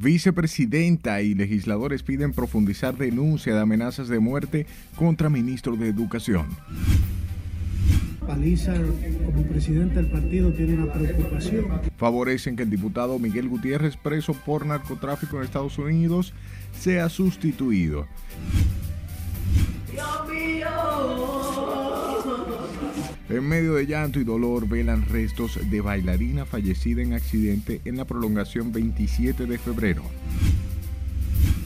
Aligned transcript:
Vicepresidenta 0.00 1.22
y 1.22 1.34
legisladores 1.34 2.02
piden 2.02 2.32
profundizar 2.32 2.96
denuncia 2.96 3.54
de 3.54 3.60
amenazas 3.60 4.08
de 4.08 4.18
muerte 4.18 4.66
contra 4.96 5.30
ministro 5.30 5.76
de 5.76 5.88
Educación. 5.88 6.46
Paliza, 8.26 8.74
como 9.24 9.42
presidente 9.44 9.96
del 9.96 10.06
partido, 10.06 10.50
tiene 10.52 10.74
una 10.74 10.92
preocupación. 10.92 11.66
Favorecen 11.96 12.56
que 12.56 12.62
el 12.62 12.70
diputado 12.70 13.18
Miguel 13.18 13.48
Gutiérrez, 13.48 13.96
preso 13.96 14.32
por 14.32 14.64
narcotráfico 14.64 15.36
en 15.38 15.44
Estados 15.44 15.78
Unidos, 15.78 16.32
sea 16.78 17.08
sustituido. 17.08 18.06
En 23.34 23.48
medio 23.48 23.74
de 23.74 23.84
llanto 23.84 24.20
y 24.20 24.24
dolor 24.24 24.68
velan 24.68 25.02
restos 25.06 25.58
de 25.68 25.80
bailarina 25.80 26.46
fallecida 26.46 27.02
en 27.02 27.14
accidente 27.14 27.80
en 27.84 27.96
la 27.96 28.04
prolongación 28.04 28.70
27 28.70 29.46
de 29.46 29.58
febrero. 29.58 30.04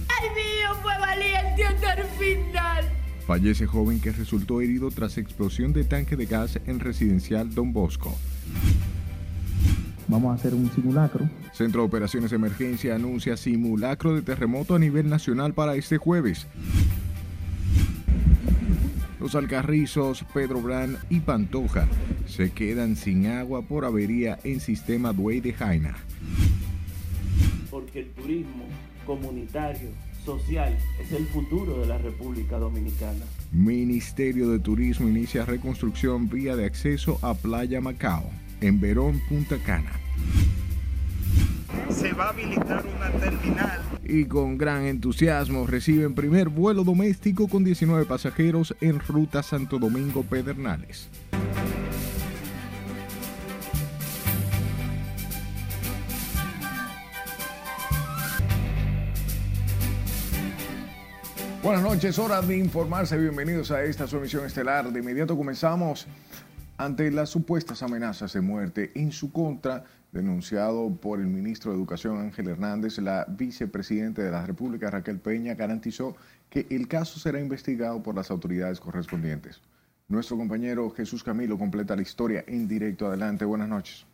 ¡Ay, 0.08 0.30
mío, 0.30 0.74
fue 0.80 0.98
valiente 0.98 1.64
hasta 1.64 1.92
el 1.92 2.06
final! 2.06 2.88
Fallece 3.26 3.66
joven 3.66 4.00
que 4.00 4.12
resultó 4.12 4.62
herido 4.62 4.90
tras 4.90 5.18
explosión 5.18 5.74
de 5.74 5.84
tanque 5.84 6.16
de 6.16 6.24
gas 6.24 6.58
en 6.64 6.80
residencial 6.80 7.54
Don 7.54 7.74
Bosco. 7.74 8.16
Vamos 10.06 10.32
a 10.32 10.36
hacer 10.36 10.54
un 10.54 10.72
simulacro. 10.72 11.28
Centro 11.52 11.82
de 11.82 11.88
Operaciones 11.88 12.30
de 12.30 12.36
Emergencia 12.36 12.94
anuncia 12.94 13.36
simulacro 13.36 14.14
de 14.14 14.22
terremoto 14.22 14.74
a 14.74 14.78
nivel 14.78 15.10
nacional 15.10 15.52
para 15.52 15.74
este 15.74 15.98
jueves. 15.98 16.46
Los 19.20 19.34
Alcarrizos, 19.34 20.24
Pedro 20.32 20.60
Brand 20.60 20.96
y 21.10 21.20
Pantoja 21.20 21.88
se 22.26 22.50
quedan 22.50 22.94
sin 22.96 23.26
agua 23.26 23.62
por 23.62 23.84
avería 23.84 24.38
en 24.44 24.60
sistema 24.60 25.12
Duey 25.12 25.40
de 25.40 25.52
Jaina. 25.52 25.96
Porque 27.70 28.00
el 28.00 28.10
turismo 28.10 28.64
comunitario, 29.04 29.88
social, 30.24 30.76
es 31.00 31.12
el 31.12 31.26
futuro 31.26 31.80
de 31.80 31.86
la 31.86 31.98
República 31.98 32.58
Dominicana. 32.58 33.24
Ministerio 33.50 34.50
de 34.50 34.58
Turismo 34.58 35.08
inicia 35.08 35.44
reconstrucción 35.44 36.28
vía 36.28 36.54
de 36.54 36.66
acceso 36.66 37.18
a 37.22 37.34
Playa 37.34 37.80
Macao, 37.80 38.30
en 38.60 38.80
Verón, 38.80 39.20
Punta 39.28 39.56
Cana. 39.58 39.92
Se 41.90 42.12
va 42.12 42.26
a 42.26 42.28
habilitar 42.30 42.84
una 42.96 43.10
terminal 43.18 43.88
y 44.08 44.24
con 44.24 44.56
gran 44.56 44.86
entusiasmo 44.86 45.66
reciben 45.66 46.14
primer 46.14 46.48
vuelo 46.48 46.82
doméstico 46.82 47.46
con 47.46 47.62
19 47.62 48.06
pasajeros 48.06 48.74
en 48.80 48.98
ruta 48.98 49.42
Santo 49.42 49.78
Domingo 49.78 50.22
Pedernales. 50.22 51.10
Buenas 61.62 61.82
noches, 61.82 62.18
hora 62.18 62.40
de 62.40 62.56
informarse. 62.56 63.18
Bienvenidos 63.18 63.70
a 63.70 63.84
esta 63.84 64.06
su 64.06 64.16
emisión 64.16 64.46
estelar. 64.46 64.90
De 64.90 65.00
inmediato 65.00 65.36
comenzamos 65.36 66.06
ante 66.78 67.10
las 67.10 67.28
supuestas 67.28 67.82
amenazas 67.82 68.32
de 68.32 68.40
muerte 68.40 68.92
en 68.94 69.10
su 69.10 69.32
contra 69.32 69.84
denunciado 70.12 70.88
por 70.94 71.20
el 71.20 71.26
ministro 71.26 71.72
de 71.72 71.76
Educación 71.76 72.18
Ángel 72.18 72.48
Hernández, 72.48 72.98
la 72.98 73.26
vicepresidenta 73.28 74.22
de 74.22 74.30
la 74.30 74.46
República 74.46 74.90
Raquel 74.90 75.18
Peña 75.18 75.54
garantizó 75.54 76.16
que 76.48 76.66
el 76.70 76.86
caso 76.86 77.18
será 77.18 77.40
investigado 77.40 78.02
por 78.02 78.14
las 78.14 78.30
autoridades 78.30 78.78
correspondientes. 78.80 79.60
Nuestro 80.06 80.38
compañero 80.38 80.88
Jesús 80.90 81.22
Camilo 81.22 81.58
completa 81.58 81.96
la 81.96 82.02
historia 82.02 82.44
en 82.46 82.66
directo. 82.68 83.08
Adelante, 83.08 83.44
buenas 83.44 83.68
noches. 83.68 84.06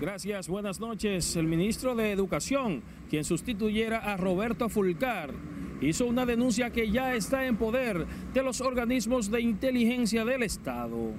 Gracias, 0.00 0.48
buenas 0.48 0.80
noches. 0.80 1.36
El 1.36 1.46
ministro 1.46 1.94
de 1.94 2.12
Educación, 2.12 2.82
quien 3.10 3.24
sustituyera 3.24 3.98
a 3.98 4.16
Roberto 4.16 4.68
Fulcar, 4.68 5.32
hizo 5.80 6.06
una 6.06 6.24
denuncia 6.24 6.70
que 6.70 6.90
ya 6.90 7.14
está 7.14 7.44
en 7.46 7.56
poder 7.56 8.06
de 8.32 8.42
los 8.42 8.60
organismos 8.60 9.30
de 9.30 9.42
inteligencia 9.42 10.24
del 10.24 10.42
Estado. 10.42 11.12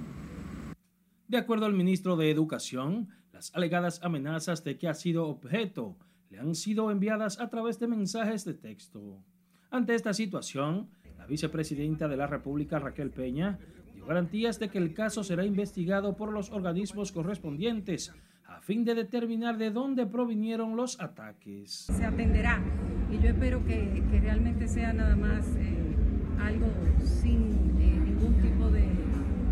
De 1.30 1.38
acuerdo 1.38 1.66
al 1.66 1.74
ministro 1.74 2.16
de 2.16 2.28
Educación, 2.28 3.06
las 3.32 3.54
alegadas 3.54 4.00
amenazas 4.02 4.64
de 4.64 4.76
que 4.76 4.88
ha 4.88 4.94
sido 4.94 5.28
objeto 5.28 5.96
le 6.28 6.40
han 6.40 6.56
sido 6.56 6.90
enviadas 6.90 7.38
a 7.38 7.48
través 7.48 7.78
de 7.78 7.86
mensajes 7.86 8.44
de 8.44 8.54
texto. 8.54 9.22
Ante 9.70 9.94
esta 9.94 10.12
situación, 10.12 10.88
la 11.16 11.26
vicepresidenta 11.26 12.08
de 12.08 12.16
la 12.16 12.26
República, 12.26 12.80
Raquel 12.80 13.10
Peña, 13.10 13.60
dio 13.94 14.06
garantías 14.06 14.58
de 14.58 14.70
que 14.70 14.78
el 14.78 14.92
caso 14.92 15.22
será 15.22 15.44
investigado 15.44 16.16
por 16.16 16.32
los 16.32 16.50
organismos 16.50 17.12
correspondientes 17.12 18.12
a 18.44 18.60
fin 18.60 18.84
de 18.84 18.96
determinar 18.96 19.56
de 19.56 19.70
dónde 19.70 20.06
provinieron 20.06 20.74
los 20.74 21.00
ataques. 21.00 21.70
Se 21.96 22.04
atenderá 22.04 22.60
y 23.08 23.22
yo 23.22 23.28
espero 23.28 23.64
que, 23.64 24.02
realmente 24.20 24.66
sea 24.66 24.92
nada 24.92 25.14
más 25.14 25.46
eh, 25.54 25.94
algo 26.40 26.66
sin 27.04 27.52
eh, 27.78 28.00
ningún 28.04 28.34
tipo 28.42 28.68
de... 28.68 28.88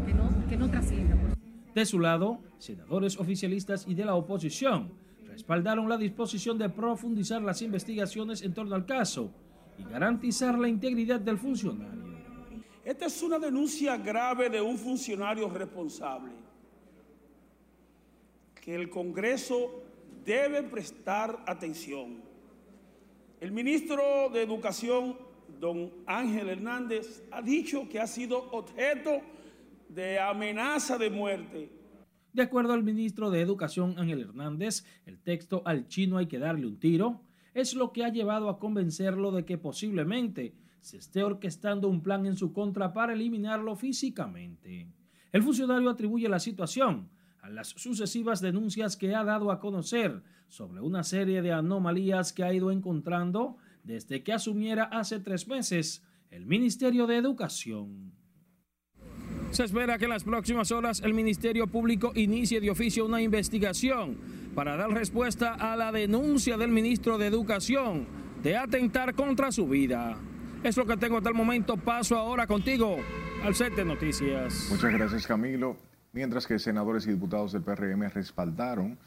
que 0.06 0.14
no, 0.14 0.48
que 0.48 0.56
no 0.56 0.68
trascienda. 0.68 1.27
De 1.78 1.86
su 1.86 2.00
lado, 2.00 2.40
senadores 2.58 3.16
oficialistas 3.20 3.86
y 3.86 3.94
de 3.94 4.04
la 4.04 4.16
oposición 4.16 4.90
respaldaron 5.28 5.88
la 5.88 5.96
disposición 5.96 6.58
de 6.58 6.68
profundizar 6.68 7.40
las 7.40 7.62
investigaciones 7.62 8.42
en 8.42 8.52
torno 8.52 8.74
al 8.74 8.84
caso 8.84 9.30
y 9.78 9.84
garantizar 9.84 10.58
la 10.58 10.66
integridad 10.66 11.20
del 11.20 11.38
funcionario. 11.38 12.18
Esta 12.84 13.06
es 13.06 13.22
una 13.22 13.38
denuncia 13.38 13.96
grave 13.96 14.50
de 14.50 14.60
un 14.60 14.76
funcionario 14.76 15.48
responsable 15.50 16.32
que 18.60 18.74
el 18.74 18.90
Congreso 18.90 19.84
debe 20.24 20.64
prestar 20.64 21.44
atención. 21.46 22.24
El 23.40 23.52
ministro 23.52 24.30
de 24.30 24.42
Educación, 24.42 25.16
don 25.60 25.92
Ángel 26.06 26.48
Hernández, 26.48 27.22
ha 27.30 27.40
dicho 27.40 27.88
que 27.88 28.00
ha 28.00 28.08
sido 28.08 28.50
objeto 28.50 29.10
de 29.12 29.37
amenaza 30.20 30.98
de 30.98 31.10
muerte. 31.10 31.72
De 32.32 32.42
acuerdo 32.42 32.72
al 32.72 32.82
ministro 32.82 33.30
de 33.30 33.40
Educación 33.40 33.98
Ángel 33.98 34.20
Hernández, 34.20 34.84
el 35.06 35.20
texto 35.20 35.62
al 35.64 35.88
chino 35.88 36.18
hay 36.18 36.26
que 36.26 36.38
darle 36.38 36.66
un 36.66 36.78
tiro 36.78 37.22
es 37.54 37.74
lo 37.74 37.92
que 37.92 38.04
ha 38.04 38.08
llevado 38.10 38.48
a 38.48 38.58
convencerlo 38.58 39.32
de 39.32 39.44
que 39.44 39.58
posiblemente 39.58 40.54
se 40.80 40.98
esté 40.98 41.24
orquestando 41.24 41.88
un 41.88 42.02
plan 42.02 42.24
en 42.26 42.36
su 42.36 42.52
contra 42.52 42.92
para 42.92 43.12
eliminarlo 43.12 43.74
físicamente. 43.74 44.86
El 45.32 45.42
funcionario 45.42 45.90
atribuye 45.90 46.28
la 46.28 46.38
situación 46.38 47.10
a 47.40 47.50
las 47.50 47.68
sucesivas 47.68 48.40
denuncias 48.40 48.96
que 48.96 49.14
ha 49.14 49.24
dado 49.24 49.50
a 49.50 49.58
conocer 49.58 50.22
sobre 50.46 50.80
una 50.80 51.02
serie 51.02 51.42
de 51.42 51.52
anomalías 51.52 52.32
que 52.32 52.44
ha 52.44 52.52
ido 52.52 52.70
encontrando 52.70 53.56
desde 53.82 54.22
que 54.22 54.32
asumiera 54.32 54.84
hace 54.84 55.18
tres 55.18 55.48
meses 55.48 56.04
el 56.30 56.46
Ministerio 56.46 57.06
de 57.06 57.16
Educación. 57.16 58.12
Se 59.50 59.64
espera 59.64 59.96
que 59.98 60.04
en 60.04 60.10
las 60.10 60.24
próximas 60.24 60.70
horas 60.72 61.00
el 61.02 61.14
Ministerio 61.14 61.66
Público 61.66 62.12
inicie 62.14 62.60
de 62.60 62.70
oficio 62.70 63.06
una 63.06 63.22
investigación 63.22 64.16
para 64.54 64.76
dar 64.76 64.90
respuesta 64.90 65.54
a 65.54 65.74
la 65.74 65.90
denuncia 65.90 66.56
del 66.58 66.70
ministro 66.70 67.16
de 67.16 67.26
Educación 67.26 68.06
de 68.42 68.56
atentar 68.56 69.14
contra 69.14 69.50
su 69.50 69.66
vida. 69.66 70.18
Es 70.62 70.76
lo 70.76 70.86
que 70.86 70.96
tengo 70.96 71.16
hasta 71.16 71.30
el 71.30 71.34
momento. 71.34 71.76
Paso 71.76 72.16
ahora 72.16 72.46
contigo 72.46 72.98
al 73.42 73.54
set 73.54 73.74
de 73.74 73.84
noticias. 73.84 74.68
Muchas 74.70 74.92
gracias, 74.92 75.26
Camilo. 75.26 75.76
Mientras 76.12 76.46
que 76.46 76.58
senadores 76.58 77.06
y 77.06 77.10
diputados 77.10 77.52
del 77.52 77.62
PRM 77.62 78.10
respaldaron 78.10 78.98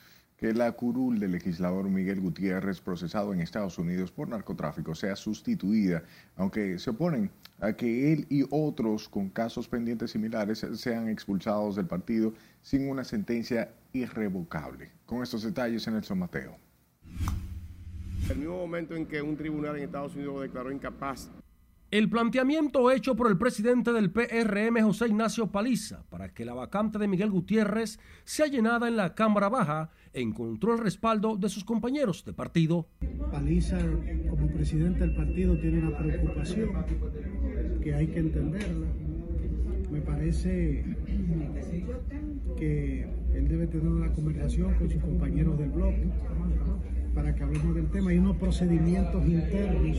que 0.42 0.54
la 0.56 0.72
curul 0.72 1.20
del 1.20 1.34
legislador 1.34 1.88
Miguel 1.88 2.20
Gutiérrez, 2.20 2.82
procesado 2.82 3.32
en 3.32 3.42
Estados 3.42 3.78
Unidos 3.78 4.12
por 4.12 4.28
narcotráfico, 4.28 4.96
sea 4.96 5.16
sustituida, 5.16 6.02
aunque 6.36 6.80
se 6.80 6.90
oponen 6.90 7.30
a 7.60 7.74
que 7.74 8.12
él 8.12 8.26
y 8.28 8.44
otros 8.50 9.08
con 9.08 9.30
casos 9.30 9.68
pendientes 9.68 10.10
similares 10.10 10.66
sean 10.74 11.10
expulsados 11.10 11.76
del 11.76 11.86
partido 11.86 12.34
sin 12.64 12.90
una 12.90 13.04
sentencia 13.04 13.70
irrevocable. 13.94 14.90
Con 15.06 15.22
estos 15.22 15.44
detalles 15.44 15.86
el 15.86 16.16
Mateo. 16.16 16.58
El 18.28 18.38
mismo 18.40 18.58
momento 18.58 18.96
en 18.96 19.06
que 19.06 19.22
un 19.22 19.38
tribunal 19.38 19.78
en 19.78 19.84
Estados 19.84 20.16
Unidos 20.16 20.34
lo 20.34 20.42
declaró 20.42 20.72
incapaz 20.72 21.30
el 21.92 22.10
planteamiento 22.10 22.90
hecho 22.90 23.18
por 23.18 23.30
el 23.30 23.38
presidente 23.38 23.92
del 23.92 24.12
PRM, 24.12 24.82
José 24.82 25.08
Ignacio 25.08 25.52
Paliza, 25.52 26.04
para 26.10 26.30
que 26.30 26.46
la 26.46 26.54
vacante 26.54 26.98
de 26.98 27.10
Miguel 27.10 27.30
Gutiérrez 27.30 28.00
sea 28.24 28.48
llenada 28.48 28.88
en 28.88 28.96
la 28.96 29.14
Cámara 29.14 29.50
Baja, 29.50 29.90
encontró 30.14 30.74
el 30.74 30.80
respaldo 30.80 31.36
de 31.36 31.50
sus 31.50 31.66
compañeros 31.66 32.24
de 32.24 32.32
partido. 32.32 32.88
Paliza, 33.30 33.78
como 34.30 34.48
presidente 34.48 35.02
del 35.02 35.16
partido, 35.16 35.60
tiene 35.60 35.80
una 35.80 35.98
preocupación 35.98 36.70
que 37.84 37.94
hay 37.94 38.08
que 38.08 38.20
entenderla. 38.20 38.88
Me 39.92 40.00
parece 40.00 40.86
que 42.58 43.06
él 43.34 43.48
debe 43.50 43.68
tener 43.68 43.88
una 43.88 44.14
conversación 44.14 44.74
con 44.76 44.90
sus 44.90 45.02
compañeros 45.02 45.60
del 45.60 45.72
bloque 45.72 46.08
para 47.14 47.36
que 47.36 47.44
hablemos 47.44 47.76
del 47.76 47.90
tema. 47.90 48.12
Hay 48.12 48.18
unos 48.18 48.38
procedimientos 48.38 49.26
internos 49.26 49.98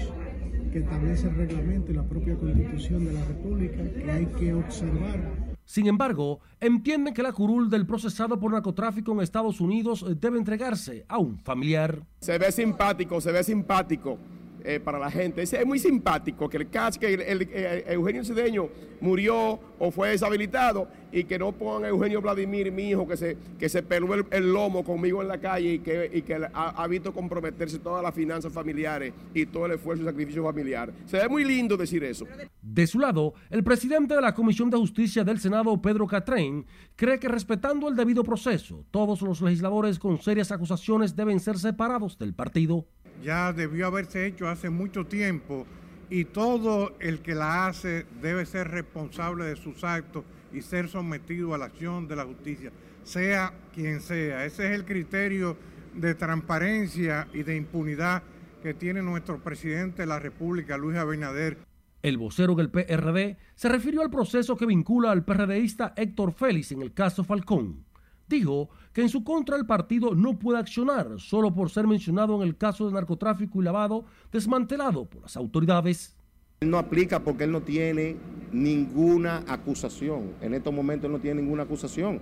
que 0.73 0.79
establece 0.79 1.29
el 1.29 1.37
reglamento 1.37 1.93
y 1.93 1.95
la 1.95 2.03
propia 2.03 2.35
constitución 2.37 3.05
de 3.05 3.13
la 3.13 3.25
República 3.27 3.77
que 3.93 4.11
hay 4.11 4.27
que 4.27 4.55
observar. 4.55 5.21
Sin 5.65 5.87
embargo, 5.87 6.41
entienden 6.61 7.15
que 7.15 7.23
la 7.23 7.33
curul 7.33 7.71
del 7.71 7.87
procesado 7.87 8.41
por 8.41 8.53
narcotráfico 8.53 9.13
en 9.13 9.21
Estados 9.21 9.61
Unidos 9.61 10.05
debe 10.19 10.39
entregarse 10.39 11.05
a 11.09 11.19
un 11.19 11.39
familiar. 11.39 12.03
Se 12.21 12.39
ve 12.39 12.51
simpático, 12.51 13.21
se 13.21 13.33
ve 13.33 13.45
simpático 13.45 14.19
eh, 14.65 14.81
para 14.81 14.99
la 14.99 15.11
gente. 15.11 15.43
Es, 15.43 15.67
muy 15.67 15.79
simpático 15.79 16.49
que 16.49 16.57
el 16.57 16.71
caso 16.71 17.01
que 17.01 17.15
el, 17.15 17.49
eh, 17.53 17.85
Eugenio 17.89 18.25
Cedeño 18.25 18.69
murió 19.01 19.59
o 19.79 19.91
fue 19.91 20.11
deshabilitado 20.11 20.89
y 21.11 21.25
que 21.25 21.39
no 21.39 21.53
pongan 21.53 21.85
a 21.85 21.89
Eugenio 21.89 22.23
Vladimir, 22.23 22.71
mi 22.73 22.91
hijo, 22.91 23.07
que 23.07 23.17
se, 23.17 23.37
que 23.59 23.69
peló 23.83 24.15
el, 24.31 24.53
lomo 24.53 24.85
conmigo 24.85 25.21
en 25.21 25.29
la 25.29 25.39
calle 25.39 25.75
y 25.75 25.79
que, 25.81 26.23
que 26.25 26.49
ha, 26.53 26.87
visto 26.87 27.13
comprometerse 27.13 27.79
todas 27.79 28.03
las 28.03 28.15
finanzas 28.15 28.53
familiares 28.53 29.13
y 29.35 29.47
todo 29.47 29.67
el 29.67 29.73
esfuerzo 29.73 30.03
y 30.03 30.07
sacrificio 30.07 30.43
familiar. 30.43 30.93
Se 31.07 31.19
ve 31.19 31.29
muy 31.29 31.45
lindo 31.45 31.77
decir 31.77 32.03
eso. 32.05 32.27
De 32.63 32.87
su 32.87 32.99
lado, 32.99 33.35
el 33.51 33.63
presidente 33.63 34.15
de 34.15 34.21
la 34.21 34.35
Comisión 34.35 34.71
de 34.71 34.79
Justicia 34.79 35.25
del 35.25 35.39
Senado, 35.41 35.81
Pedro 35.83 36.07
Catrén, 36.07 36.65
cree 36.97 37.19
que 37.19 37.29
respetando 37.29 37.89
el 37.89 37.97
debido 37.97 38.23
proceso, 38.25 38.85
todos 38.91 39.21
los 39.21 39.43
legisladores 39.43 39.99
con 39.99 40.19
serias 40.21 40.53
acusaciones 40.53 41.15
deben 41.17 41.41
ser 41.41 41.59
separados 41.59 42.19
del 42.19 42.35
partido 42.35 42.87
ya 43.23 43.53
debió 43.53 43.87
haberse 43.87 44.27
hecho 44.27 44.49
hace 44.49 44.71
mucho 44.71 45.07
tiempo 45.07 45.67
y 46.11 46.25
todo 46.27 46.95
el 47.01 47.21
que 47.21 47.35
la 47.35 47.67
hace 47.67 48.05
debe 48.21 48.45
ser 48.45 48.69
responsable 48.69 49.45
de 49.45 49.57
sus 49.57 49.83
actos 49.85 50.25
y 50.53 50.61
ser 50.61 50.89
sometido 50.89 51.55
a 51.55 51.59
la 51.59 51.67
acción 51.67 52.07
de 52.07 52.17
la 52.17 52.25
justicia, 52.25 52.71
sea 53.03 53.55
quien 53.73 54.01
sea. 54.01 54.45
Ese 54.45 54.67
es 54.67 54.73
el 54.73 54.85
criterio 54.85 55.57
de 55.95 56.15
transparencia 56.15 57.29
y 57.33 57.43
de 57.43 57.57
impunidad 57.57 58.23
que 58.63 58.75
tiene 58.75 59.03
nuestro 59.03 59.39
presidente 59.43 60.03
de 60.03 60.07
la 60.07 60.19
República, 60.19 60.77
Luis 60.77 60.99
Abinader. 60.99 61.59
El 62.03 62.19
vocero 62.19 62.55
del 62.55 62.71
PRD 62.71 63.39
se 63.55 63.69
refirió 63.69 64.03
al 64.03 64.11
proceso 64.11 64.57
que 64.57 64.67
vincula 64.67 65.13
al 65.13 65.25
PRDista 65.25 65.95
Héctor 65.97 66.33
Félix 66.33 66.73
en 66.73 66.83
el 66.83 66.93
caso 66.93 67.25
Falcón 67.25 67.85
dijo 68.33 68.71
que 68.93 69.03
en 69.03 69.09
su 69.09 69.23
contra 69.23 69.57
el 69.57 69.67
partido 69.67 70.15
no 70.15 70.39
puede 70.39 70.59
accionar 70.59 71.19
solo 71.19 71.55
por 71.55 71.71
ser 71.71 71.87
mencionado 71.87 72.35
en 72.37 72.49
el 72.49 72.57
caso 72.57 72.87
de 72.87 72.93
narcotráfico 72.93 73.61
y 73.61 73.65
lavado 73.65 74.05
desmantelado 74.33 75.05
por 75.05 75.23
las 75.23 75.37
autoridades. 75.37 76.17
Él 76.61 76.71
no 76.71 76.79
aplica 76.79 77.23
porque 77.23 77.45
él 77.45 77.53
no 77.53 77.63
tiene 77.63 78.17
ninguna 78.53 79.45
acusación. 79.47 80.33
En 80.41 80.55
estos 80.55 80.73
momentos 80.73 81.07
él 81.07 81.13
no 81.13 81.19
tiene 81.21 81.43
ninguna 81.43 81.65
acusación. 81.65 82.21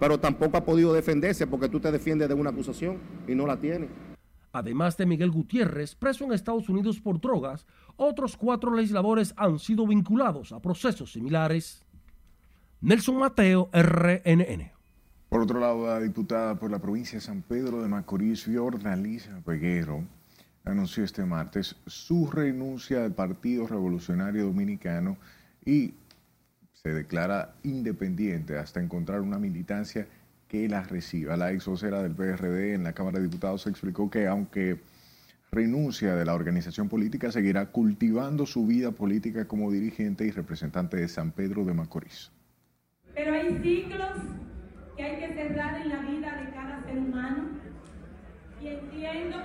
Pero 0.00 0.18
tampoco 0.18 0.56
ha 0.56 0.64
podido 0.64 0.92
defenderse 0.92 1.46
porque 1.46 1.68
tú 1.68 1.80
te 1.80 1.92
defiendes 1.92 2.28
de 2.28 2.34
una 2.34 2.50
acusación 2.50 2.98
y 3.28 3.34
no 3.34 3.46
la 3.46 3.56
tiene. 3.56 3.88
Además 4.52 4.96
de 4.96 5.06
Miguel 5.06 5.30
Gutiérrez, 5.30 5.94
preso 5.94 6.24
en 6.24 6.32
Estados 6.32 6.68
Unidos 6.68 7.00
por 7.00 7.20
drogas, 7.20 7.66
otros 7.96 8.36
cuatro 8.36 8.74
legisladores 8.74 9.34
han 9.36 9.58
sido 9.58 9.86
vinculados 9.86 10.52
a 10.52 10.60
procesos 10.60 11.12
similares. 11.12 11.84
Nelson 12.80 13.16
Mateo, 13.16 13.70
RNN. 13.72 14.73
Por 15.34 15.42
otro 15.42 15.58
lado, 15.58 15.88
la 15.88 15.98
diputada 15.98 16.54
por 16.54 16.70
la 16.70 16.78
provincia 16.78 17.18
de 17.18 17.24
San 17.24 17.42
Pedro 17.42 17.82
de 17.82 17.88
Macorís, 17.88 18.44
Fiordalisa 18.44 19.40
Peguero, 19.44 20.04
anunció 20.64 21.02
este 21.02 21.24
martes 21.24 21.74
su 21.88 22.30
renuncia 22.30 23.04
al 23.04 23.14
Partido 23.14 23.66
Revolucionario 23.66 24.44
Dominicano 24.44 25.16
y 25.64 25.94
se 26.72 26.90
declara 26.90 27.56
independiente 27.64 28.56
hasta 28.56 28.78
encontrar 28.78 29.22
una 29.22 29.40
militancia 29.40 30.06
que 30.46 30.68
la 30.68 30.84
reciba. 30.84 31.36
La 31.36 31.50
ex 31.50 31.66
vocera 31.66 32.00
del 32.00 32.14
PRD 32.14 32.74
en 32.74 32.84
la 32.84 32.92
Cámara 32.92 33.18
de 33.18 33.24
Diputados 33.24 33.66
explicó 33.66 34.08
que 34.08 34.28
aunque 34.28 34.82
renuncia 35.50 36.14
de 36.14 36.24
la 36.26 36.34
organización 36.34 36.88
política, 36.88 37.32
seguirá 37.32 37.72
cultivando 37.72 38.46
su 38.46 38.68
vida 38.68 38.92
política 38.92 39.48
como 39.48 39.72
dirigente 39.72 40.24
y 40.26 40.30
representante 40.30 40.96
de 40.96 41.08
San 41.08 41.32
Pedro 41.32 41.64
de 41.64 41.74
Macorís. 41.74 42.30
Pero 43.12 43.34
hay 43.34 43.58
ciclos 43.60 44.44
que 44.96 45.02
hay 45.02 45.16
que 45.18 45.34
cerrar 45.34 45.80
en 45.80 45.88
la 45.88 45.98
vida 46.02 46.42
de 46.42 46.50
cada 46.50 46.82
ser 46.84 46.98
humano. 46.98 47.48
Y 48.60 48.68
entiendo 48.68 49.36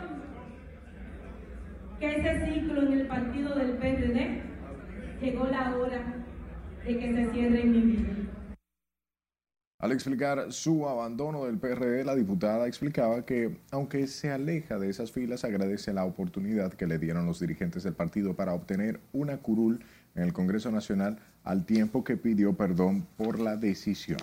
que 1.99 2.15
ese 2.15 2.45
ciclo 2.45 2.81
en 2.83 2.93
el 2.93 3.07
partido 3.07 3.55
del 3.55 3.71
PRD 3.77 4.41
llegó 5.21 5.45
la 5.45 5.75
hora 5.75 6.01
de 6.85 6.97
que 6.97 7.13
se 7.13 7.31
cierre 7.31 7.61
en 7.61 7.71
mi 7.71 7.81
vida. 7.81 8.09
Al 9.81 9.93
explicar 9.93 10.51
su 10.51 10.87
abandono 10.89 11.45
del 11.45 11.57
PRD, 11.57 12.03
la 12.03 12.13
diputada 12.13 12.67
explicaba 12.67 13.25
que, 13.25 13.59
aunque 13.71 14.07
se 14.07 14.29
aleja 14.29 14.77
de 14.77 14.89
esas 14.89 15.13
filas, 15.13 15.45
agradece 15.45 15.93
la 15.93 16.03
oportunidad 16.03 16.73
que 16.73 16.85
le 16.85 16.99
dieron 16.99 17.25
los 17.25 17.39
dirigentes 17.39 17.83
del 17.83 17.93
partido 17.93 18.35
para 18.35 18.53
obtener 18.53 18.99
una 19.13 19.37
curul 19.37 19.79
en 20.15 20.23
el 20.23 20.33
Congreso 20.33 20.69
Nacional 20.69 21.19
al 21.45 21.65
tiempo 21.65 22.03
que 22.03 22.17
pidió 22.17 22.57
perdón 22.57 23.07
por 23.15 23.39
la 23.39 23.55
decisión. 23.55 24.19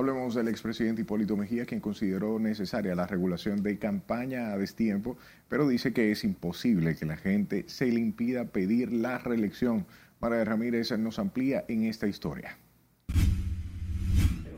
Hablemos 0.00 0.34
del 0.34 0.48
expresidente 0.48 1.02
Hipólito 1.02 1.36
Mejía, 1.36 1.66
quien 1.66 1.78
consideró 1.78 2.38
necesaria 2.38 2.94
la 2.94 3.06
regulación 3.06 3.62
de 3.62 3.78
campaña 3.78 4.50
a 4.50 4.56
destiempo, 4.56 5.18
pero 5.46 5.68
dice 5.68 5.92
que 5.92 6.10
es 6.10 6.24
imposible 6.24 6.96
que 6.96 7.04
la 7.04 7.18
gente 7.18 7.66
se 7.68 7.84
le 7.84 8.00
impida 8.00 8.46
pedir 8.46 8.94
la 8.94 9.18
reelección. 9.18 9.84
María 10.18 10.42
Ramírez 10.42 10.90
nos 10.98 11.18
amplía 11.18 11.66
en 11.68 11.84
esta 11.84 12.06
historia. 12.06 12.56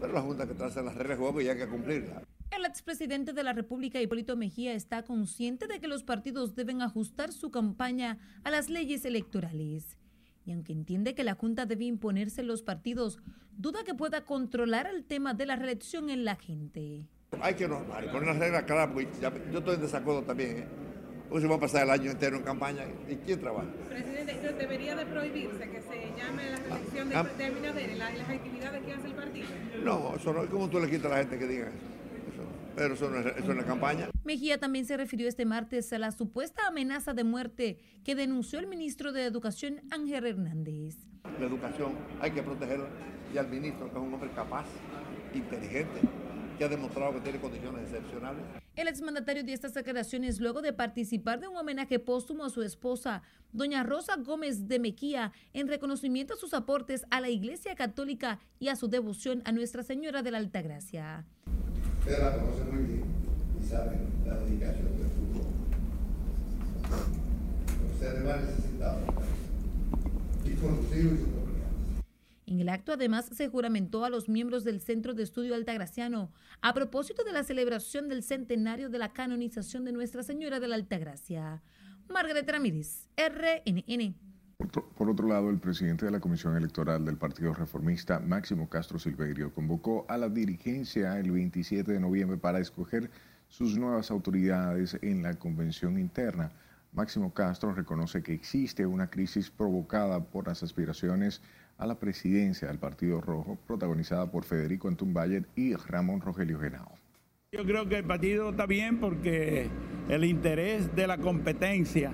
Pero 0.01 0.13
la 0.13 0.21
Junta 0.21 0.47
que 0.47 0.55
traza 0.55 0.81
las 0.81 0.95
reglas 0.95 1.19
de 1.19 1.25
juego 1.25 1.41
y 1.41 1.49
hay 1.49 1.57
que 1.57 1.67
cumplirlas. 1.67 2.23
El 2.53 2.65
expresidente 2.65 3.33
de 3.33 3.43
la 3.43 3.53
República, 3.53 4.01
Hipólito 4.01 4.37
Mejía, 4.37 4.75
está 4.75 5.03
consciente 5.03 5.67
de 5.67 5.81
que 5.81 5.89
los 5.89 6.05
partidos 6.05 6.55
deben 6.55 6.83
ajustar 6.83 7.33
su 7.33 7.51
campaña 7.51 8.21
a 8.45 8.53
las 8.53 8.71
leyes 8.71 9.05
electorales 9.05 9.99
y 10.45 10.53
aunque 10.53 10.73
entiende 10.73 11.15
que 11.15 11.25
la 11.25 11.35
Junta 11.35 11.67
debe 11.67 11.85
imponerse 11.85 12.43
los 12.43 12.63
partidos, 12.63 13.19
duda 13.57 13.85
que 13.85 13.95
pueda 13.95 14.25
controlar 14.25 14.87
el 14.87 15.05
tema 15.05 15.35
de 15.35 15.47
la 15.47 15.57
reelección 15.57 16.11
en 16.11 16.25
la 16.25 16.37
gente. 16.37 17.07
Hay 17.41 17.55
que 17.55 17.69
normar, 17.69 18.11
poner 18.11 18.29
las 18.29 18.39
reglas 18.39 18.63
claras, 18.65 18.91
porque 18.93 19.09
yo 19.53 19.59
estoy 19.59 19.77
en 19.77 19.81
desacuerdo 19.81 20.23
también. 20.23 20.59
¿eh? 20.59 20.67
Porque 21.29 21.43
se 21.43 21.49
va 21.49 21.57
a 21.57 21.61
pasar 21.61 21.85
el 21.85 21.91
año 21.91 22.11
entero 22.11 22.37
en 22.37 22.43
campaña. 22.43 22.85
¿Y 23.09 23.17
quién 23.17 23.41
trabaja? 23.41 23.69
Presidente, 23.89 24.53
¿debería 24.59 24.95
de 24.95 25.07
prohibirse 25.07 25.71
que 25.71 25.81
se 25.81 26.13
llame 26.19 26.51
la 26.51 26.57
reelección 26.57 27.09
de, 27.09 27.17
ah. 27.17 27.23
de 27.23 27.97
las, 27.97 28.19
las 28.19 28.29
actividades 28.29 28.85
que 28.85 28.93
hace 28.93 29.07
el 29.07 29.15
partido? 29.15 29.49
No, 29.83 30.15
eso 30.17 30.33
no 30.33 30.45
es 30.45 30.51
como 30.51 30.69
tú 30.69 30.79
le 30.79 30.91
quitas 30.91 31.07
a 31.07 31.09
la 31.15 31.17
gente 31.19 31.39
que 31.39 31.47
diga 31.47 31.69
eso 31.69 32.02
pero 32.75 32.95
eso 32.95 33.11
no, 33.11 33.19
es, 33.19 33.37
eso 33.37 33.55
la 33.55 33.65
campaña. 33.65 34.09
Mejía 34.25 34.59
también 34.59 34.85
se 34.85 34.97
refirió 34.97 35.29
este 35.29 35.45
martes 35.45 35.93
a 35.93 35.99
la 35.99 36.13
supuesta 36.13 36.67
amenaza 36.67 37.15
de 37.15 37.25
muerte 37.25 37.79
que 38.05 38.15
denunció 38.15 38.59
el 38.59 38.67
ministro 38.67 39.13
de 39.13 39.25
Educación 39.25 39.83
Ángel 39.91 40.27
Hernández. 40.27 40.97
La 41.39 41.47
educación 41.47 41.93
hay 42.21 42.31
que 42.33 42.43
protegerla 42.43 42.89
y 43.33 43.39
al 43.39 43.49
ministro, 43.49 43.91
que 43.91 43.99
es 43.99 44.03
un 44.03 44.13
hombre 44.13 44.31
capaz, 44.35 44.67
inteligente, 45.35 46.01
que 46.59 46.65
ha 46.65 46.69
demostrado 46.69 47.15
que 47.15 47.21
tiene 47.21 47.41
condiciones 47.41 47.83
excepcionales. 47.85 48.43
El 48.75 48.89
exmandatario 48.89 49.45
dio 49.45 49.55
estas 49.55 49.75
declaraciones 49.75 50.41
luego 50.41 50.63
de 50.63 50.73
participar 50.73 51.41
de 51.41 51.49
un 51.49 51.57
homenaje 51.57 51.99
póstumo 51.99 52.45
a 52.45 52.51
su 52.51 52.63
esposa, 52.63 53.23
doña 53.53 53.83
Rosa 53.83 54.17
Gómez 54.17 54.67
de 54.67 54.79
Mequía, 54.79 55.33
en 55.53 55.69
reconocimiento 55.69 56.35
a 56.35 56.37
sus 56.39 56.55
aportes 56.55 57.05
a 57.11 57.21
la 57.21 57.29
Iglesia 57.29 57.75
Católica 57.75 58.41
y 58.59 58.69
a 58.69 58.77
su 58.77 58.89
devoción 58.89 59.43
a 59.45 59.53
Nuestra 59.53 59.83
Señora 59.83 60.23
de 60.23 60.31
la 60.31 60.39
Altagracia. 60.39 61.27
Ustedes 62.03 62.19
la 62.19 62.37
conocen 62.37 62.75
muy 62.75 62.83
bien 62.83 63.05
y 63.63 63.65
saben 63.65 64.01
la 64.27 64.35
dedicación 64.39 64.89
del 64.99 65.07
fútbol. 65.07 65.47
Ustedes 67.95 68.25
van 68.25 68.45
necesitados 68.45 69.03
y 70.45 70.51
con 70.55 70.81
y 70.81 71.01
sus 71.01 71.43
en 72.49 72.61
el 72.61 72.69
acto 72.69 72.93
además 72.93 73.27
se 73.33 73.49
juramentó 73.49 74.05
a 74.05 74.11
los 74.11 74.29
miembros 74.29 74.65
del 74.65 74.81
Centro 74.81 75.15
de 75.15 75.23
Estudio 75.23 75.55
Altagraciano 75.55 76.33
a 76.61 76.75
propósito 76.75 77.23
de 77.23 77.33
la 77.33 77.45
celebración 77.45 78.09
del 78.09 78.25
centenario 78.25 78.91
de 78.91 78.99
la 78.99 79.13
canonización 79.13 79.85
de 79.85 79.93
Nuestra 79.93 80.25
Señora 80.25 80.59
de 80.59 80.67
la 80.67 80.75
Altagracia. 80.75 81.63
Margaret 82.09 82.51
Ramírez, 82.51 83.09
RNN. 83.17 84.32
Por 84.71 85.11
otro 85.11 85.27
lado, 85.27 85.51
el 85.51 85.59
presidente 85.59 86.05
de 86.05 86.13
la 86.13 86.21
Comisión 86.21 86.57
Electoral 86.57 87.05
del 87.05 87.17
Partido 87.17 87.53
Reformista, 87.53 88.21
Máximo 88.21 88.69
Castro 88.69 88.99
Silverio, 88.99 89.53
convocó 89.53 90.07
a 90.09 90.17
la 90.17 90.29
dirigencia 90.29 91.19
el 91.19 91.33
27 91.33 91.91
de 91.91 92.01
noviembre 92.01 92.37
para 92.37 92.61
escoger 92.61 93.11
sus 93.49 93.77
nuevas 93.77 94.11
autoridades 94.11 94.99
en 95.03 95.23
la 95.23 95.35
convención 95.35 95.99
interna. 95.99 96.53
Máximo 96.93 97.33
Castro 97.35 97.73
reconoce 97.73 98.23
que 98.23 98.35
existe 98.35 98.87
una 98.87 99.09
crisis 99.09 99.51
provocada 99.51 100.23
por 100.23 100.47
las 100.47 100.63
aspiraciones 100.63 101.43
a 101.79 101.87
la 101.87 101.99
presidencia 101.99 102.69
del 102.69 102.79
Partido 102.79 103.21
Rojo, 103.21 103.59
protagonizada 103.67 104.31
por 104.31 104.45
Federico 104.45 104.89
Antumbayer 104.89 105.47
y 105.57 105.75
Ramón 105.75 106.21
Rogelio 106.21 106.61
Genao. 106.61 106.93
Yo 107.51 107.65
creo 107.65 107.89
que 107.89 107.99
el 107.99 108.05
partido 108.05 108.51
está 108.51 108.67
bien 108.67 109.01
porque 109.01 109.69
el 110.09 110.25
interés 110.25 110.95
de 110.95 111.07
la 111.07 111.19
competencia 111.19 112.13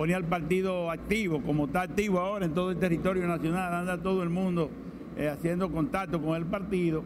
ponía 0.00 0.16
al 0.16 0.24
partido 0.24 0.90
activo, 0.90 1.42
como 1.42 1.66
está 1.66 1.82
activo 1.82 2.20
ahora 2.20 2.46
en 2.46 2.54
todo 2.54 2.70
el 2.70 2.78
territorio 2.78 3.26
nacional, 3.26 3.74
anda 3.74 4.00
todo 4.00 4.22
el 4.22 4.30
mundo 4.30 4.70
eh, 5.18 5.28
haciendo 5.28 5.70
contacto 5.70 6.22
con 6.22 6.38
el 6.38 6.46
partido 6.46 7.04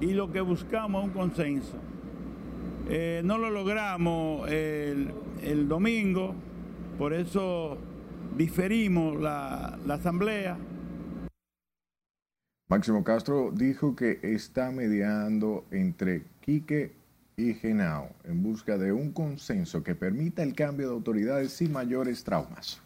y 0.00 0.14
lo 0.14 0.32
que 0.32 0.40
buscamos 0.40 1.02
es 1.02 1.10
un 1.10 1.14
consenso. 1.14 1.76
Eh, 2.88 3.22
no 3.24 3.38
lo 3.38 3.50
logramos 3.50 4.50
el, 4.50 5.68
domingo, 5.68 6.34
por 6.98 7.12
eso 7.12 7.78
diferimos 8.36 9.20
la, 9.20 9.78
la 9.86 9.94
asamblea. 9.94 10.58
Máximo 12.68 13.04
Castro 13.04 13.52
dijo 13.54 13.94
que 13.94 14.18
está 14.24 14.72
mediando 14.72 15.66
entre 15.70 16.24
Quique 16.40 16.97
y 17.38 17.54
Genao 17.54 18.10
en 18.24 18.42
busca 18.42 18.76
de 18.76 18.92
un 18.92 19.12
consenso 19.12 19.84
que 19.84 19.94
permita 19.94 20.42
el 20.42 20.54
cambio 20.54 20.88
de 20.88 20.94
autoridades 20.94 21.52
sin 21.52 21.72
mayores 21.72 22.24
traumas. 22.24 22.80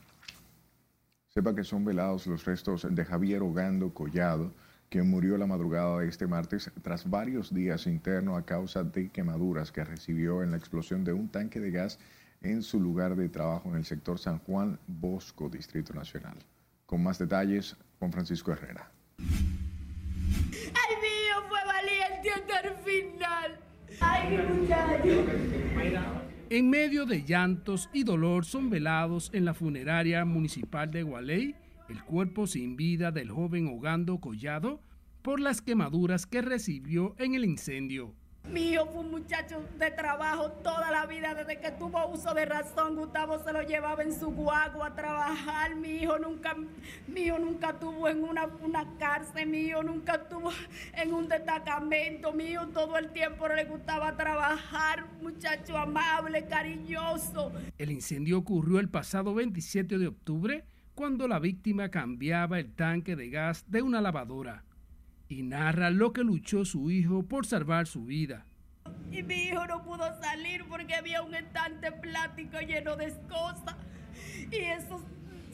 Sepa 1.29 1.55
que 1.55 1.65
son 1.65 1.87
velados 1.87 2.27
los 2.27 2.45
restos 2.45 2.87
de 2.89 3.05
Javier 3.07 3.41
Ogando 3.43 3.95
Collado, 3.95 4.53
quien 4.91 5.09
murió 5.09 5.39
la 5.39 5.47
madrugada 5.47 6.01
de 6.01 6.09
este 6.09 6.27
martes 6.27 6.71
tras 6.83 7.09
varios 7.09 7.55
días 7.55 7.87
interno 7.87 8.37
a 8.37 8.45
causa 8.45 8.85
de 8.85 9.09
quemaduras 9.09 9.73
que 9.73 9.85
recibió 9.85 10.43
en 10.43 10.51
la 10.51 10.59
explosión 10.59 11.03
de 11.03 11.15
un 11.15 11.31
tanque 11.31 11.59
de 11.59 11.71
gas 11.71 11.99
en 12.43 12.63
su 12.63 12.79
lugar 12.79 13.17
de 13.17 13.31
trabajo 13.31 13.71
en 13.71 13.77
el 13.77 13.87
sector 13.87 14.19
San 14.19 14.39
Juan 14.41 14.79
Bosco, 14.87 15.49
Distrito 15.49 15.95
Nacional. 15.95 16.37
Con 16.85 17.03
más 17.03 17.19
detalles, 17.19 17.75
Juan 17.99 18.13
Francisco 18.13 18.53
Herrera. 18.53 18.91
¡Ay, 19.19 19.27
mío! 21.01 21.37
Fue 21.49 21.65
valiente 21.65 22.31
el 22.65 22.75
final. 22.85 23.72
¡Ay, 24.01 24.39
muchacho! 24.39 25.27
En 26.51 26.69
medio 26.69 27.07
de 27.07 27.23
llantos 27.25 27.89
y 27.93 28.05
dolor 28.05 28.45
son 28.45 28.69
velados 28.69 29.31
en 29.33 29.45
la 29.45 29.55
funeraria 29.55 30.25
municipal 30.25 30.91
de 30.91 31.03
Gualey 31.03 31.55
el 31.89 32.03
cuerpo 32.05 32.47
sin 32.47 32.77
vida 32.77 33.11
del 33.13 33.31
joven 33.31 33.69
Ogando 33.69 34.19
Collado 34.19 34.81
por 35.23 35.41
las 35.41 35.61
quemaduras 35.61 36.27
que 36.27 36.43
recibió 36.43 37.15
en 37.19 37.35
el 37.35 37.45
incendio. 37.45 38.15
Mi 38.49 38.73
hijo 38.73 38.87
fue 38.87 39.01
un 39.01 39.11
muchacho 39.13 39.65
de 39.79 39.91
trabajo 39.93 40.51
toda 40.65 40.91
la 40.91 41.07
vida, 41.07 41.33
desde 41.33 41.61
que 41.61 41.71
tuvo 41.71 42.07
uso 42.09 42.35
de 42.35 42.45
razón, 42.45 42.97
Gustavo 42.97 43.39
se 43.39 43.53
lo 43.53 43.63
llevaba 43.63 44.03
en 44.03 44.13
su 44.13 44.31
guagua 44.31 44.89
a 44.89 44.95
trabajar. 44.95 45.77
Mi 45.77 45.91
hijo 45.91 46.19
nunca, 46.19 46.57
mi 47.07 47.29
nunca 47.29 47.79
tuvo 47.79 48.09
en 48.09 48.25
una, 48.25 48.47
una 48.63 48.85
cárcel, 48.99 49.49
mi 49.49 49.59
hijo 49.59 49.83
nunca 49.85 50.29
tuvo 50.29 50.51
en 50.95 51.15
un 51.15 51.29
destacamento, 51.29 52.33
mi 52.33 52.47
hijo 52.47 52.67
todo 52.69 52.99
el 52.99 53.11
tiempo 53.13 53.47
le 53.47 53.65
gustaba 53.65 54.17
trabajar, 54.17 55.07
muchacho 55.23 55.79
amable, 55.79 56.45
cariñoso. 56.47 57.53
El 57.79 57.93
incendio 57.93 58.39
ocurrió 58.39 58.81
el 58.81 58.89
pasado 58.89 59.35
27 59.35 59.99
de 59.99 60.09
octubre 60.09 60.65
cuando 60.95 61.29
la 61.29 61.39
víctima 61.39 61.91
cambiaba 61.91 62.59
el 62.59 62.75
tanque 62.75 63.15
de 63.15 63.31
gas 63.31 63.65
de 63.69 63.83
una 63.83 64.01
lavadora 64.01 64.65
y 65.33 65.43
narra 65.43 65.91
lo 65.91 66.13
que 66.13 66.23
luchó 66.23 66.65
su 66.65 66.91
hijo 66.91 67.23
por 67.23 67.47
salvar 67.47 67.87
su 67.87 68.05
vida. 68.05 68.45
Y 69.11 69.23
mi 69.23 69.45
hijo 69.45 69.67
no 69.67 69.83
pudo 69.83 70.05
salir 70.21 70.65
porque 70.69 70.95
había 70.95 71.23
un 71.23 71.35
estante 71.35 71.91
plástico 71.91 72.59
lleno 72.61 72.97
de 72.97 73.13
cosas 73.29 73.77
y 74.51 74.57
eso 74.57 75.03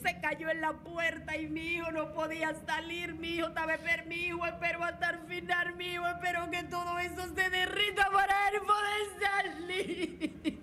se 0.03 0.19
cayó 0.21 0.49
en 0.49 0.61
la 0.61 0.73
puerta 0.73 1.37
y 1.37 1.47
mi 1.47 1.61
hijo 1.61 1.91
no 1.91 2.13
podía 2.13 2.53
salir, 2.65 3.15
mi 3.15 3.35
hijo 3.35 3.47
estaba 3.47 3.75
enfermo, 3.75 4.09
mi 4.09 4.15
hijo 4.15 4.45
espero 4.45 4.83
hasta 4.83 5.11
el 5.11 5.19
final, 5.27 5.75
mi 5.75 5.85
hijo 5.93 6.07
espero 6.07 6.49
que 6.51 6.63
todo 6.63 6.99
eso 6.99 7.33
se 7.35 7.49
derrita 7.49 8.09
para 8.11 8.49
él 8.49 8.59
poder 8.61 9.01
salir. 9.21 10.59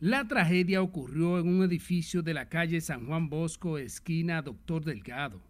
La 0.00 0.26
tragedia 0.26 0.80
ocurrió 0.80 1.38
en 1.38 1.48
un 1.48 1.64
edificio 1.64 2.22
de 2.22 2.32
la 2.32 2.48
calle 2.48 2.80
San 2.80 3.06
Juan 3.06 3.28
Bosco, 3.28 3.78
esquina 3.78 4.42
Doctor 4.42 4.84
Delgado. 4.84 5.47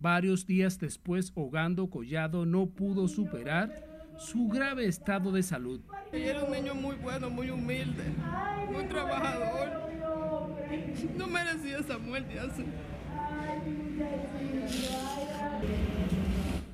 Varios 0.00 0.46
días 0.46 0.78
después, 0.78 1.32
Hogando 1.34 1.90
Collado 1.90 2.46
no 2.46 2.66
pudo 2.66 3.08
superar 3.08 3.84
su 4.16 4.48
grave 4.48 4.86
estado 4.86 5.32
de 5.32 5.42
salud. 5.42 5.80
Era 6.12 6.44
un 6.44 6.52
niño 6.52 6.74
muy 6.74 6.96
bueno, 6.96 7.30
muy 7.30 7.50
humilde, 7.50 8.04
muy 8.72 8.84
trabajador. 8.84 9.90
No 11.16 11.26
merecía 11.26 11.78
esa 11.78 11.98
muerte 11.98 12.38
así. 12.38 12.64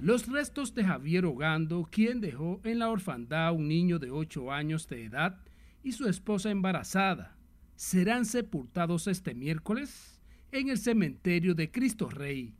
Los 0.02 0.28
restos 0.28 0.74
de 0.74 0.84
Javier 0.84 1.24
Hogando, 1.24 1.88
quien 1.90 2.20
dejó 2.20 2.60
en 2.62 2.78
la 2.78 2.90
orfandad 2.90 3.54
un 3.54 3.68
niño 3.68 3.98
de 3.98 4.10
8 4.10 4.52
años 4.52 4.86
de 4.86 5.04
edad 5.04 5.40
y 5.82 5.92
su 5.92 6.06
esposa 6.06 6.50
embarazada, 6.50 7.36
serán 7.74 8.26
sepultados 8.26 9.06
este 9.06 9.34
miércoles 9.34 10.20
en 10.52 10.68
el 10.68 10.76
cementerio 10.76 11.54
de 11.54 11.70
Cristo 11.70 12.10
Rey. 12.10 12.54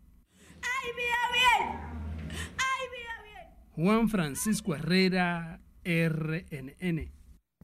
¡Ay, 0.64 0.90
mira 0.96 1.18
bien! 1.32 2.30
¡Ay, 2.58 2.88
mira 2.92 3.22
bien! 3.22 3.54
Juan 3.74 4.08
Francisco 4.08 4.74
Herrera, 4.74 5.60
RNN. 5.84 7.12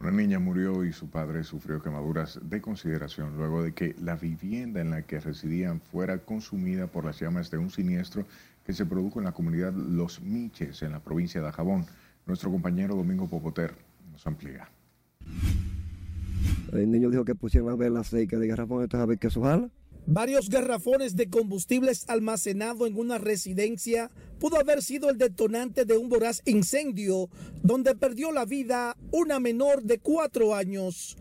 Una 0.00 0.11
niña 0.12 0.38
murió 0.38 0.85
y 0.85 0.92
su 0.95 1.11
padre 1.11 1.45
sufrió 1.45 1.83
quemaduras 1.83 2.40
de 2.42 2.62
consideración 2.62 3.37
luego 3.37 3.62
de 3.62 3.75
que 3.75 3.95
la 4.00 4.16
vivienda 4.16 4.80
en 4.80 4.90
la 4.90 5.02
que 5.02 5.21
residían 5.21 5.80
fuera 5.80 6.19
consumida 6.19 6.87
por 6.87 7.04
las 7.04 7.21
llamas 7.21 7.50
de 7.50 7.59
un 7.59 7.71
siniestro 7.71 8.25
que 8.64 8.73
se 8.73 8.87
produjo 8.87 9.19
en 9.19 9.26
la 9.26 9.33
comunidad 9.33 9.75
Los 9.75 10.23
Miches, 10.23 10.83
en 10.83 10.92
la 10.92 11.00
provincia 11.00 11.42
de 11.42 11.49
Ajabón. 11.49 11.87
Nuestro 12.25 12.50
compañero 12.50 12.95
Domingo 12.95 13.28
Popoter 13.28 13.75
nos 14.11 14.26
amplía. 14.26 14.71
El 16.73 16.91
niño 16.91 17.11
dijo 17.11 17.25
que 17.25 17.35
pusieron 17.35 17.71
a 17.71 17.77
ver 17.77 17.91
la 17.91 18.00
aceite 18.00 18.39
de 18.39 18.47
garrafón, 18.47 18.83
entonces 18.83 19.03
a 19.03 19.07
ver 19.07 19.19
qué 19.19 19.27
eso 19.27 19.43
jala. 19.43 19.71
Varios 20.07 20.49
garrafones 20.49 21.15
de 21.15 21.29
combustibles 21.29 22.09
almacenados 22.09 22.89
en 22.89 22.97
una 22.97 23.19
residencia 23.19 24.11
pudo 24.39 24.59
haber 24.59 24.83
sido 24.83 25.11
el 25.11 25.19
detonante 25.19 25.85
de 25.85 25.97
un 25.97 26.09
voraz 26.09 26.43
incendio 26.47 27.29
donde 27.62 27.95
perdió 27.95 28.33
la 28.33 28.45
vida 28.45 28.97
una 29.12 29.41
menor 29.41 29.83
de 29.83 29.99
cuatro 29.99 30.55
años. 30.55 31.17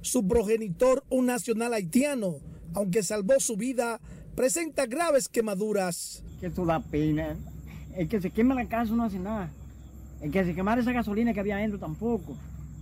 Su 0.00 0.26
progenitor, 0.26 1.04
un 1.10 1.26
nacional 1.26 1.74
haitiano, 1.74 2.36
aunque 2.74 3.02
salvó 3.02 3.40
su 3.40 3.56
vida, 3.56 4.00
presenta 4.34 4.86
graves 4.86 5.28
quemaduras. 5.28 6.22
Que 6.40 6.46
esto 6.46 6.64
da 6.64 6.80
pena. 6.80 7.36
El 7.96 8.08
que 8.08 8.20
se 8.20 8.30
quema 8.30 8.54
la 8.54 8.68
casa 8.68 8.94
no 8.94 9.04
hace 9.04 9.18
nada. 9.18 9.50
El 10.20 10.30
que 10.30 10.44
se 10.44 10.54
quemara 10.54 10.80
esa 10.80 10.92
gasolina 10.92 11.32
que 11.32 11.40
había 11.40 11.56
adentro 11.56 11.78
tampoco. 11.78 12.36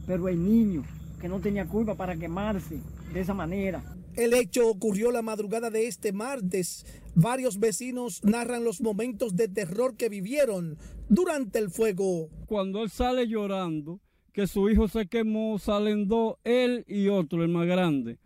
Pero 0.06 0.28
el 0.28 0.42
niño 0.42 0.84
que 1.20 1.28
no 1.28 1.40
tenía 1.40 1.66
culpa 1.66 1.94
para 1.94 2.16
quemarse 2.16 2.78
de 3.12 3.20
esa 3.20 3.34
manera. 3.34 3.82
El 4.14 4.32
hecho 4.32 4.68
ocurrió 4.68 5.12
la 5.12 5.20
madrugada 5.22 5.70
de 5.70 5.86
este 5.86 6.12
martes. 6.12 6.86
Varios 7.14 7.58
vecinos 7.58 8.24
narran 8.24 8.64
los 8.64 8.80
momentos 8.80 9.36
de 9.36 9.48
terror 9.48 9.96
que 9.96 10.08
vivieron 10.08 10.78
durante 11.08 11.58
el 11.58 11.70
fuego. 11.70 12.30
Cuando 12.46 12.82
él 12.82 12.90
sale 12.90 13.28
llorando, 13.28 14.00
que 14.32 14.46
su 14.46 14.68
hijo 14.68 14.88
se 14.88 15.06
quemó, 15.06 15.58
salen 15.58 16.08
dos, 16.08 16.36
él 16.44 16.84
y 16.88 17.08
otro, 17.08 17.42
el 17.42 17.50
más 17.50 17.66
grande. 17.66 18.18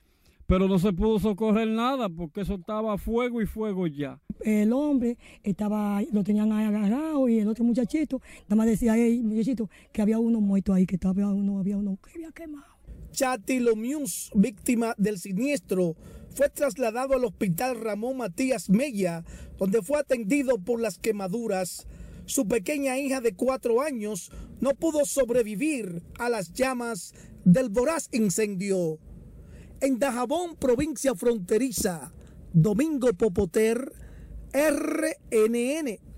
Pero 0.47 0.67
no 0.67 0.81
se 0.81 0.93
pudo 0.93 1.21
socorrer 1.21 1.69
nada 1.69 2.09
porque 2.09 2.41
eso 2.41 2.55
estaba 2.55 2.99
fuego 2.99 3.41
y 3.41 3.47
fuego 3.47 3.87
ya. 3.87 4.21
El 4.41 4.73
hombre 4.73 5.19
estaba, 5.45 6.03
lo 6.13 6.25
tenían 6.25 6.51
agarrado 6.51 7.29
y 7.29 7.39
el 7.39 7.47
otro 7.47 7.63
muchachito, 7.63 8.21
nada 8.45 8.57
más 8.57 8.67
decía 8.67 8.95
ahí, 8.95 9.23
muchachito, 9.23 9.71
que 9.93 10.03
había 10.03 10.19
uno 10.19 10.41
muerto 10.41 10.73
ahí, 10.73 10.87
que 10.87 10.97
estaba 10.97 11.33
uno, 11.33 11.61
había 11.61 11.77
uno 11.77 11.97
que 12.03 12.13
había 12.15 12.33
quemado. 12.33 12.70
Chati 13.13 13.59
Lomius, 13.59 14.31
víctima 14.35 14.95
del 14.97 15.19
siniestro, 15.19 15.97
fue 16.35 16.49
trasladado 16.49 17.15
al 17.15 17.25
hospital 17.25 17.81
Ramón 17.81 18.19
Matías 18.19 18.71
Mella, 18.71 19.25
donde 19.59 19.83
fue 19.83 19.99
atendido 19.99 20.59
por 20.59 20.81
las 20.81 20.99
quemaduras. 20.99 21.87
Su 22.27 22.47
pequeña 22.47 22.99
hija 22.99 23.21
de 23.21 23.35
cuatro 23.35 23.81
años 23.83 24.31
no 24.61 24.75
pudo 24.75 25.05
sobrevivir 25.05 26.03
a 26.19 26.29
las 26.29 26.53
llamas 26.53 27.13
del 27.45 27.69
voraz 27.69 28.09
incendio. 28.13 28.99
En 29.81 29.99
Dajabón, 29.99 30.57
provincia 30.57 31.15
fronteriza, 31.15 32.13
Domingo 32.53 33.13
Popoter, 33.15 33.93
RNN. 34.53 36.10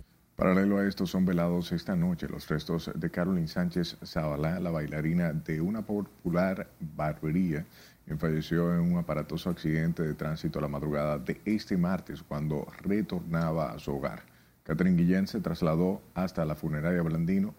Paralelo 0.42 0.78
a 0.78 0.88
esto 0.88 1.06
son 1.06 1.24
velados 1.24 1.70
esta 1.70 1.94
noche 1.94 2.26
los 2.28 2.48
restos 2.48 2.90
de 2.92 3.10
Carolyn 3.10 3.46
Sánchez 3.46 3.96
Zabalá, 4.04 4.58
la 4.58 4.72
bailarina 4.72 5.32
de 5.32 5.60
una 5.60 5.82
popular 5.82 6.68
barbería, 6.80 7.64
quien 8.04 8.18
falleció 8.18 8.74
en 8.74 8.80
un 8.80 8.98
aparatoso 8.98 9.50
accidente 9.50 10.02
de 10.02 10.14
tránsito 10.14 10.58
a 10.58 10.62
la 10.62 10.66
madrugada 10.66 11.20
de 11.20 11.40
este 11.44 11.76
martes 11.76 12.24
cuando 12.24 12.66
retornaba 12.82 13.70
a 13.70 13.78
su 13.78 13.92
hogar. 13.92 14.24
Catherine 14.64 15.00
Guillén 15.00 15.28
se 15.28 15.38
trasladó 15.38 16.02
hasta 16.12 16.44
la 16.44 16.56
funeraria 16.56 17.02
Blandino 17.02 17.54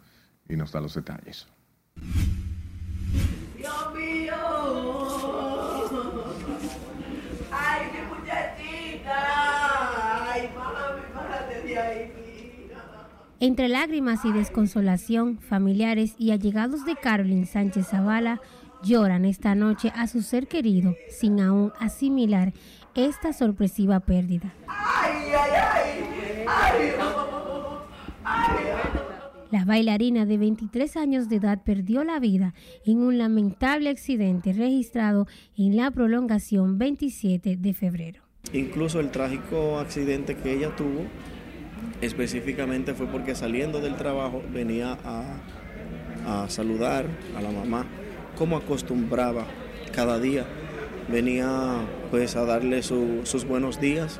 y 0.50 0.58
nos 0.58 0.74
da 0.74 0.82
los 0.82 0.94
detalles. 0.94 1.48
Ay, 7.50 7.92
mi 7.94 8.02
muchachita. 8.14 9.14
Ay, 10.34 10.50
mami, 10.54 11.02
párate 11.14 11.62
de 11.66 11.80
ahí. 11.80 12.24
Entre 13.44 13.68
lágrimas 13.68 14.24
y 14.24 14.32
desconsolación, 14.32 15.38
familiares 15.38 16.16
y 16.18 16.32
allegados 16.32 16.86
de 16.86 16.96
Carolyn 16.96 17.46
Sánchez 17.46 17.88
Zavala 17.88 18.40
lloran 18.82 19.26
esta 19.26 19.54
noche 19.54 19.92
a 19.98 20.08
su 20.08 20.22
ser 20.22 20.48
querido 20.48 20.96
sin 21.10 21.42
aún 21.42 21.74
asimilar 21.78 22.54
esta 22.96 23.34
sorpresiva 23.34 24.00
pérdida. 24.00 24.54
La 29.52 29.66
bailarina 29.66 30.26
de 30.26 30.38
23 30.38 30.96
años 30.96 31.28
de 31.28 31.36
edad 31.36 31.64
perdió 31.66 32.06
la 32.06 32.20
vida 32.20 32.54
en 32.86 33.00
un 33.00 33.18
lamentable 33.18 33.90
accidente 33.90 34.54
registrado 34.54 35.28
en 35.58 35.76
la 35.76 35.92
prolongación 35.92 36.78
27 36.78 37.58
de 37.58 37.74
febrero. 37.74 38.22
Incluso 38.54 39.02
el 39.02 39.12
trágico 39.12 39.80
accidente 39.80 40.38
que 40.38 40.54
ella 40.54 40.74
tuvo 40.78 41.02
Específicamente 42.02 42.94
fue 42.94 43.08
porque 43.08 43.36
saliendo 43.36 43.80
del 43.80 43.96
trabajo 43.96 44.42
venía 44.54 44.98
a, 45.06 45.38
a 46.44 46.50
saludar 46.50 47.06
a 47.38 47.42
la 47.42 47.52
mamá, 47.52 47.86
como 48.38 48.58
acostumbraba 48.58 49.46
cada 49.94 50.20
día. 50.20 50.46
Venía 51.12 51.82
pues 52.12 52.36
a 52.36 52.46
darle 52.46 52.82
su- 52.84 53.22
sus 53.24 53.46
buenos 53.46 53.80
días 53.80 54.20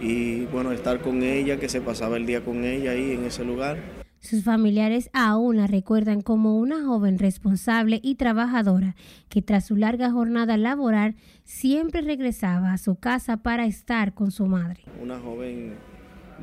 y 0.00 0.44
bueno, 0.46 0.72
estar 0.72 1.00
con 1.00 1.22
ella, 1.22 1.58
que 1.58 1.68
se 1.68 1.80
pasaba 1.80 2.16
el 2.16 2.26
día 2.26 2.44
con 2.44 2.64
ella 2.64 2.90
ahí 2.92 3.12
en 3.12 3.24
ese 3.24 3.44
lugar. 3.44 3.78
Sus 4.20 4.42
familiares 4.44 5.08
aún 5.12 5.56
la 5.56 5.66
recuerdan 5.68 6.20
como 6.20 6.56
una 6.58 6.84
joven 6.84 7.18
responsable 7.18 8.00
y 8.02 8.16
trabajadora 8.16 8.96
que 9.28 9.40
tras 9.40 9.66
su 9.66 9.76
larga 9.76 10.10
jornada 10.10 10.56
laboral 10.56 11.14
siempre 11.44 12.00
regresaba 12.00 12.72
a 12.72 12.78
su 12.78 12.96
casa 12.96 13.36
para 13.36 13.66
estar 13.66 14.14
con 14.14 14.30
su 14.32 14.46
madre. 14.46 14.80
Una 15.00 15.20
joven, 15.20 15.74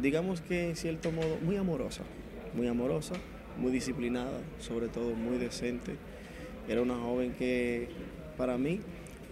digamos 0.01 0.41
que 0.41 0.69
en 0.69 0.75
cierto 0.75 1.11
modo, 1.11 1.37
muy 1.43 1.57
amorosa, 1.57 2.03
muy 2.53 2.67
amorosa, 2.67 3.15
muy 3.57 3.71
disciplinada, 3.71 4.39
sobre 4.59 4.87
todo 4.87 5.15
muy 5.15 5.37
decente. 5.37 5.95
Era 6.67 6.81
una 6.81 6.95
joven 6.95 7.33
que 7.33 7.89
para 8.37 8.57
mí 8.57 8.79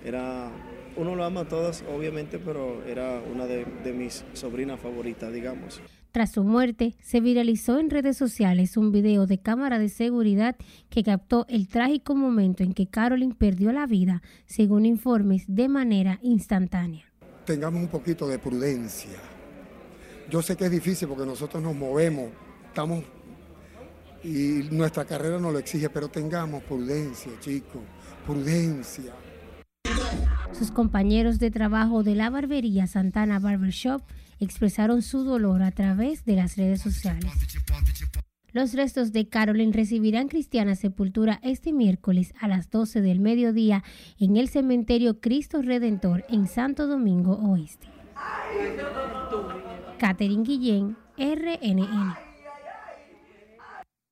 era, 0.06 0.52
uno 0.96 1.16
lo 1.16 1.24
ama 1.24 1.42
a 1.42 1.48
todas 1.48 1.84
obviamente, 1.96 2.40
pero 2.40 2.84
era 2.86 3.22
una 3.34 3.46
de, 3.46 3.66
de 3.84 3.94
mis 3.94 4.24
sobrinas 4.34 4.80
favoritas, 4.80 5.32
digamos. 5.34 5.82
Tras 6.12 6.32
su 6.34 6.44
muerte, 6.44 6.94
se 7.02 7.22
viralizó 7.22 7.80
en 7.80 7.90
redes 7.90 8.18
sociales 8.18 8.76
un 8.76 8.92
video 8.92 9.28
de 9.28 9.38
cámara 9.38 9.80
de 9.80 9.88
seguridad 9.88 10.58
que 10.90 11.04
captó 11.04 11.46
el 11.48 11.70
trágico 11.70 12.16
momento 12.16 12.64
en 12.64 12.74
que 12.74 12.88
Carolyn 12.88 13.32
perdió 13.34 13.72
la 13.72 13.88
vida, 13.88 14.22
según 14.46 14.86
informes, 14.86 15.46
de 15.48 15.70
manera 15.70 16.20
instantánea. 16.22 17.06
tengamos 17.46 17.82
un 17.82 17.88
poquito 17.88 18.28
de 18.28 18.40
prudencia. 18.40 19.18
Yo 20.32 20.42
sé 20.42 20.56
que 20.56 20.64
es 20.64 20.72
difícil 20.72 21.10
porque 21.10 21.26
nosotros 21.26 21.62
nos 21.62 21.76
movemos, 21.76 22.30
estamos 22.66 23.04
y 24.24 24.64
nuestra 24.72 25.04
carrera 25.04 25.38
nos 25.40 25.52
lo 25.52 25.60
exige, 25.60 25.90
pero 25.90 26.08
tengamos 26.08 26.64
prudencia, 26.64 27.34
chicos, 27.42 27.82
prudencia. 28.26 29.14
Sus 30.54 30.72
compañeros 30.72 31.38
de 31.38 31.52
trabajo 31.52 32.04
de 32.04 32.16
la 32.16 32.30
barbería 32.30 32.88
Santana 32.88 33.40
Barbershop 33.40 34.02
expresaron 34.40 35.02
su 35.02 35.26
dolor 35.26 35.64
a 35.64 35.72
través 35.72 36.24
de 36.24 36.38
las 36.38 36.56
redes 36.56 36.82
sociales. 36.82 37.30
Los 38.54 38.74
restos 38.74 39.12
de 39.12 39.28
Carolyn 39.28 39.74
recibirán 39.74 40.30
cristiana 40.30 40.76
sepultura 40.76 41.42
este 41.44 41.74
miércoles 41.74 42.34
a 42.40 42.48
las 42.48 42.70
12 42.70 43.02
del 43.02 43.20
mediodía 43.20 43.84
en 44.18 44.38
el 44.38 44.48
cementerio 44.48 45.20
Cristo 45.20 45.62
Redentor 45.62 46.24
en 46.30 46.48
Santo 46.48 46.88
Domingo 46.88 47.34
Oeste. 47.34 47.88
Catherine 50.02 50.42
Guillén, 50.42 50.98
RNN. 51.16 52.16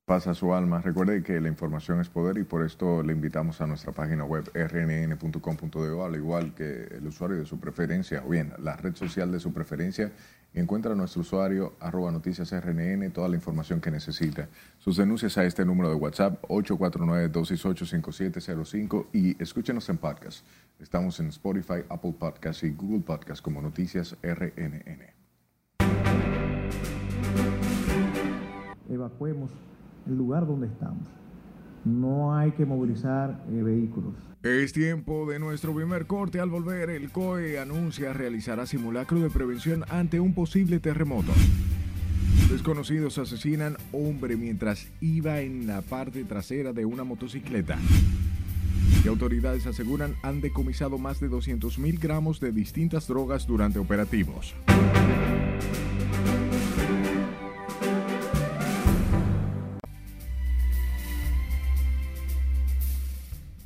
Pasa 0.04 0.34
su 0.34 0.54
alma. 0.54 0.80
Recuerde 0.80 1.24
que 1.24 1.40
la 1.40 1.48
información 1.48 2.00
es 2.00 2.08
poder 2.08 2.38
y 2.38 2.44
por 2.44 2.64
esto 2.64 3.02
le 3.02 3.12
invitamos 3.12 3.60
a 3.60 3.66
nuestra 3.66 3.90
página 3.90 4.24
web 4.24 4.48
rnn.com.do, 4.54 6.04
al 6.04 6.14
igual 6.14 6.54
que 6.54 6.84
el 6.92 7.08
usuario 7.08 7.38
de 7.38 7.44
su 7.44 7.58
preferencia, 7.58 8.22
o 8.24 8.28
bien 8.28 8.52
la 8.58 8.76
red 8.76 8.94
social 8.94 9.32
de 9.32 9.40
su 9.40 9.52
preferencia. 9.52 10.12
Encuentra 10.54 10.92
a 10.92 10.94
nuestro 10.94 11.22
usuario 11.22 11.74
arroba 11.80 12.12
noticias 12.12 12.52
rnn 12.52 13.10
toda 13.10 13.28
la 13.28 13.34
información 13.34 13.80
que 13.80 13.90
necesita. 13.90 14.48
Sus 14.78 14.96
denuncias 14.96 15.36
a 15.38 15.44
este 15.44 15.64
número 15.64 15.88
de 15.88 15.96
WhatsApp 15.96 16.40
849-268-5705 16.44 19.06
y 19.12 19.42
escúchenos 19.42 19.88
en 19.88 19.98
podcast. 19.98 20.46
Estamos 20.78 21.18
en 21.18 21.30
Spotify, 21.30 21.82
Apple 21.88 22.14
Podcast 22.16 22.62
y 22.62 22.70
Google 22.70 23.00
Podcast 23.00 23.42
como 23.42 23.60
Noticias 23.60 24.16
RNN. 24.22 25.19
Evacuemos 28.90 29.50
el 30.06 30.16
lugar 30.16 30.46
donde 30.46 30.66
estamos. 30.66 31.06
No 31.84 32.36
hay 32.36 32.50
que 32.52 32.66
movilizar 32.66 33.42
eh, 33.50 33.62
vehículos. 33.62 34.14
Es 34.42 34.72
tiempo 34.72 35.30
de 35.30 35.38
nuestro 35.38 35.74
primer 35.74 36.06
corte. 36.06 36.40
Al 36.40 36.50
volver, 36.50 36.90
el 36.90 37.10
COE 37.10 37.58
anuncia 37.58 38.12
realizará 38.12 38.66
simulacro 38.66 39.20
de 39.20 39.30
prevención 39.30 39.84
ante 39.88 40.20
un 40.20 40.34
posible 40.34 40.80
terremoto. 40.80 41.32
Desconocidos 42.50 43.18
asesinan 43.18 43.76
hombre 43.92 44.36
mientras 44.36 44.88
iba 45.00 45.40
en 45.40 45.66
la 45.66 45.82
parte 45.82 46.24
trasera 46.24 46.72
de 46.72 46.84
una 46.84 47.04
motocicleta. 47.04 47.78
Y 49.04 49.08
autoridades 49.08 49.66
aseguran 49.66 50.14
han 50.22 50.40
decomisado 50.40 50.98
más 50.98 51.20
de 51.20 51.28
200 51.28 51.78
mil 51.78 51.98
gramos 51.98 52.40
de 52.40 52.52
distintas 52.52 53.06
drogas 53.06 53.46
durante 53.46 53.78
operativos. 53.78 54.54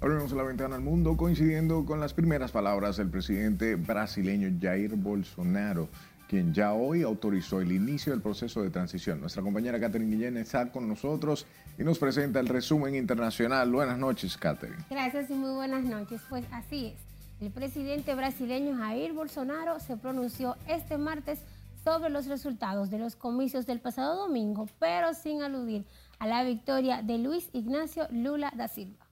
Abrimos 0.04 0.32
la 0.32 0.42
ventana 0.42 0.76
al 0.76 0.82
mundo 0.82 1.16
coincidiendo 1.16 1.86
con 1.86 1.98
las 1.98 2.12
primeras 2.12 2.52
palabras 2.52 2.98
del 2.98 3.08
presidente 3.08 3.74
brasileño 3.76 4.50
Jair 4.60 4.96
Bolsonaro, 4.96 5.88
quien 6.28 6.52
ya 6.52 6.74
hoy 6.74 7.02
autorizó 7.02 7.62
el 7.62 7.72
inicio 7.72 8.12
del 8.12 8.20
proceso 8.20 8.62
de 8.62 8.68
transición. 8.68 9.18
Nuestra 9.22 9.42
compañera 9.42 9.80
Catherine 9.80 10.14
Guillén 10.14 10.36
está 10.36 10.70
con 10.70 10.86
nosotros 10.90 11.46
y 11.78 11.84
nos 11.84 11.98
presenta 11.98 12.38
el 12.38 12.48
resumen 12.48 12.94
internacional. 12.94 13.72
Buenas 13.72 13.96
noches, 13.96 14.36
Catherine. 14.36 14.76
Gracias 14.90 15.30
y 15.30 15.32
muy 15.32 15.52
buenas 15.52 15.84
noches. 15.84 16.20
Pues 16.28 16.44
así 16.52 16.88
es. 16.88 17.00
El 17.40 17.50
presidente 17.50 18.14
brasileño 18.14 18.76
Jair 18.76 19.14
Bolsonaro 19.14 19.80
se 19.80 19.96
pronunció 19.96 20.58
este 20.68 20.98
martes 20.98 21.38
sobre 21.82 22.10
los 22.10 22.26
resultados 22.26 22.90
de 22.90 22.98
los 22.98 23.16
comicios 23.16 23.64
del 23.64 23.80
pasado 23.80 24.16
domingo, 24.18 24.68
pero 24.78 25.14
sin 25.14 25.40
aludir 25.40 25.86
a 26.18 26.26
la 26.26 26.44
victoria 26.44 27.00
de 27.00 27.16
Luis 27.16 27.48
Ignacio 27.54 28.06
Lula 28.10 28.52
da 28.54 28.68
Silva. 28.68 29.03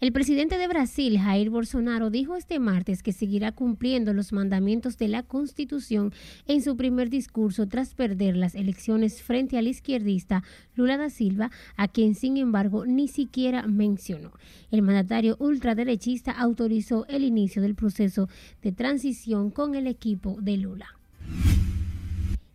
El 0.00 0.12
presidente 0.12 0.58
de 0.58 0.68
Brasil, 0.68 1.18
Jair 1.18 1.50
Bolsonaro, 1.50 2.08
dijo 2.08 2.36
este 2.36 2.60
martes 2.60 3.02
que 3.02 3.12
seguirá 3.12 3.50
cumpliendo 3.50 4.14
los 4.14 4.32
mandamientos 4.32 4.96
de 4.96 5.08
la 5.08 5.24
Constitución 5.24 6.12
en 6.46 6.62
su 6.62 6.76
primer 6.76 7.10
discurso 7.10 7.66
tras 7.66 7.94
perder 7.94 8.36
las 8.36 8.54
elecciones 8.54 9.20
frente 9.22 9.58
al 9.58 9.66
izquierdista 9.66 10.44
Lula 10.76 10.98
da 10.98 11.10
Silva, 11.10 11.50
a 11.76 11.88
quien 11.88 12.14
sin 12.14 12.36
embargo 12.36 12.86
ni 12.86 13.08
siquiera 13.08 13.66
mencionó. 13.66 14.30
El 14.70 14.82
mandatario 14.82 15.34
ultraderechista 15.40 16.30
autorizó 16.30 17.04
el 17.08 17.24
inicio 17.24 17.60
del 17.60 17.74
proceso 17.74 18.28
de 18.62 18.70
transición 18.70 19.50
con 19.50 19.74
el 19.74 19.88
equipo 19.88 20.36
de 20.40 20.58
Lula 20.58 20.94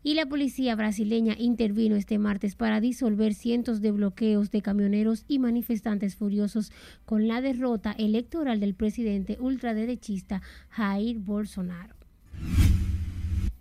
y 0.04 0.14
la 0.16 0.26
policía 0.26 0.76
brasileña 0.76 1.36
intervino 1.38 1.96
este 1.96 2.20
martes 2.20 2.56
para 2.56 2.82
disolver 2.82 3.34
cientos 3.34 3.82
de 3.82 3.92
bloqueos 3.92 4.52
de 4.52 4.62
camioneros 4.62 5.24
y 5.28 5.40
manifestantes 5.40 6.16
furiosos 6.16 6.72
con 7.06 7.28
la 7.28 7.42
derrota 7.42 7.94
electoral 7.98 8.60
del 8.60 8.76
presidente 8.76 9.38
ultraderechista 9.40 10.42
Jair 10.70 11.20
Bolsonaro. 11.20 12.03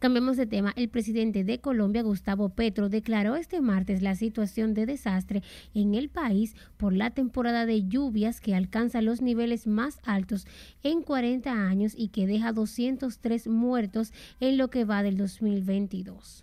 Cambiamos 0.02 0.36
de 0.36 0.46
tema. 0.46 0.72
El 0.74 0.88
presidente 0.88 1.44
de 1.44 1.60
Colombia, 1.60 2.02
Gustavo 2.02 2.48
Petro, 2.48 2.88
declaró 2.88 3.36
este 3.36 3.60
martes 3.60 4.02
la 4.02 4.16
situación 4.16 4.74
de 4.74 4.84
desastre 4.84 5.44
en 5.74 5.94
el 5.94 6.08
país 6.08 6.56
por 6.76 6.92
la 6.92 7.10
temporada 7.10 7.66
de 7.66 7.86
lluvias 7.86 8.40
que 8.40 8.56
alcanza 8.56 9.00
los 9.00 9.22
niveles 9.22 9.68
más 9.68 10.00
altos 10.02 10.48
en 10.82 11.02
40 11.02 11.52
años 11.52 11.92
y 11.96 12.08
que 12.08 12.26
deja 12.26 12.52
203 12.52 13.46
muertos 13.46 14.12
en 14.40 14.58
lo 14.58 14.70
que 14.70 14.84
va 14.84 15.04
del 15.04 15.16
2022. 15.16 16.42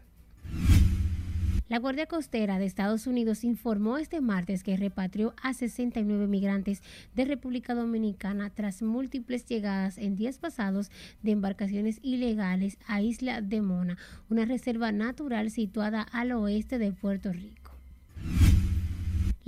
La 1.69 1.77
Guardia 1.77 2.07
Costera 2.07 2.57
de 2.57 2.65
Estados 2.65 3.05
Unidos 3.05 3.43
informó 3.43 3.99
este 3.99 4.21
martes 4.21 4.63
que 4.63 4.75
repatrió 4.75 5.35
a 5.39 5.53
69 5.53 6.25
migrantes 6.25 6.81
de 7.13 7.25
República 7.25 7.75
Dominicana 7.75 8.49
tras 8.49 8.81
múltiples 8.81 9.45
llegadas 9.45 9.99
en 9.99 10.15
días 10.15 10.39
pasados 10.39 10.89
de 11.21 11.29
embarcaciones 11.29 11.99
ilegales 12.01 12.79
a 12.87 13.03
Isla 13.03 13.41
de 13.41 13.61
Mona, 13.61 13.99
una 14.31 14.45
reserva 14.45 14.91
natural 14.91 15.51
situada 15.51 16.01
al 16.01 16.31
oeste 16.31 16.79
de 16.79 16.91
Puerto 16.91 17.31
Rico. 17.31 17.69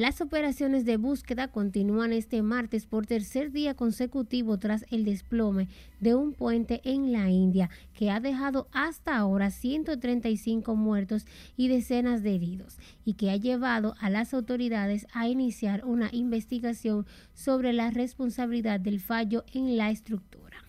Las 0.01 0.19
operaciones 0.19 0.83
de 0.83 0.97
búsqueda 0.97 1.49
continúan 1.49 2.11
este 2.11 2.41
martes 2.41 2.87
por 2.87 3.05
tercer 3.05 3.51
día 3.51 3.75
consecutivo 3.75 4.57
tras 4.57 4.83
el 4.89 5.05
desplome 5.05 5.67
de 5.99 6.15
un 6.15 6.33
puente 6.33 6.81
en 6.83 7.11
la 7.11 7.29
India 7.29 7.69
que 7.93 8.09
ha 8.09 8.19
dejado 8.19 8.67
hasta 8.71 9.15
ahora 9.15 9.51
135 9.51 10.75
muertos 10.75 11.27
y 11.55 11.67
decenas 11.67 12.23
de 12.23 12.33
heridos 12.33 12.79
y 13.05 13.13
que 13.13 13.29
ha 13.29 13.35
llevado 13.35 13.93
a 13.99 14.09
las 14.09 14.33
autoridades 14.33 15.05
a 15.13 15.27
iniciar 15.27 15.85
una 15.85 16.09
investigación 16.11 17.05
sobre 17.35 17.71
la 17.71 17.91
responsabilidad 17.91 18.79
del 18.79 19.01
fallo 19.01 19.43
en 19.53 19.77
la 19.77 19.91
estructura. 19.91 20.65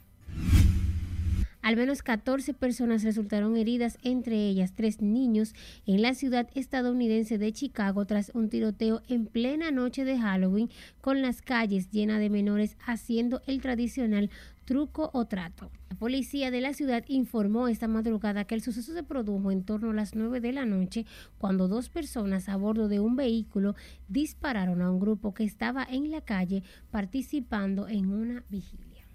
Al 1.62 1.76
menos 1.76 2.02
14 2.02 2.54
personas 2.54 3.04
resultaron 3.04 3.56
heridas, 3.56 3.96
entre 4.02 4.48
ellas 4.48 4.72
tres 4.74 5.00
niños, 5.00 5.54
en 5.86 6.02
la 6.02 6.14
ciudad 6.14 6.48
estadounidense 6.54 7.38
de 7.38 7.52
Chicago 7.52 8.04
tras 8.04 8.32
un 8.34 8.48
tiroteo 8.48 9.00
en 9.08 9.26
plena 9.26 9.70
noche 9.70 10.04
de 10.04 10.18
Halloween 10.18 10.70
con 11.00 11.22
las 11.22 11.40
calles 11.40 11.90
llenas 11.90 12.18
de 12.18 12.30
menores 12.30 12.76
haciendo 12.84 13.42
el 13.46 13.60
tradicional 13.60 14.28
truco 14.64 15.10
o 15.12 15.26
trato. 15.26 15.70
La 15.88 15.96
policía 15.96 16.50
de 16.50 16.60
la 16.60 16.74
ciudad 16.74 17.04
informó 17.06 17.68
esta 17.68 17.86
madrugada 17.86 18.44
que 18.44 18.56
el 18.56 18.62
suceso 18.62 18.92
se 18.92 19.02
produjo 19.04 19.52
en 19.52 19.62
torno 19.62 19.90
a 19.90 19.94
las 19.94 20.16
9 20.16 20.40
de 20.40 20.52
la 20.52 20.64
noche 20.64 21.06
cuando 21.38 21.68
dos 21.68 21.88
personas 21.88 22.48
a 22.48 22.56
bordo 22.56 22.88
de 22.88 22.98
un 22.98 23.14
vehículo 23.14 23.76
dispararon 24.08 24.82
a 24.82 24.90
un 24.90 24.98
grupo 24.98 25.32
que 25.32 25.44
estaba 25.44 25.86
en 25.88 26.10
la 26.10 26.22
calle 26.22 26.64
participando 26.90 27.86
en 27.86 28.08
una 28.08 28.44
vigilia. 28.48 29.06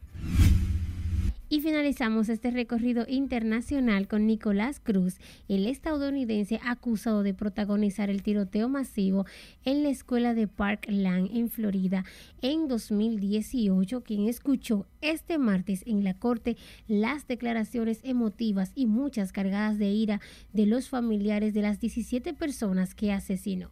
Y 1.50 1.62
finalizamos 1.62 2.28
este 2.28 2.52
recorrido 2.52 3.06
internacional 3.08 4.10
con 4.10 4.28
Nicolás 4.28 4.82
Cruz, 4.82 5.16
el 5.48 5.66
estadounidense 5.66 6.60
acusado 6.66 7.24
de 7.24 7.34
protagonizar 7.34 8.10
el 8.10 8.22
tiroteo 8.22 8.68
masivo 8.68 9.26
en 9.64 9.82
la 9.82 9.90
escuela 9.90 10.34
de 10.34 10.48
Parkland 10.48 11.30
en 11.34 11.50
Florida 11.50 12.04
en 12.42 12.68
2018, 12.68 14.02
quien 14.04 14.28
escuchó 14.28 14.88
este 15.00 15.38
martes 15.38 15.84
en 15.86 16.04
la 16.04 16.16
corte 16.16 16.58
las 16.90 17.28
declaraciones 17.28 18.02
emotivas 18.04 18.74
y 18.76 18.86
muchas 18.86 19.32
cargadas 19.32 19.78
de 19.78 19.88
ira 19.88 20.20
de 20.52 20.66
los 20.66 20.90
familiares 20.90 21.54
de 21.54 21.62
las 21.62 21.80
17 21.80 22.34
personas 22.34 22.94
que 22.94 23.14
asesinó 23.14 23.70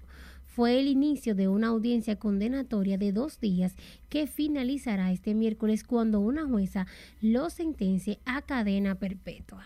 fue 0.55 0.79
el 0.79 0.87
inicio 0.87 1.35
de 1.35 1.49
una 1.49 1.67
audiencia 1.67 2.17
condenatoria 2.17 2.97
de 2.97 3.11
dos 3.11 3.41
días 3.41 3.75
que 4.07 4.25
finalizará 4.25 5.11
este 5.11 5.33
miércoles 5.33 5.83
cuando 5.83 6.21
una 6.21 6.47
jueza 6.47 6.87
lo 7.19 7.49
sentencie 7.49 8.21
a 8.25 8.41
cadena 8.41 8.95
perpetua. 8.95 9.65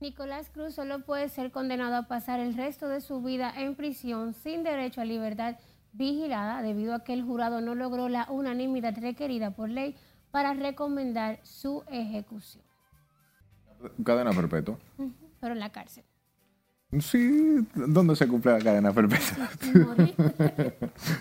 Nicolás 0.00 0.48
Cruz 0.48 0.76
solo 0.76 1.04
puede 1.04 1.28
ser 1.28 1.50
condenado 1.50 1.96
a 1.96 2.08
pasar 2.08 2.40
el 2.40 2.54
resto 2.54 2.88
de 2.88 3.02
su 3.02 3.20
vida 3.20 3.52
en 3.54 3.74
prisión 3.74 4.32
sin 4.32 4.62
derecho 4.62 5.02
a 5.02 5.04
libertad 5.04 5.56
vigilada 5.92 6.62
debido 6.62 6.94
a 6.94 7.04
que 7.04 7.12
el 7.12 7.22
jurado 7.22 7.60
no 7.60 7.74
logró 7.74 8.08
la 8.08 8.26
unanimidad 8.30 8.96
requerida 8.98 9.50
por 9.50 9.68
ley 9.68 9.94
para 10.30 10.54
recomendar 10.54 11.38
su 11.42 11.84
ejecución. 11.90 12.64
Cadena 14.02 14.30
perpetua. 14.30 14.78
Pero 15.38 15.52
en 15.52 15.60
la 15.60 15.70
cárcel. 15.70 16.04
Sí, 16.98 17.64
¿dónde 17.76 18.16
se 18.16 18.26
cumple 18.26 18.50
la 18.50 18.58
cadena 18.58 18.92
perpetua? 18.92 19.48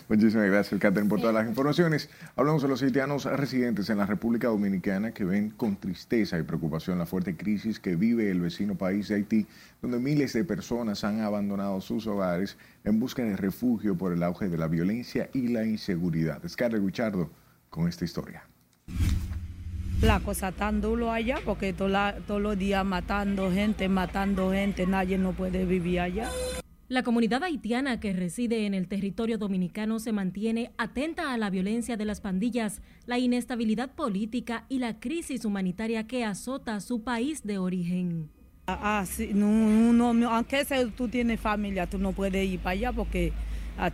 Muchísimas 0.10 0.48
gracias, 0.48 0.82
Catherine, 0.82 1.08
por 1.08 1.20
todas 1.20 1.36
las 1.36 1.48
informaciones. 1.48 2.10
Hablamos 2.36 2.64
de 2.64 2.70
los 2.70 2.82
haitianos 2.82 3.26
residentes 3.26 3.88
en 3.92 4.00
la 4.00 4.08
República 4.08 4.48
Dominicana 4.48 5.12
que 5.12 5.26
ven 5.26 5.52
con 5.52 5.76
tristeza 5.76 6.40
y 6.40 6.44
preocupación 6.44 6.98
la 6.98 7.06
fuerte 7.06 7.38
crisis 7.38 7.80
que 7.80 7.96
vive 7.96 8.32
el 8.32 8.42
vecino 8.42 8.80
país 8.80 9.10
de 9.10 9.16
Haití, 9.16 9.46
donde 9.80 10.00
miles 10.00 10.34
de 10.34 10.44
personas 10.44 11.04
han 11.04 11.22
abandonado 11.22 11.82
sus 11.82 12.08
hogares 12.08 12.58
en 12.84 13.00
busca 13.00 13.24
de 13.24 13.38
refugio 13.38 13.96
por 13.96 14.12
el 14.12 14.24
auge 14.24 14.50
de 14.50 14.58
la 14.58 14.68
violencia 14.68 15.30
y 15.34 15.50
la 15.50 15.66
inseguridad. 15.66 16.42
Scarlett 16.48 16.82
Guichardo 16.82 17.30
con 17.70 17.88
esta 17.88 18.06
historia 18.06 18.44
la 20.02 20.20
cosa 20.22 20.52
tan 20.52 20.82
duro 20.82 21.12
allá 21.12 21.40
porque 21.44 21.74
todos 21.74 22.42
los 22.42 22.58
días 22.58 22.86
matando 22.86 23.52
gente, 23.52 23.90
matando 23.90 24.52
gente, 24.52 24.88
nadie 24.88 25.18
no 25.18 25.34
puede 25.34 25.66
vivir 25.66 26.00
allá. 26.00 26.32
La 26.88 27.04
comunidad 27.04 27.44
haitiana 27.44 28.00
que 28.00 28.14
reside 28.14 28.66
en 28.66 28.74
el 28.74 28.88
territorio 28.88 29.38
dominicano 29.38 30.00
se 30.00 30.12
mantiene 30.12 30.72
atenta 30.78 31.34
a 31.34 31.38
la 31.38 31.52
violencia 31.52 31.98
de 31.98 32.06
las 32.06 32.20
pandillas, 32.20 32.82
la 33.06 33.20
inestabilidad 33.20 33.92
política 33.92 34.66
y 34.70 34.80
la 34.80 35.00
crisis 35.00 35.46
humanitaria 35.46 36.08
que 36.08 36.26
azota 36.26 36.80
su 36.80 37.04
país 37.04 37.44
de 37.44 37.60
origen. 37.60 38.30
Ah, 38.66 39.04
sí, 39.06 39.32
no, 39.34 40.30
aunque 40.30 40.66
tú 40.96 41.08
tienes 41.08 41.40
familia, 41.40 41.88
tú 41.88 42.00
no 42.00 42.14
puedes 42.14 42.48
ir 42.48 42.60
para 42.60 42.72
allá 42.72 42.94
porque 42.94 43.34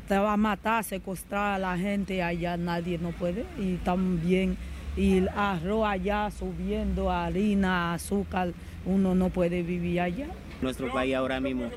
te 0.08 0.18
va 0.18 0.34
a 0.34 0.38
matar, 0.38 0.84
secuestrar 0.84 1.56
a 1.56 1.60
la 1.60 1.78
gente 1.78 2.24
allá, 2.24 2.56
nadie 2.58 2.98
no 2.98 3.12
puede. 3.12 3.46
Y 3.60 3.76
también 3.78 4.58
y 4.98 5.18
el 5.18 5.30
arroz 5.30 5.86
allá 5.86 6.32
subiendo, 6.32 7.12
harina, 7.12 7.94
azúcar, 7.94 8.54
uno 8.86 9.16
no 9.16 9.30
puede 9.30 9.64
vivir 9.64 10.02
allá. 10.02 10.28
Nuestro 10.62 10.92
país 10.92 11.16
ahora 11.16 11.40
mismo 11.40 11.70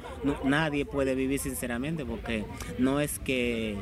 nadie 0.44 0.85
puede 0.85 1.14
vivir 1.14 1.40
sinceramente 1.40 2.04
porque 2.04 2.44
no 2.78 3.00
es 3.00 3.18
que 3.18 3.76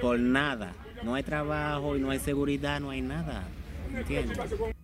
por 0.00 0.18
nada, 0.18 0.72
no 1.04 1.14
hay 1.14 1.22
trabajo 1.22 1.96
y 1.96 2.00
no 2.00 2.10
hay 2.10 2.18
seguridad, 2.18 2.80
no 2.80 2.90
hay 2.90 3.00
nada. 3.00 3.44
¿entiendes? 3.96 4.38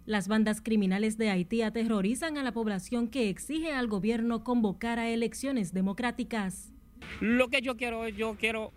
Las 0.05 0.29
bandas 0.29 0.61
criminales 0.61 1.19
de 1.19 1.31
Haití 1.31 1.63
aterrorizan 1.63 2.39
a 2.39 2.43
la 2.43 2.53
población 2.53 3.09
que 3.09 3.29
exige 3.29 3.73
al 3.73 3.89
gobierno 3.89 4.45
convocar 4.45 4.99
a 4.99 5.09
elecciones 5.09 5.73
democráticas. 5.73 6.73
Lo 7.21 7.49
que 7.49 7.61
yo 7.61 7.77
quiero, 7.77 8.09
yo 8.09 8.37
quiero 8.39 8.73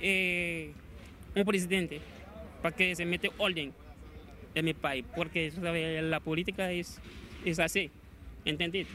eh, 0.00 0.72
un 1.34 1.44
presidente 1.44 2.00
para 2.62 2.74
que 2.74 2.94
se 2.94 3.04
mete 3.04 3.30
orden 3.38 3.72
en 4.54 4.64
mi 4.64 4.74
país, 4.74 5.04
porque 5.14 5.52
la 6.02 6.20
política 6.20 6.70
es, 6.70 7.00
es 7.44 7.58
así, 7.58 7.90
¿entendiste? 8.44 8.92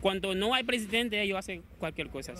Cuando 0.00 0.34
no 0.34 0.54
hay 0.54 0.64
presidente, 0.64 1.20
ellos 1.20 1.38
hacen 1.38 1.62
cualquier 1.78 2.08
cosa. 2.08 2.34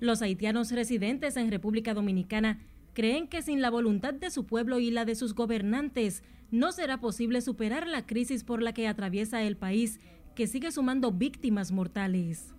Los 0.00 0.22
haitianos 0.22 0.70
residentes 0.70 1.36
en 1.36 1.50
República 1.50 1.94
Dominicana 1.94 2.60
creen 2.94 3.28
que 3.28 3.42
sin 3.42 3.62
la 3.62 3.70
voluntad 3.70 4.14
de 4.14 4.30
su 4.30 4.44
pueblo 4.46 4.78
y 4.78 4.90
la 4.90 5.04
de 5.04 5.14
sus 5.14 5.34
gobernantes, 5.34 6.22
no 6.50 6.72
será 6.72 6.98
posible 6.98 7.40
superar 7.40 7.86
la 7.86 8.06
crisis 8.06 8.42
por 8.44 8.62
la 8.62 8.72
que 8.72 8.88
atraviesa 8.88 9.42
el 9.42 9.56
país, 9.56 10.00
que 10.34 10.46
sigue 10.46 10.70
sumando 10.72 11.12
víctimas 11.12 11.72
mortales. 11.72 12.54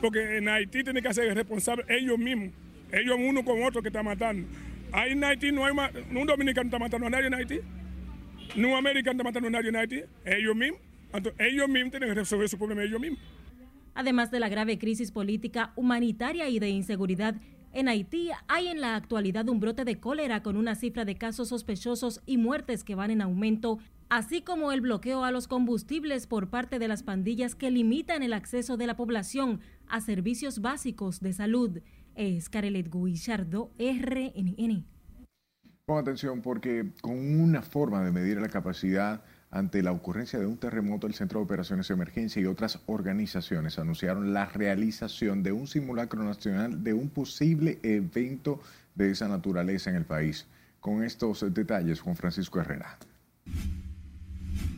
Porque 0.00 0.38
en 0.38 0.48
Haití 0.48 0.84
tienen 0.84 1.02
que 1.02 1.12
ser 1.12 1.34
responsables 1.34 1.86
ellos 1.88 2.18
mismos, 2.18 2.50
ellos 2.92 3.16
uno 3.18 3.44
con 3.44 3.62
otro 3.62 3.82
que 3.82 3.88
está 3.88 4.02
matando. 4.02 4.46
Ahí 4.92 5.12
en 5.12 5.24
Haití 5.24 5.50
no 5.50 5.64
hay 5.64 5.72
un 6.14 6.26
dominicano 6.26 6.68
está 6.68 6.78
matando 6.78 7.06
a 7.06 7.10
nadie 7.10 7.26
en 7.26 7.34
Haití. 7.34 7.60
No 8.54 8.76
América 8.76 9.10
anda 9.10 9.24
matando 9.24 9.48
a 9.56 9.80
Haití, 9.80 10.02
ellos 10.24 10.56
mismos. 10.56 10.80
ellos 11.38 11.68
mismos 11.68 11.90
tienen 11.90 12.08
que 12.10 12.14
resolver 12.14 12.48
su 12.48 12.58
problema 12.58 12.82
ellos 12.82 13.00
mismos. 13.00 13.20
Además 13.94 14.30
de 14.30 14.40
la 14.40 14.48
grave 14.48 14.78
crisis 14.78 15.10
política, 15.10 15.72
humanitaria 15.74 16.48
y 16.48 16.58
de 16.58 16.68
inseguridad, 16.68 17.34
en 17.72 17.88
Haití 17.88 18.30
hay 18.48 18.68
en 18.68 18.80
la 18.80 18.96
actualidad 18.96 19.48
un 19.48 19.60
brote 19.60 19.84
de 19.84 20.00
cólera 20.00 20.42
con 20.42 20.56
una 20.56 20.74
cifra 20.74 21.04
de 21.04 21.16
casos 21.16 21.48
sospechosos 21.48 22.22
y 22.24 22.38
muertes 22.38 22.84
que 22.84 22.94
van 22.94 23.10
en 23.10 23.20
aumento, 23.20 23.78
así 24.08 24.40
como 24.40 24.72
el 24.72 24.80
bloqueo 24.80 25.24
a 25.24 25.30
los 25.30 25.48
combustibles 25.48 26.26
por 26.26 26.48
parte 26.48 26.78
de 26.78 26.88
las 26.88 27.02
pandillas 27.02 27.54
que 27.54 27.70
limitan 27.70 28.22
el 28.22 28.32
acceso 28.32 28.76
de 28.76 28.86
la 28.86 28.96
población 28.96 29.60
a 29.88 30.00
servicios 30.00 30.60
básicos 30.60 31.20
de 31.20 31.34
salud. 31.34 31.80
Es 32.14 32.48
Carelet 32.48 32.90
Guillardo, 32.90 33.70
RNN. 33.78 34.95
Pon 35.86 36.00
atención 36.00 36.42
porque 36.42 36.88
con 37.00 37.16
una 37.40 37.62
forma 37.62 38.02
de 38.02 38.10
medir 38.10 38.40
la 38.40 38.48
capacidad 38.48 39.22
ante 39.52 39.84
la 39.84 39.92
ocurrencia 39.92 40.36
de 40.36 40.44
un 40.44 40.56
terremoto, 40.56 41.06
el 41.06 41.14
Centro 41.14 41.38
de 41.38 41.44
Operaciones 41.44 41.86
de 41.86 41.94
Emergencia 41.94 42.42
y 42.42 42.46
otras 42.46 42.80
organizaciones 42.86 43.78
anunciaron 43.78 44.32
la 44.32 44.46
realización 44.46 45.44
de 45.44 45.52
un 45.52 45.68
simulacro 45.68 46.24
nacional 46.24 46.82
de 46.82 46.92
un 46.92 47.08
posible 47.08 47.78
evento 47.84 48.60
de 48.96 49.12
esa 49.12 49.28
naturaleza 49.28 49.90
en 49.90 49.94
el 49.94 50.04
país. 50.04 50.48
Con 50.80 51.04
estos 51.04 51.54
detalles, 51.54 52.00
Juan 52.00 52.16
Francisco 52.16 52.58
Herrera. 52.58 52.98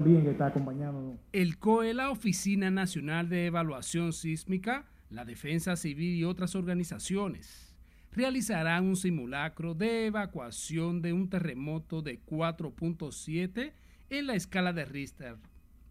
Bien, 0.01 0.27
está 0.27 0.49
acompañado. 0.49 1.16
El 1.33 1.57
COE, 1.57 1.94
la 1.94 2.11
Oficina 2.11 2.71
Nacional 2.71 3.31
de 3.31 3.47
Evaluación 3.47 4.12
Sísmica, 4.12 4.85
la 5.09 5.25
Defensa 5.25 5.75
Civil 5.77 6.16
y 6.16 6.25
otras 6.25 6.55
organizaciones 6.55 7.67
realizarán 8.12 8.87
un 8.87 8.97
simulacro 8.97 9.75
de 9.75 10.07
evacuación 10.07 11.03
de 11.03 11.12
un 11.12 11.29
terremoto 11.29 12.03
de 12.03 12.21
4.7 12.25 13.73
en 14.11 14.27
la 14.27 14.35
escala 14.35 14.73
de 14.73 14.85
Richter. 14.85 15.37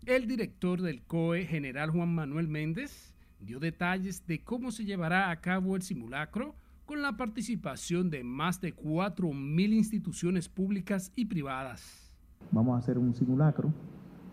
El 0.05 0.27
director 0.27 0.81
del 0.81 1.03
COE, 1.03 1.45
general 1.45 1.91
Juan 1.91 2.13
Manuel 2.13 2.47
Méndez, 2.47 3.13
dio 3.39 3.59
detalles 3.59 4.25
de 4.25 4.43
cómo 4.43 4.71
se 4.71 4.85
llevará 4.85 5.29
a 5.29 5.41
cabo 5.41 5.75
el 5.75 5.81
simulacro 5.81 6.55
con 6.85 7.01
la 7.01 7.17
participación 7.17 8.09
de 8.09 8.23
más 8.23 8.61
de 8.61 8.73
4.000 8.75 9.73
instituciones 9.73 10.47
públicas 10.47 11.11
y 11.15 11.25
privadas. 11.25 12.13
Vamos 12.51 12.75
a 12.75 12.79
hacer 12.79 12.97
un 12.97 13.13
simulacro 13.13 13.73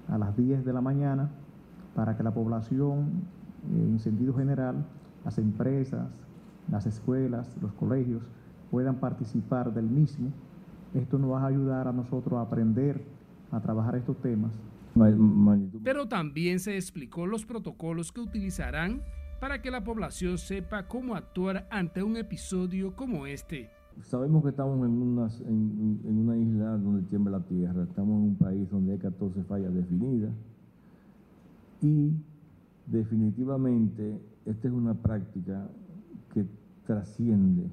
a 0.08 0.18
las 0.18 0.36
10 0.36 0.64
de 0.64 0.72
la 0.72 0.80
mañana 0.80 1.30
para 1.94 2.16
que 2.16 2.22
la 2.22 2.32
población, 2.32 3.24
eh, 3.72 3.76
en 3.76 3.98
sentido 3.98 4.34
general, 4.34 4.86
las 5.24 5.38
empresas, 5.38 6.06
las 6.70 6.86
escuelas, 6.86 7.56
los 7.60 7.72
colegios 7.74 8.22
puedan 8.70 8.96
participar 8.96 9.72
del 9.72 9.86
mismo. 9.86 10.30
Esto 10.94 11.18
nos 11.18 11.32
va 11.32 11.42
a 11.42 11.46
ayudar 11.46 11.88
a 11.88 11.92
nosotros 11.92 12.38
a 12.38 12.42
aprender 12.42 13.02
a 13.50 13.60
trabajar 13.60 13.96
estos 13.96 14.20
temas. 14.20 14.52
Pero 15.82 16.06
también 16.06 16.60
se 16.60 16.76
explicó 16.76 17.26
los 17.26 17.44
protocolos 17.44 18.12
que 18.12 18.20
utilizarán 18.20 19.02
para 19.40 19.60
que 19.60 19.70
la 19.70 19.82
población 19.82 20.38
sepa 20.38 20.86
cómo 20.86 21.16
actuar 21.16 21.66
ante 21.70 22.02
un 22.02 22.16
episodio 22.16 22.94
como 22.94 23.26
este. 23.26 23.70
Sabemos 24.02 24.42
que 24.42 24.50
estamos 24.50 24.84
en 24.86 24.92
una, 24.92 25.28
en, 25.46 26.00
en 26.04 26.18
una 26.18 26.36
isla 26.36 26.76
donde 26.78 27.02
tiembla 27.08 27.38
la 27.38 27.44
tierra, 27.44 27.84
estamos 27.84 28.16
en 28.16 28.28
un 28.30 28.36
país 28.36 28.68
donde 28.70 28.92
hay 28.92 28.98
14 28.98 29.42
fallas 29.44 29.72
definidas 29.72 30.32
y 31.80 32.12
definitivamente 32.86 34.18
esta 34.46 34.68
es 34.68 34.74
una 34.74 34.94
práctica 34.94 35.68
que 36.34 36.44
trasciende 36.84 37.70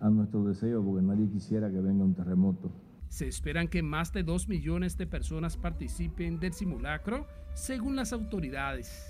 a 0.00 0.08
nuestro 0.08 0.42
deseo 0.44 0.82
porque 0.82 1.02
nadie 1.02 1.28
quisiera 1.28 1.70
que 1.70 1.80
venga 1.80 2.04
un 2.04 2.14
terremoto. 2.14 2.70
Se 3.08 3.28
esperan 3.28 3.68
que 3.68 3.82
más 3.82 4.12
de 4.12 4.22
2 4.22 4.48
millones 4.48 4.96
de 4.96 5.06
personas 5.06 5.56
participen 5.56 6.40
del 6.40 6.52
simulacro, 6.52 7.26
según 7.54 7.96
las 7.96 8.12
autoridades. 8.12 9.06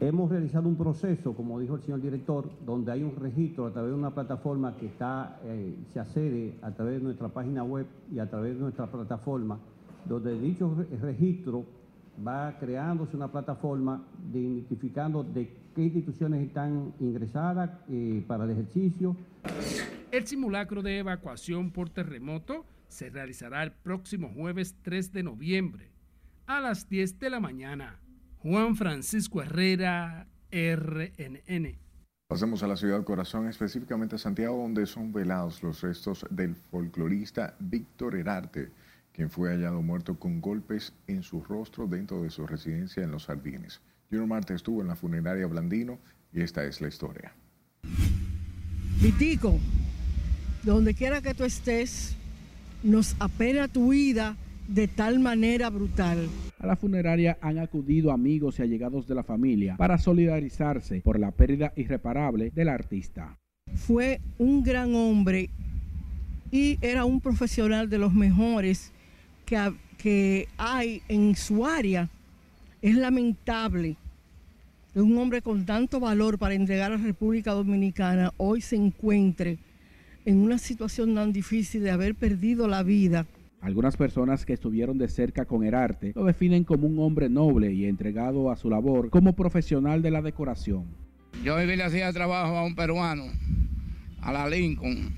Hemos 0.00 0.30
realizado 0.30 0.68
un 0.68 0.76
proceso, 0.76 1.34
como 1.34 1.60
dijo 1.60 1.76
el 1.76 1.82
señor 1.82 2.00
director, 2.00 2.50
donde 2.66 2.90
hay 2.90 3.02
un 3.04 3.14
registro 3.14 3.66
a 3.66 3.72
través 3.72 3.92
de 3.92 3.98
una 3.98 4.12
plataforma 4.12 4.74
que 4.76 4.86
está, 4.86 5.38
eh, 5.44 5.76
se 5.92 6.00
accede 6.00 6.58
a 6.62 6.72
través 6.72 6.94
de 6.96 7.04
nuestra 7.04 7.28
página 7.28 7.62
web 7.62 7.86
y 8.10 8.18
a 8.18 8.28
través 8.28 8.54
de 8.54 8.62
nuestra 8.62 8.90
plataforma, 8.90 9.60
donde 10.06 10.40
dicho 10.40 10.74
registro 11.00 11.64
va 12.26 12.56
creándose 12.58 13.16
una 13.16 13.30
plataforma 13.30 14.04
de 14.30 14.40
identificando 14.40 15.24
de 15.24 15.52
qué 15.74 15.82
instituciones 15.84 16.46
están 16.46 16.92
ingresadas 17.00 17.70
eh, 17.88 18.22
para 18.26 18.44
el 18.44 18.50
ejercicio. 18.50 19.16
El 20.10 20.26
simulacro 20.26 20.82
de 20.82 20.98
evacuación 20.98 21.70
por 21.70 21.90
terremoto 21.90 22.66
se 22.88 23.08
realizará 23.08 23.62
el 23.62 23.72
próximo 23.72 24.30
jueves 24.34 24.76
3 24.82 25.12
de 25.12 25.22
noviembre 25.22 25.90
a 26.46 26.60
las 26.60 26.88
10 26.88 27.18
de 27.18 27.30
la 27.30 27.40
mañana. 27.40 27.98
Juan 28.38 28.76
Francisco 28.76 29.40
Herrera, 29.40 30.26
RNN. 30.50 31.78
Pasemos 32.28 32.62
a 32.62 32.66
la 32.66 32.76
ciudad 32.76 33.04
corazón, 33.04 33.46
específicamente 33.46 34.16
a 34.16 34.18
Santiago, 34.18 34.56
donde 34.56 34.86
son 34.86 35.12
velados 35.12 35.62
los 35.62 35.80
restos 35.82 36.26
del 36.30 36.54
folclorista 36.54 37.56
Víctor 37.58 38.16
Herarte, 38.16 38.70
quien 39.12 39.30
fue 39.30 39.50
hallado 39.50 39.82
muerto 39.82 40.18
con 40.18 40.40
golpes 40.40 40.92
en 41.06 41.22
su 41.22 41.42
rostro 41.42 41.86
dentro 41.86 42.22
de 42.22 42.30
su 42.30 42.46
residencia 42.46 43.02
en 43.02 43.10
Los 43.10 43.26
Jardines. 43.26 43.80
Junior 44.10 44.28
Marte 44.28 44.54
estuvo 44.54 44.82
en 44.82 44.88
la 44.88 44.96
funeraria 44.96 45.46
Blandino 45.46 45.98
y 46.32 46.40
esta 46.40 46.64
es 46.64 46.80
la 46.80 46.88
historia. 46.88 47.32
Vitico, 49.00 49.58
donde 50.62 50.94
quiera 50.94 51.20
que 51.20 51.34
tú 51.34 51.44
estés, 51.44 52.16
nos 52.82 53.16
apena 53.18 53.68
tu 53.68 53.90
vida 53.90 54.36
de 54.68 54.88
tal 54.88 55.18
manera 55.18 55.70
brutal. 55.70 56.28
A 56.58 56.66
la 56.66 56.76
funeraria 56.76 57.36
han 57.40 57.58
acudido 57.58 58.12
amigos 58.12 58.58
y 58.58 58.62
allegados 58.62 59.06
de 59.06 59.14
la 59.14 59.24
familia 59.24 59.76
para 59.76 59.98
solidarizarse 59.98 61.00
por 61.00 61.18
la 61.18 61.32
pérdida 61.32 61.72
irreparable 61.76 62.50
del 62.54 62.68
artista. 62.68 63.38
Fue 63.74 64.20
un 64.38 64.62
gran 64.62 64.94
hombre 64.94 65.50
y 66.50 66.78
era 66.80 67.04
un 67.04 67.20
profesional 67.20 67.88
de 67.88 67.98
los 67.98 68.14
mejores 68.14 68.92
que, 69.52 69.74
que 69.98 70.48
hay 70.56 71.02
en 71.08 71.36
su 71.36 71.66
área. 71.66 72.08
Es 72.80 72.96
lamentable 72.96 73.96
que 74.92 75.00
un 75.00 75.16
hombre 75.18 75.42
con 75.42 75.66
tanto 75.66 76.00
valor 76.00 76.38
para 76.38 76.54
entregar 76.54 76.92
a 76.92 76.96
la 76.96 77.04
República 77.04 77.52
Dominicana 77.52 78.32
hoy 78.38 78.60
se 78.60 78.76
encuentre 78.76 79.58
en 80.24 80.38
una 80.38 80.58
situación 80.58 81.14
tan 81.14 81.32
difícil 81.32 81.82
de 81.82 81.90
haber 81.90 82.14
perdido 82.14 82.66
la 82.66 82.82
vida. 82.82 83.26
Algunas 83.60 83.96
personas 83.96 84.44
que 84.44 84.54
estuvieron 84.54 84.98
de 84.98 85.08
cerca 85.08 85.44
con 85.44 85.64
Herarte 85.64 86.12
lo 86.14 86.24
definen 86.24 86.64
como 86.64 86.86
un 86.86 86.98
hombre 86.98 87.28
noble 87.28 87.72
y 87.72 87.84
entregado 87.84 88.50
a 88.50 88.56
su 88.56 88.68
labor 88.70 89.10
como 89.10 89.34
profesional 89.34 90.02
de 90.02 90.10
la 90.10 90.22
decoración. 90.22 90.86
Yo 91.44 91.56
viví 91.56 91.76
le 91.76 91.84
hacía 91.84 92.12
trabajo 92.12 92.56
a 92.56 92.64
un 92.64 92.74
peruano, 92.74 93.24
a 94.20 94.32
la 94.32 94.48
Lincoln, 94.48 95.14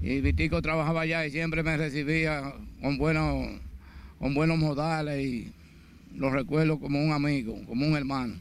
y 0.00 0.20
Vitico 0.20 0.60
trabajaba 0.62 1.02
allá 1.02 1.26
y 1.26 1.30
siempre 1.30 1.62
me 1.62 1.76
recibía 1.76 2.54
con 2.80 2.98
buenos, 2.98 3.60
con 4.18 4.34
buenos 4.34 4.58
modales 4.58 5.24
y 5.24 5.52
lo 6.16 6.30
recuerdo 6.30 6.78
como 6.78 7.02
un 7.02 7.12
amigo, 7.12 7.56
como 7.66 7.86
un 7.86 7.96
hermano. 7.96 8.34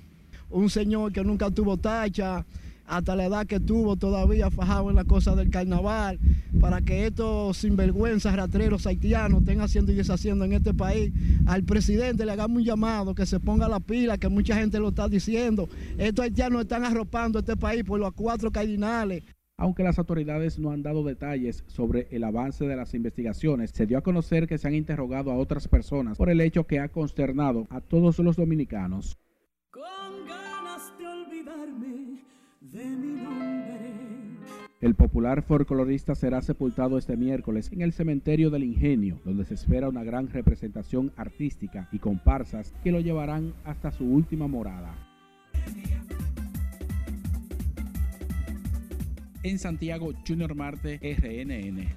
Un 0.50 0.70
señor 0.70 1.12
que 1.12 1.24
nunca 1.24 1.52
tuvo 1.52 1.78
tacha, 1.78 2.46
hasta 2.88 3.16
la 3.16 3.26
edad 3.26 3.46
que 3.46 3.60
tuvo 3.60 3.98
todavía 3.98 4.50
fajado 4.50 4.90
en 4.90 4.96
la 4.96 5.04
cosa 5.04 5.36
del 5.36 5.50
carnaval, 5.50 6.18
para 6.60 6.82
que 6.82 7.08
estos 7.08 7.58
sinvergüenzas 7.58 8.34
ratreros 8.36 8.88
haitianos 8.88 9.42
estén 9.42 9.60
haciendo 9.60 9.92
y 9.92 9.96
deshaciendo 9.96 10.46
en 10.46 10.54
este 10.54 10.74
país. 10.74 11.12
Al 11.46 11.64
presidente 11.64 12.26
le 12.26 12.32
hagamos 12.32 12.58
un 12.58 12.64
llamado, 12.64 13.14
que 13.14 13.26
se 13.26 13.40
ponga 13.40 13.68
la 13.68 13.82
pila, 13.82 14.18
que 14.18 14.30
mucha 14.30 14.56
gente 14.56 14.80
lo 14.80 14.90
está 14.90 15.10
diciendo. 15.10 15.68
Estos 15.98 16.24
haitianos 16.24 16.62
están 16.62 16.86
arropando 16.86 17.40
este 17.40 17.58
país 17.58 17.84
por 17.84 18.00
los 18.00 18.14
cuatro 18.14 18.52
cardinales. 18.52 19.24
Aunque 19.60 19.84
las 19.84 19.98
autoridades 19.98 20.60
no 20.60 20.70
han 20.70 20.84
dado 20.84 21.04
detalles 21.04 21.64
sobre 21.66 22.08
el 22.12 22.24
avance 22.24 22.68
de 22.68 22.76
las 22.76 22.94
investigaciones, 22.94 23.72
se 23.72 23.88
dio 23.88 23.98
a 23.98 24.04
conocer 24.04 24.48
que 24.48 24.60
se 24.60 24.68
han 24.68 24.76
interrogado 24.76 25.32
a 25.32 25.36
otras 25.36 25.68
personas 25.68 26.16
por 26.16 26.30
el 26.30 26.42
hecho 26.42 26.68
que 26.68 26.80
ha 26.80 26.90
consternado 26.90 27.66
a 27.72 27.82
todos 27.82 28.20
los 28.20 28.36
dominicanos. 28.36 29.18
Con 29.72 30.28
ganas 30.28 30.94
de 31.00 31.08
olvidarme 31.08 32.22
de 32.62 32.86
mi 32.86 33.24
nombre. 33.24 33.58
El 34.80 34.94
popular 34.94 35.42
folclorista 35.42 36.14
será 36.14 36.44
sepultado 36.44 37.00
este 37.00 37.18
miércoles 37.18 37.72
en 37.72 37.82
el 37.82 37.94
cementerio 37.94 38.52
del 38.52 38.64
Ingenio, 38.64 39.20
donde 39.26 39.44
se 39.44 39.56
espera 39.56 39.90
una 39.90 40.04
gran 40.04 40.30
representación 40.30 41.12
artística 41.16 41.90
y 41.92 41.98
comparsas 41.98 42.76
que 42.84 42.92
lo 42.92 43.00
llevarán 43.00 43.56
hasta 43.66 43.92
su 43.92 44.06
última 44.06 44.48
morada. 44.48 44.94
En 49.44 49.60
Santiago, 49.60 50.14
Junior 50.28 50.56
Marte, 50.56 51.00
RNN. 51.02 51.96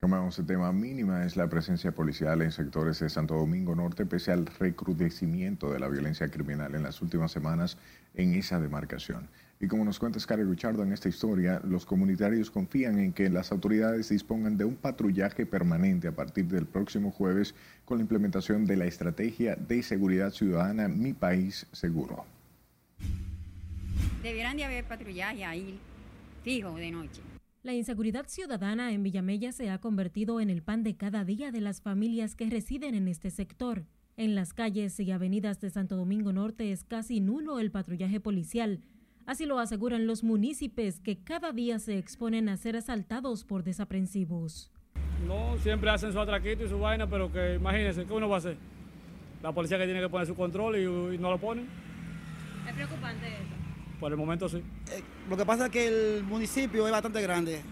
Cambiamos 0.00 0.38
el 0.38 0.46
tema. 0.46 0.72
Mínima 0.72 1.24
es 1.24 1.36
la 1.36 1.48
presencia 1.48 1.92
policial 1.92 2.40
en 2.40 2.52
sectores 2.52 3.00
de 3.00 3.10
Santo 3.10 3.34
Domingo 3.34 3.74
Norte, 3.74 4.06
pese 4.06 4.32
al 4.32 4.46
recrudecimiento 4.46 5.70
de 5.72 5.80
la 5.80 5.88
violencia 5.88 6.30
criminal 6.30 6.74
en 6.74 6.84
las 6.84 7.02
últimas 7.02 7.32
semanas 7.32 7.76
en 8.14 8.34
esa 8.34 8.60
demarcación. 8.60 9.28
Y 9.60 9.66
como 9.66 9.84
nos 9.84 9.98
cuenta 9.98 10.20
Scarlett 10.20 10.48
Richardo 10.48 10.84
en 10.84 10.92
esta 10.92 11.08
historia, 11.08 11.60
los 11.64 11.84
comunitarios 11.84 12.50
confían 12.50 12.98
en 12.98 13.12
que 13.12 13.28
las 13.28 13.50
autoridades 13.50 14.08
dispongan 14.08 14.56
de 14.56 14.64
un 14.64 14.76
patrullaje 14.76 15.46
permanente 15.46 16.08
a 16.08 16.12
partir 16.12 16.46
del 16.46 16.64
próximo 16.64 17.10
jueves 17.10 17.54
con 17.84 17.98
la 17.98 18.02
implementación 18.02 18.64
de 18.64 18.76
la 18.76 18.86
estrategia 18.86 19.56
de 19.56 19.82
seguridad 19.82 20.30
ciudadana 20.30 20.88
Mi 20.88 21.12
País 21.12 21.66
Seguro. 21.72 22.24
Debieran 24.22 24.56
de 24.56 24.64
haber 24.64 24.84
patrullaje 24.84 25.44
ahí, 25.44 25.80
fijo, 26.48 26.74
de 26.76 26.90
noche. 26.90 27.20
La 27.62 27.74
inseguridad 27.74 28.26
ciudadana 28.26 28.92
en 28.92 29.02
Villamella 29.02 29.52
se 29.52 29.68
ha 29.68 29.78
convertido 29.78 30.40
en 30.40 30.48
el 30.48 30.62
pan 30.62 30.82
de 30.82 30.96
cada 30.96 31.24
día 31.24 31.52
de 31.52 31.60
las 31.60 31.82
familias 31.82 32.34
que 32.34 32.48
residen 32.48 32.94
en 32.94 33.08
este 33.08 33.30
sector. 33.30 33.84
En 34.16 34.34
las 34.34 34.54
calles 34.54 34.98
y 34.98 35.10
avenidas 35.10 35.60
de 35.60 35.68
Santo 35.68 35.96
Domingo 35.96 36.32
Norte 36.32 36.72
es 36.72 36.84
casi 36.84 37.20
nulo 37.20 37.60
el 37.60 37.70
patrullaje 37.70 38.20
policial. 38.20 38.80
Así 39.26 39.44
lo 39.44 39.58
aseguran 39.58 40.06
los 40.06 40.24
municipios 40.24 41.00
que 41.00 41.18
cada 41.22 41.52
día 41.52 41.78
se 41.78 41.98
exponen 41.98 42.48
a 42.48 42.56
ser 42.56 42.76
asaltados 42.76 43.44
por 43.44 43.62
desaprensivos. 43.62 44.72
No, 45.26 45.58
siempre 45.58 45.90
hacen 45.90 46.12
su 46.12 46.18
atraquito 46.18 46.64
y 46.64 46.68
su 46.68 46.78
vaina, 46.78 47.06
pero 47.06 47.30
que 47.30 47.56
imagínense, 47.56 48.06
¿qué 48.06 48.12
uno 48.14 48.28
va 48.28 48.36
a 48.36 48.38
hacer? 48.38 48.56
La 49.42 49.52
policía 49.52 49.76
que 49.76 49.84
tiene 49.84 50.00
que 50.00 50.08
poner 50.08 50.26
su 50.26 50.34
control 50.34 50.76
y, 50.76 51.14
y 51.14 51.18
no 51.18 51.30
lo 51.30 51.38
ponen. 51.38 51.66
¿Es 52.66 52.74
preocupante 52.74 53.26
eso? 53.26 53.57
Por 54.00 54.12
el 54.12 54.18
momento 54.18 54.48
sí. 54.48 54.58
Eh, 54.58 55.02
lo 55.28 55.36
que 55.36 55.44
pasa 55.44 55.66
es 55.66 55.70
que 55.70 55.86
el 55.86 56.24
municipio 56.24 56.86
es 56.86 56.92
bastante 56.92 57.20
grande 57.20 57.62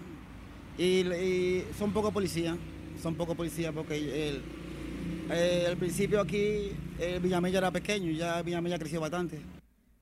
y, 0.77 1.07
y 1.13 1.65
son 1.79 1.93
pocos 1.93 2.13
policías, 2.13 2.57
son 3.01 3.15
pocos 3.15 3.37
policías 3.37 3.73
porque 3.73 3.97
el, 3.97 4.43
eh, 5.31 5.67
al 5.69 5.77
principio 5.77 6.21
aquí 6.21 6.73
el 6.99 7.21
Villamella 7.21 7.59
era 7.59 7.71
pequeño 7.71 8.11
y 8.11 8.17
ya 8.17 8.43
Villamella 8.43 8.79
creció 8.79 9.01
bastante. 9.01 9.41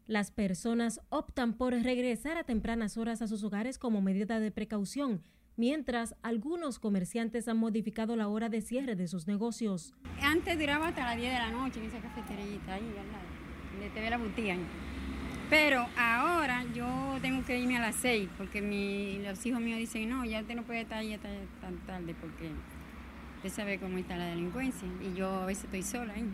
Las 0.07 0.31
personas 0.31 1.01
optan 1.09 1.55
por 1.55 1.73
regresar 1.73 2.37
a 2.37 2.45
tempranas 2.45 2.99
horas 2.99 3.23
a 3.23 3.27
sus 3.27 3.43
hogares 3.43 3.79
como 3.79 4.03
medida 4.03 4.39
de 4.39 4.51
precaución, 4.51 5.23
mientras 5.57 6.15
algunos 6.23 6.79
comerciantes 6.79 7.49
han 7.49 7.57
modificado 7.57 8.15
la 8.15 8.29
hora 8.29 8.51
de 8.51 8.61
cierre 8.61 8.97
de 8.97 9.09
sus 9.09 9.27
negocios. 9.27 9.95
Antes 10.21 10.59
duraba 10.59 10.89
hasta 10.89 11.05
las 11.07 11.17
10 11.17 11.33
de 11.33 11.39
la 11.39 11.51
noche 11.51 11.81
en 11.81 11.87
esa 11.87 12.01
cafeterita 12.01 12.75
ahí, 12.75 12.83
¿verdad? 12.83 13.81
De 13.81 13.91
TV 13.91 14.11
La 14.11 14.19
Butía. 14.19 14.59
Pero 15.51 15.87
ahora 15.97 16.65
yo 16.75 17.19
tengo 17.21 17.45
que 17.45 17.59
irme 17.59 17.77
a 17.77 17.81
las 17.81 17.97
6 17.97 18.29
porque 18.39 18.63
mi, 18.63 19.19
los 19.19 19.45
hijos 19.45 19.61
míos 19.61 19.79
dicen, 19.79 20.09
no, 20.09 20.25
ya 20.25 20.41
usted 20.41 20.55
no 20.55 20.63
puede 20.63 20.81
estar 20.83 20.99
ahí 20.99 21.15
hasta 21.15 21.29
tan 21.61 21.77
tarde 21.87 22.15
porque 22.21 22.51
usted 23.37 23.51
sabe 23.51 23.79
cómo 23.79 23.99
está 23.99 24.17
la 24.17 24.27
delincuencia 24.27 24.89
y 25.03 25.17
yo 25.17 25.43
a 25.43 25.47
veces 25.47 25.65
estoy 25.65 25.83
sola 25.83 26.15
ahí. 26.15 26.25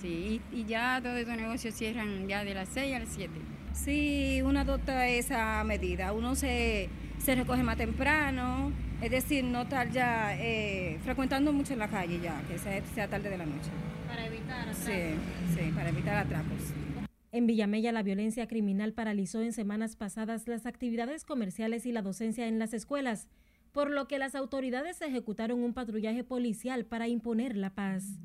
Sí, 0.00 0.40
y, 0.52 0.60
y 0.60 0.64
ya 0.64 1.00
todos 1.02 1.16
estos 1.16 1.36
negocios 1.36 1.74
cierran 1.74 2.28
ya 2.28 2.44
de 2.44 2.54
las 2.54 2.68
6 2.70 2.96
a 2.96 2.98
las 3.00 3.08
7. 3.10 3.30
Sí, 3.72 4.40
uno 4.44 4.60
adopta 4.60 5.08
esa 5.08 5.62
medida. 5.64 6.12
Uno 6.12 6.34
se, 6.34 6.88
se 7.18 7.34
recoge 7.34 7.62
más 7.62 7.76
temprano, 7.76 8.72
es 9.00 9.10
decir, 9.10 9.44
no 9.44 9.62
estar 9.62 9.90
ya 9.90 10.34
eh, 10.36 10.98
frecuentando 11.04 11.52
mucho 11.52 11.72
en 11.72 11.78
la 11.78 11.88
calle 11.88 12.20
ya, 12.20 12.40
que 12.48 12.58
sea, 12.58 12.82
sea 12.94 13.08
tarde 13.08 13.30
de 13.30 13.38
la 13.38 13.46
noche. 13.46 13.70
Para 14.08 14.26
evitar 14.26 14.68
atracos. 14.68 14.84
Sí, 14.84 15.14
sí, 15.54 15.72
para 15.72 15.88
evitar 15.90 16.16
atracos. 16.16 16.72
En 17.30 17.46
Villamella, 17.46 17.92
la 17.92 18.02
violencia 18.02 18.48
criminal 18.48 18.94
paralizó 18.94 19.42
en 19.42 19.52
semanas 19.52 19.96
pasadas 19.96 20.48
las 20.48 20.64
actividades 20.64 21.24
comerciales 21.24 21.84
y 21.84 21.92
la 21.92 22.02
docencia 22.02 22.48
en 22.48 22.58
las 22.58 22.72
escuelas. 22.72 23.28
por 23.72 23.90
lo 23.90 24.08
que 24.08 24.18
las 24.18 24.34
autoridades 24.34 25.00
ejecutaron 25.02 25.62
un 25.62 25.74
patrullaje 25.74 26.24
policial 26.24 26.84
para 26.84 27.06
imponer 27.06 27.56
la 27.56 27.74
paz. 27.74 28.18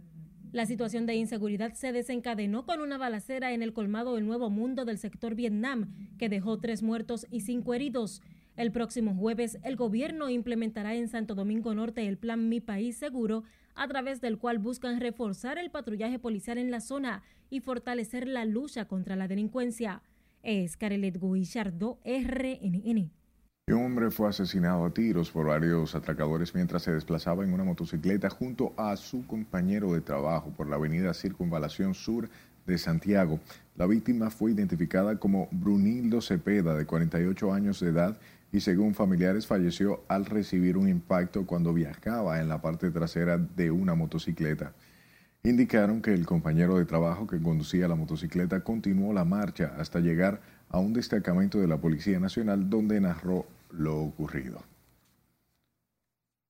La 0.52 0.66
situación 0.66 1.06
de 1.06 1.16
inseguridad 1.16 1.74
se 1.74 1.92
desencadenó 1.92 2.66
con 2.66 2.80
una 2.80 2.98
balacera 2.98 3.54
en 3.54 3.62
el 3.62 3.74
colmado 3.74 4.16
del 4.16 4.26
Nuevo 4.26 4.50
Mundo 4.50 4.86
del 4.86 4.98
sector 4.98 5.36
Vietnam, 5.36 5.94
que 6.18 6.30
dejó 6.30 6.60
tres 6.60 6.84
muertos 6.84 7.28
y 7.32 7.42
cinco 7.42 7.74
heridos. 7.74 8.22
El 8.56 8.72
próximo 8.72 9.16
jueves, 9.16 9.58
el 9.64 9.76
gobierno 9.76 10.30
implementará 10.30 10.94
en 10.94 11.08
Santo 11.08 11.34
Domingo 11.34 11.74
Norte 11.74 12.08
el 12.08 12.18
plan 12.18 12.50
Mi 12.50 12.60
País 12.60 12.98
Seguro, 12.98 13.44
a 13.76 13.88
través 13.88 14.22
del 14.22 14.38
cual 14.38 14.60
buscan 14.60 15.00
reforzar 15.00 15.58
el 15.58 15.72
patrullaje 15.72 16.20
policial 16.20 16.58
en 16.58 16.72
la 16.72 16.82
zona 16.82 17.24
y 17.50 17.60
fortalecer 17.60 18.28
la 18.28 18.46
lucha 18.46 18.86
contra 18.86 19.16
la 19.16 19.28
delincuencia. 19.28 20.02
Es 20.42 20.76
Carelet 20.78 21.20
Guillardo, 21.20 22.00
RNN. 22.04 23.12
Un 23.70 23.76
hombre 23.76 24.12
fue 24.12 24.28
asesinado 24.28 24.84
a 24.84 24.94
tiros 24.94 25.32
por 25.32 25.48
varios 25.48 25.96
atracadores 25.96 26.54
mientras 26.54 26.84
se 26.84 26.92
desplazaba 26.92 27.46
en 27.46 27.54
una 27.54 27.64
motocicleta 27.64 28.30
junto 28.30 28.74
a 28.76 28.98
su 28.98 29.26
compañero 29.26 29.94
de 29.94 30.02
trabajo 30.02 30.52
por 30.52 30.68
la 30.68 30.76
avenida 30.76 31.14
Circunvalación 31.14 31.94
Sur 31.94 32.30
de 32.66 32.78
Santiago. 32.78 33.40
La 33.78 33.88
víctima 33.88 34.30
fue 34.30 34.52
identificada 34.52 35.18
como 35.18 35.48
Brunildo 35.52 36.22
Cepeda, 36.22 36.76
de 36.76 36.86
48 36.86 37.54
años 37.54 37.80
de 37.80 37.90
edad, 37.90 38.18
y 38.54 38.60
según 38.60 38.94
familiares 38.94 39.48
falleció 39.48 40.04
al 40.08 40.26
recibir 40.26 40.78
un 40.78 40.88
impacto 40.88 41.46
cuando 41.46 41.74
viajaba 41.74 42.40
en 42.40 42.48
la 42.48 42.62
parte 42.62 42.92
trasera 42.92 43.40
de 43.40 43.72
una 43.72 43.96
motocicleta. 43.96 44.74
Indicaron 45.42 46.04
que 46.04 46.14
el 46.14 46.28
compañero 46.28 46.78
de 46.78 46.86
trabajo 46.86 47.26
que 47.26 47.42
conducía 47.42 47.88
la 47.88 47.96
motocicleta 47.96 48.64
continuó 48.64 49.12
la 49.12 49.26
marcha 49.26 49.74
hasta 49.78 50.00
llegar 50.00 50.40
a 50.70 50.78
un 50.78 50.94
destacamento 50.94 51.60
de 51.60 51.68
la 51.68 51.78
Policía 51.78 52.20
Nacional 52.20 52.70
donde 52.70 53.02
narró 53.02 53.48
lo 53.72 54.00
ocurrido. 54.00 54.62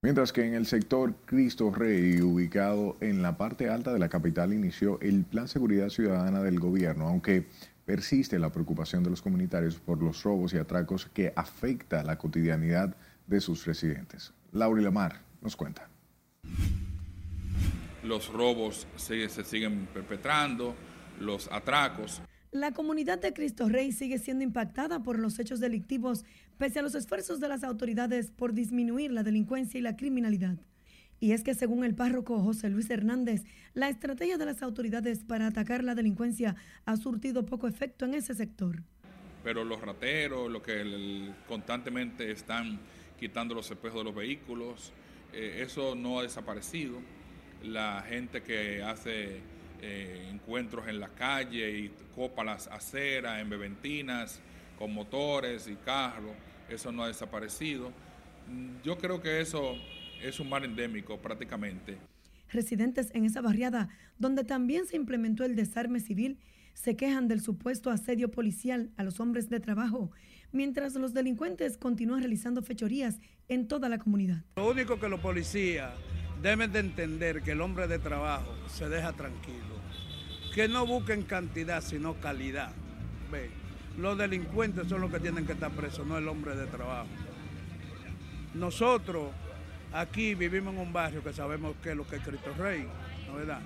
Mientras 0.04 0.34
que 0.34 0.46
en 0.46 0.54
el 0.54 0.66
sector 0.66 1.16
Cristo 1.26 1.72
Rey, 1.72 2.22
ubicado 2.22 2.98
en 3.00 3.22
la 3.22 3.38
parte 3.38 3.70
alta 3.70 3.94
de 3.94 4.00
la 4.00 4.10
capital, 4.10 4.52
inició 4.52 5.00
el 5.00 5.24
Plan 5.24 5.48
Seguridad 5.48 5.88
Ciudadana 5.88 6.42
del 6.42 6.60
gobierno, 6.60 7.08
aunque 7.08 7.48
persiste 7.86 8.39
la 8.39 8.52
preocupación 8.52 9.04
de 9.04 9.10
los 9.10 9.22
comunitarios 9.22 9.76
por 9.80 10.02
los 10.02 10.24
robos 10.24 10.54
y 10.54 10.58
atracos 10.58 11.06
que 11.08 11.34
afecta 11.36 12.04
la 12.04 12.17
cotidianidad 12.17 12.96
de 13.28 13.41
sus 13.41 13.65
residentes. 13.65 14.34
Laura 14.52 14.82
Lamar 14.82 15.22
nos 15.41 15.56
cuenta. 15.56 15.89
Los 18.04 18.32
robos 18.32 18.88
se, 18.96 19.30
se 19.30 19.43
siguen 19.43 19.88
perpetrando, 19.93 20.76
los 21.19 21.52
atracos. 21.52 22.22
La 22.52 22.72
comunidad 22.72 23.19
de 23.19 23.34
Cristo 23.34 23.67
Rey 23.67 23.91
sigue 23.91 24.19
siendo 24.19 24.43
impactada 24.43 25.02
por 25.02 25.17
los 25.17 25.39
hechos 25.39 25.60
delictivos, 25.60 26.26
pese 26.58 26.80
a 26.80 26.82
los 26.84 26.96
esfuerzos 26.96 27.39
de 27.39 27.48
las 27.48 27.63
autoridades 27.63 28.30
por 28.30 28.54
disminuir 28.54 29.12
la 29.12 29.24
delincuencia 29.24 29.80
y 29.80 29.82
la 29.82 29.96
criminalidad. 29.96 30.58
Y 31.24 31.32
es 31.32 31.42
que 31.42 31.54
según 31.54 31.86
el 31.86 31.96
párroco 31.96 32.42
José 32.42 32.70
Luis 32.70 32.90
Hernández, 32.90 33.46
la 33.74 33.88
estrategia 33.88 34.38
de 34.38 34.46
las 34.46 34.62
autoridades 34.62 35.24
para 35.24 35.48
atacar 35.48 35.82
la 35.82 35.96
delincuencia 35.96 36.58
ha 36.84 36.98
surtido 36.98 37.46
poco 37.46 37.70
efecto 37.70 38.04
en 38.04 38.14
ese 38.14 38.36
sector. 38.36 38.84
Pero 39.42 39.64
los 39.64 39.80
rateros, 39.80 40.52
los 40.52 40.62
que 40.62 41.32
constantemente 41.48 42.30
están 42.30 42.78
quitando 43.18 43.56
los 43.56 43.72
espejos 43.72 44.00
de 44.00 44.04
los 44.04 44.14
vehículos, 44.14 44.92
eh, 45.32 45.64
eso 45.66 45.96
no 45.96 46.20
ha 46.20 46.24
desaparecido. 46.24 47.00
La 47.64 48.02
gente 48.02 48.44
que 48.44 48.84
hace 48.84 49.40
eh, 49.82 50.28
encuentros 50.30 50.90
en 50.90 51.00
la 51.00 51.08
calle 51.08 51.72
y 51.72 51.92
copa 52.14 52.44
las 52.44 52.68
aceras 52.68 53.40
en 53.40 53.50
beventinas 53.50 54.42
con 54.78 54.94
motores 54.94 55.70
y 55.70 55.76
carros, 55.76 56.34
eso 56.68 56.92
no 56.92 57.02
ha 57.02 57.08
desaparecido. 57.08 57.94
Mm, 58.50 58.82
yo 58.84 58.98
creo 58.98 59.22
que 59.22 59.40
eso 59.40 59.78
es 60.24 60.40
un 60.40 60.50
mal 60.50 60.64
endémico 60.64 61.22
prácticamente. 61.22 61.98
Residentes 62.50 63.12
en 63.14 63.26
esa 63.26 63.42
barriada, 63.42 63.90
donde 64.18 64.44
también 64.44 64.86
se 64.86 64.96
implementó 64.96 65.44
el 65.44 65.56
desarme 65.56 66.00
civil, 66.00 66.40
se 66.74 66.96
quejan 66.96 67.28
del 67.28 67.42
supuesto 67.42 67.90
asedio 67.90 68.32
policial 68.32 68.90
a 68.98 69.04
los 69.04 69.20
hombres 69.20 69.50
de 69.50 69.60
trabajo, 69.60 70.12
mientras 70.52 70.96
los 70.96 71.14
delincuentes 71.14 71.78
continúan 71.78 72.22
realizando 72.22 72.62
fechorías 72.62 73.20
en 73.48 73.68
toda 73.68 73.90
la 73.90 73.98
comunidad. 73.98 74.44
Lo 74.56 74.70
único 74.70 75.00
que 75.00 75.10
los 75.10 75.20
policías 75.20 75.94
deben 76.42 76.72
de 76.72 76.80
entender 76.80 77.42
que 77.42 77.52
el 77.52 77.62
hombre 77.62 77.88
de 77.88 78.00
trabajo 78.00 78.54
se 78.68 78.90
deja 78.90 79.14
tranquilo, 79.14 79.82
que 80.54 80.68
no 80.68 80.86
busquen 80.86 81.24
cantidad 81.24 81.82
sino 81.82 82.16
calidad. 82.20 82.72
Ve, 83.32 83.50
los 83.98 84.18
delincuentes 84.18 84.88
son 84.88 85.02
los 85.02 85.12
que 85.12 85.20
tienen 85.20 85.46
que 85.46 85.54
estar 85.54 85.72
presos, 85.72 86.06
no 86.06 86.18
el 86.18 86.28
hombre 86.28 86.56
de 86.56 86.66
trabajo. 86.68 87.10
Nosotros 88.54 89.32
aquí 89.94 90.36
vivimos 90.36 90.74
en 90.74 90.80
un 90.80 90.92
barrio 90.92 91.24
que 91.24 91.32
sabemos 91.34 91.76
que 91.82 91.92
es 91.92 91.96
lo 91.96 92.06
que 92.06 92.18
es 92.18 92.22
Cristo 92.24 92.54
Rey, 92.58 92.86
¿no 93.28 93.36
verdad? 93.36 93.62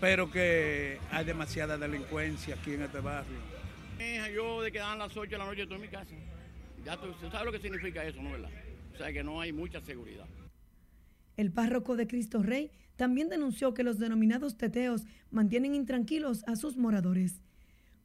Pero 0.00 0.30
que 0.30 0.98
hay 1.10 1.24
demasiada 1.24 1.78
delincuencia 1.78 2.54
aquí 2.56 2.74
en 2.74 2.82
este 2.82 3.00
barrio. 3.00 3.38
Yo 4.34 4.62
de 4.62 4.72
que 4.72 4.78
dan 4.78 4.98
las 4.98 5.16
8 5.16 5.30
de 5.30 5.38
la 5.38 5.44
noche 5.44 5.62
estoy 5.62 5.76
en 5.76 5.82
mi 5.82 5.88
casa. 5.88 6.14
Ya 6.84 6.96
tú 6.96 7.08
sabes 7.30 7.44
lo 7.44 7.52
que 7.52 7.60
significa 7.60 8.02
eso, 8.04 8.22
¿no 8.22 8.32
verdad? 8.32 8.50
O 8.94 8.96
sea 8.96 9.12
que 9.12 9.22
no 9.22 9.40
hay 9.40 9.52
mucha 9.52 9.80
seguridad. 9.82 10.26
El 11.36 11.52
párroco 11.52 11.96
de 11.96 12.06
Cristo 12.06 12.42
Rey 12.42 12.70
también 12.96 13.28
denunció 13.28 13.74
que 13.74 13.82
los 13.82 13.98
denominados 13.98 14.56
teteos 14.56 15.04
mantienen 15.30 15.74
intranquilos 15.74 16.44
a 16.46 16.56
sus 16.56 16.76
moradores. 16.76 17.42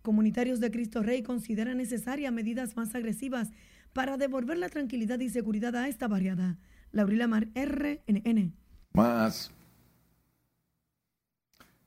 Comunitarios 0.01 0.59
de 0.59 0.71
Cristo 0.71 1.01
Rey 1.01 1.23
consideran 1.23 1.77
necesarias 1.77 2.31
medidas 2.31 2.75
más 2.75 2.93
agresivas 2.93 3.51
para 3.93 4.17
devolver 4.17 4.57
la 4.57 4.69
tranquilidad 4.69 5.19
y 5.19 5.29
seguridad 5.29 5.75
a 5.75 5.87
esta 5.87 6.07
barriada. 6.07 6.57
Laurila 6.95 7.27
Mar, 7.27 7.47
RNN. 7.53 8.53
Más. 8.93 9.51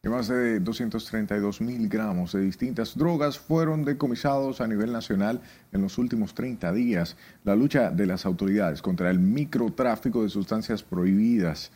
más 0.05 0.29
de 0.29 0.61
232 0.61 1.63
mil 1.63 1.89
gramos 1.89 2.33
de 2.33 2.43
distintas 2.43 2.95
drogas 2.95 3.39
fueron 3.39 3.87
decomisados 3.87 4.61
a 4.61 4.67
nivel 4.67 4.93
nacional 4.93 5.41
en 5.73 5.81
los 5.81 5.97
últimos 5.97 6.35
30 6.35 6.73
días. 6.75 7.17
La 7.45 7.57
lucha 7.57 7.91
de 7.91 8.05
las 8.05 8.27
autoridades 8.27 8.83
contra 8.83 9.11
el 9.11 9.19
microtráfico 9.19 10.23
de 10.23 10.29
sustancias 10.29 10.83
prohibidas 10.83 11.73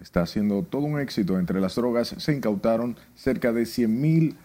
está 0.00 0.24
siendo 0.24 0.62
todo 0.62 0.82
un 0.82 1.00
éxito. 1.00 1.40
Entre 1.40 1.60
las 1.60 1.74
drogas 1.74 2.14
se 2.16 2.34
incautaron 2.34 2.96
cerca 3.16 3.52
de 3.52 3.66
100 3.66 4.00
mil 4.00 4.36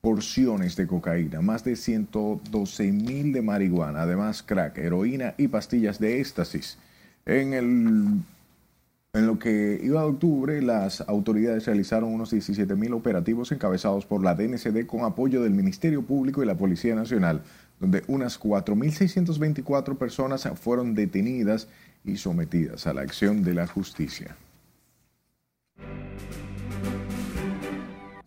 porciones 0.00 0.74
de 0.74 0.86
cocaína, 0.86 1.42
más 1.42 1.64
de 1.64 1.76
112 1.76 2.92
mil 2.92 3.34
de 3.34 3.42
marihuana, 3.42 4.02
además 4.02 4.42
crack, 4.42 4.78
heroína 4.78 5.34
y 5.36 5.48
pastillas 5.48 5.98
de 5.98 6.18
éxtasis. 6.18 6.78
En, 7.28 7.52
el, 7.52 8.22
en 9.12 9.26
lo 9.26 9.38
que 9.38 9.78
iba 9.82 10.00
de 10.00 10.08
octubre, 10.08 10.62
las 10.62 11.02
autoridades 11.02 11.66
realizaron 11.66 12.14
unos 12.14 12.30
17 12.30 12.74
mil 12.74 12.94
operativos 12.94 13.52
encabezados 13.52 14.06
por 14.06 14.24
la 14.24 14.34
DNCD 14.34 14.86
con 14.86 15.04
apoyo 15.04 15.42
del 15.42 15.52
Ministerio 15.52 16.00
Público 16.00 16.42
y 16.42 16.46
la 16.46 16.56
Policía 16.56 16.94
Nacional, 16.94 17.42
donde 17.80 18.02
unas 18.08 18.40
4.624 18.40 19.98
personas 19.98 20.48
fueron 20.58 20.94
detenidas 20.94 21.68
y 22.02 22.16
sometidas 22.16 22.86
a 22.86 22.94
la 22.94 23.02
acción 23.02 23.44
de 23.44 23.52
la 23.52 23.66
justicia. 23.66 24.34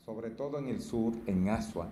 Sobre 0.05 0.29
todo 0.29 0.59
en 0.59 0.67
el 0.67 0.79
sur, 0.79 1.13
en 1.25 1.49
Asua, 1.49 1.89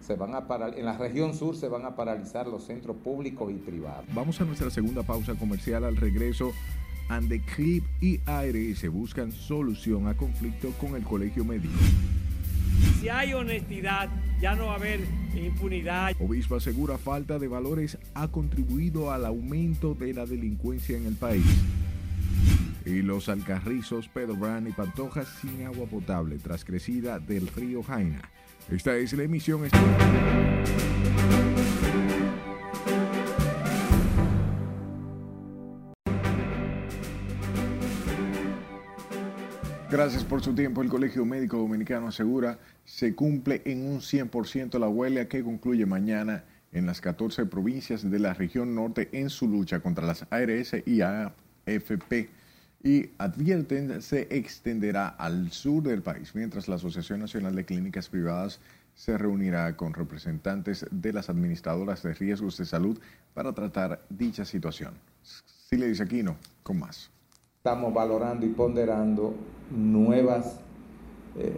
se 0.00 0.14
van 0.14 0.34
a 0.34 0.46
en 0.76 0.84
la 0.84 0.96
región 0.96 1.34
sur 1.34 1.56
se 1.56 1.68
van 1.68 1.84
a 1.84 1.94
paralizar 1.94 2.46
los 2.46 2.64
centros 2.64 2.96
públicos 2.96 3.50
y 3.50 3.56
privados. 3.56 4.04
Vamos 4.14 4.40
a 4.40 4.44
nuestra 4.44 4.70
segunda 4.70 5.02
pausa 5.02 5.34
comercial 5.34 5.84
al 5.84 5.96
regreso. 5.96 6.52
Andeclip 7.08 7.84
y 8.00 8.20
se 8.74 8.88
buscan 8.88 9.32
solución 9.32 10.08
a 10.08 10.14
conflicto 10.14 10.70
con 10.80 10.94
el 10.94 11.02
colegio 11.02 11.44
médico. 11.44 11.74
Si 13.00 13.08
hay 13.08 13.32
honestidad, 13.32 14.08
ya 14.40 14.54
no 14.54 14.66
va 14.66 14.72
a 14.72 14.76
haber 14.76 15.00
impunidad. 15.34 16.12
Obispo 16.20 16.56
asegura 16.56 16.98
falta 16.98 17.38
de 17.38 17.48
valores 17.48 17.98
ha 18.14 18.28
contribuido 18.28 19.10
al 19.12 19.24
aumento 19.24 19.94
de 19.94 20.14
la 20.14 20.26
delincuencia 20.26 20.96
en 20.96 21.06
el 21.06 21.14
país. 21.14 21.46
Y 22.84 23.02
los 23.02 23.28
alcarrizos 23.28 24.08
Pedro 24.08 24.36
Brand 24.36 24.68
y 24.68 24.72
Pantojas 24.72 25.28
sin 25.40 25.66
agua 25.66 25.86
potable 25.86 26.38
tras 26.38 26.64
crecida 26.64 27.18
del 27.18 27.46
río 27.48 27.82
Jaina. 27.82 28.22
Esta 28.70 28.96
es 28.96 29.12
la 29.14 29.22
emisión. 29.22 29.62
Gracias 39.90 40.22
por 40.22 40.42
su 40.42 40.54
tiempo. 40.54 40.82
El 40.82 40.90
Colegio 40.90 41.24
Médico 41.24 41.56
Dominicano 41.56 42.08
asegura 42.08 42.58
se 42.84 43.14
cumple 43.14 43.62
en 43.64 43.86
un 43.86 44.00
100% 44.00 44.78
la 44.78 44.88
huelga 44.88 45.28
que 45.28 45.42
concluye 45.42 45.86
mañana 45.86 46.44
en 46.72 46.84
las 46.84 47.00
14 47.00 47.46
provincias 47.46 48.08
de 48.10 48.18
la 48.18 48.34
región 48.34 48.74
norte 48.74 49.08
en 49.12 49.30
su 49.30 49.48
lucha 49.48 49.80
contra 49.80 50.06
las 50.06 50.26
ARS 50.30 50.76
y 50.84 51.00
AFP 51.00 52.28
y 52.82 53.10
advierten 53.18 54.00
se 54.02 54.28
extenderá 54.30 55.08
al 55.08 55.50
sur 55.50 55.82
del 55.82 56.02
país, 56.02 56.34
mientras 56.34 56.68
la 56.68 56.76
Asociación 56.76 57.20
Nacional 57.20 57.54
de 57.54 57.64
Clínicas 57.64 58.08
Privadas 58.08 58.60
se 58.94 59.16
reunirá 59.16 59.76
con 59.76 59.94
representantes 59.94 60.86
de 60.90 61.12
las 61.12 61.30
administradoras 61.30 62.02
de 62.02 62.14
riesgos 62.14 62.56
de 62.58 62.66
salud 62.66 62.98
para 63.34 63.52
tratar 63.52 64.02
dicha 64.08 64.44
situación. 64.44 64.94
Sí, 65.22 65.76
le 65.76 65.88
dice 65.88 66.02
Aquino, 66.02 66.36
con 66.62 66.78
más. 66.80 67.10
Estamos 67.58 67.92
valorando 67.92 68.46
y 68.46 68.50
ponderando 68.50 69.34
nuevas 69.70 70.58
eh, 71.36 71.56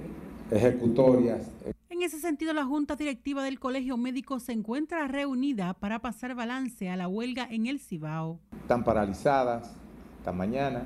ejecutorias. 0.50 1.48
En 1.88 2.02
ese 2.02 2.18
sentido, 2.18 2.52
la 2.52 2.64
Junta 2.64 2.96
Directiva 2.96 3.44
del 3.44 3.58
Colegio 3.60 3.96
Médico 3.96 4.40
se 4.40 4.52
encuentra 4.52 5.06
reunida 5.06 5.74
para 5.74 6.00
pasar 6.00 6.34
balance 6.34 6.88
a 6.88 6.96
la 6.96 7.08
huelga 7.08 7.46
en 7.50 7.66
el 7.66 7.78
Cibao. 7.78 8.40
Están 8.62 8.84
paralizadas 8.84 9.70
esta 10.18 10.32
mañana, 10.32 10.82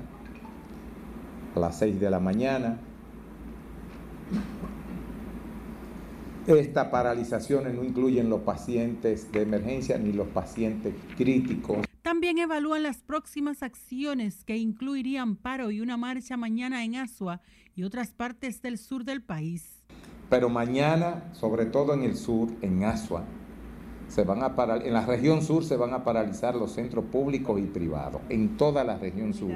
a 1.55 1.59
las 1.59 1.79
6 1.79 1.99
de 1.99 2.09
la 2.09 2.19
mañana. 2.19 2.77
Estas 6.47 6.87
paralizaciones 6.89 7.73
no 7.73 7.83
incluyen 7.83 8.29
los 8.29 8.41
pacientes 8.41 9.31
de 9.31 9.41
emergencia 9.41 9.97
ni 9.97 10.11
los 10.11 10.27
pacientes 10.27 10.93
críticos. 11.17 11.85
También 12.03 12.37
evalúan 12.37 12.83
las 12.83 12.97
próximas 12.97 13.63
acciones 13.63 14.43
que 14.43 14.55
incluirían 14.57 15.37
paro 15.37 15.71
y 15.71 15.81
una 15.81 15.97
marcha 15.97 16.37
mañana 16.37 16.83
en 16.83 16.97
Asua 16.97 17.41
y 17.75 17.83
otras 17.83 18.11
partes 18.11 18.61
del 18.61 18.77
sur 18.77 19.05
del 19.05 19.23
país. 19.23 19.81
Pero 20.29 20.49
mañana, 20.49 21.33
sobre 21.33 21.65
todo 21.65 21.93
en 21.95 22.03
el 22.03 22.15
sur, 22.15 22.49
en 22.61 22.83
Asua, 22.83 23.23
se 24.07 24.23
van 24.23 24.43
a 24.43 24.53
en 24.83 24.93
la 24.93 25.05
región 25.05 25.41
sur 25.41 25.63
se 25.63 25.77
van 25.77 25.93
a 25.93 26.03
paralizar 26.03 26.55
los 26.55 26.73
centros 26.73 27.05
públicos 27.05 27.59
y 27.59 27.63
privados, 27.63 28.21
en 28.29 28.55
toda 28.55 28.83
la 28.83 28.97
región 28.97 29.33
sur. 29.33 29.51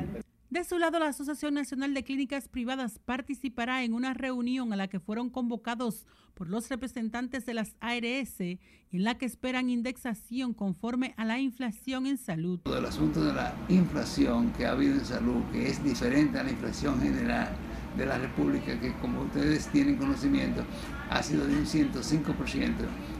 De 0.49 0.63
su 0.63 0.79
lado, 0.79 0.97
la 0.97 1.09
Asociación 1.09 1.53
Nacional 1.53 1.93
de 1.93 2.03
Clínicas 2.03 2.47
Privadas 2.47 2.97
participará 3.05 3.83
en 3.83 3.93
una 3.93 4.15
reunión 4.15 4.73
a 4.73 4.75
la 4.75 4.87
que 4.87 4.99
fueron 4.99 5.29
convocados 5.29 6.07
por 6.33 6.49
los 6.49 6.69
representantes 6.69 7.45
de 7.45 7.53
las 7.53 7.75
ARS, 7.81 8.39
en 8.39 8.57
la 8.91 9.15
que 9.15 9.27
esperan 9.27 9.69
indexación 9.69 10.55
conforme 10.55 11.13
a 11.17 11.25
la 11.25 11.37
inflación 11.37 12.07
en 12.07 12.17
salud. 12.17 12.61
El 12.65 12.83
asunto 12.83 13.23
de 13.23 13.33
la 13.33 13.53
inflación 13.67 14.51
que 14.53 14.65
ha 14.65 14.71
habido 14.71 14.95
en 14.95 15.05
salud, 15.05 15.43
que 15.51 15.67
es 15.67 15.83
diferente 15.83 16.39
a 16.39 16.43
la 16.43 16.49
inflación 16.49 16.99
general 16.99 17.49
de 17.95 18.07
la 18.07 18.17
República, 18.17 18.79
que 18.79 18.91
como 18.93 19.21
ustedes 19.21 19.67
tienen 19.67 19.97
conocimiento, 19.97 20.63
ha 21.11 21.21
sido 21.21 21.45
de 21.45 21.57
un 21.57 21.65
105% 21.67 22.73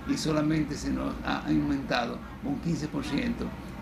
y 0.07 0.17
solamente 0.17 0.73
se 0.73 0.91
nos 0.91 1.13
ha 1.23 1.45
aumentado 1.45 2.17
un 2.43 2.59
15% 2.63 3.33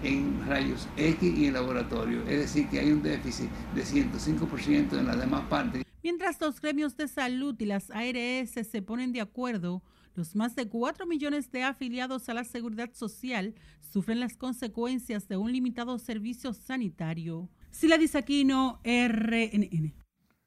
en 0.03 0.45
rayos 0.47 0.87
X 0.97 1.37
y 1.37 1.45
en 1.47 1.53
laboratorio. 1.53 2.21
Es 2.23 2.39
decir, 2.39 2.67
que 2.69 2.79
hay 2.79 2.91
un 2.91 3.01
déficit 3.01 3.49
de 3.73 3.83
105% 3.83 4.97
en 4.99 5.05
las 5.07 5.19
demás 5.19 5.43
partes. 5.49 5.83
Mientras 6.03 6.39
los 6.39 6.61
gremios 6.61 6.95
de 6.95 7.07
salud 7.07 7.55
y 7.59 7.65
las 7.65 7.91
ARS 7.91 8.67
se 8.67 8.81
ponen 8.81 9.11
de 9.11 9.21
acuerdo, 9.21 9.83
los 10.15 10.35
más 10.35 10.55
de 10.55 10.67
4 10.67 11.05
millones 11.05 11.51
de 11.51 11.63
afiliados 11.63 12.27
a 12.29 12.33
la 12.33 12.43
seguridad 12.43 12.91
social 12.93 13.53
sufren 13.79 14.19
las 14.19 14.35
consecuencias 14.35 15.27
de 15.27 15.37
un 15.37 15.51
limitado 15.51 15.99
servicio 15.99 16.53
sanitario. 16.53 17.49
Sila 17.71 17.97
Aquino, 18.13 18.81
RNN. 18.83 19.93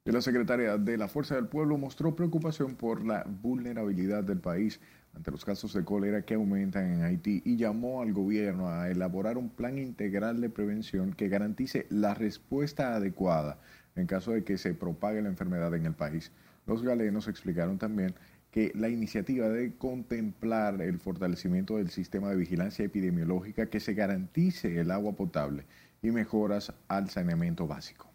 La 0.05 0.21
secretaria 0.21 0.77
de 0.77 0.97
la 0.97 1.07
Fuerza 1.07 1.35
del 1.35 1.47
Pueblo 1.47 1.77
mostró 1.77 2.15
preocupación 2.15 2.75
por 2.75 3.05
la 3.05 3.23
vulnerabilidad 3.23 4.23
del 4.23 4.41
país 4.41 4.81
ante 5.13 5.31
los 5.31 5.45
casos 5.45 5.73
de 5.73 5.83
cólera 5.83 6.23
que 6.23 6.35
aumentan 6.35 6.93
en 6.93 7.03
Haití 7.03 7.41
y 7.45 7.57
llamó 7.57 8.01
al 8.01 8.13
gobierno 8.13 8.69
a 8.69 8.89
elaborar 8.89 9.37
un 9.37 9.49
plan 9.49 9.77
integral 9.77 10.41
de 10.41 10.49
prevención 10.49 11.13
que 11.13 11.27
garantice 11.27 11.85
la 11.89 12.13
respuesta 12.13 12.95
adecuada 12.95 13.59
en 13.95 14.07
caso 14.07 14.31
de 14.31 14.43
que 14.43 14.57
se 14.57 14.73
propague 14.73 15.21
la 15.21 15.29
enfermedad 15.29 15.73
en 15.75 15.85
el 15.85 15.93
país. 15.93 16.31
Los 16.65 16.83
galenos 16.83 17.27
explicaron 17.27 17.77
también 17.77 18.13
que 18.51 18.71
la 18.75 18.89
iniciativa 18.89 19.47
debe 19.47 19.75
contemplar 19.77 20.81
el 20.81 20.99
fortalecimiento 20.99 21.77
del 21.77 21.89
sistema 21.89 22.29
de 22.29 22.35
vigilancia 22.35 22.85
epidemiológica 22.85 23.67
que 23.67 23.79
se 23.79 23.93
garantice 23.93 24.79
el 24.79 24.91
agua 24.91 25.13
potable 25.13 25.65
y 26.01 26.11
mejoras 26.11 26.73
al 26.87 27.09
saneamiento 27.09 27.67
básico. 27.67 28.11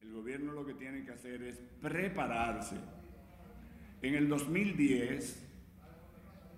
El 0.00 0.12
gobierno 0.12 0.52
lo 0.52 0.64
que 0.64 0.74
tiene 0.74 1.04
que 1.04 1.12
hacer 1.12 1.42
es 1.42 1.56
prepararse. 1.80 2.76
En 4.00 4.14
el 4.14 4.28
2010 4.28 5.51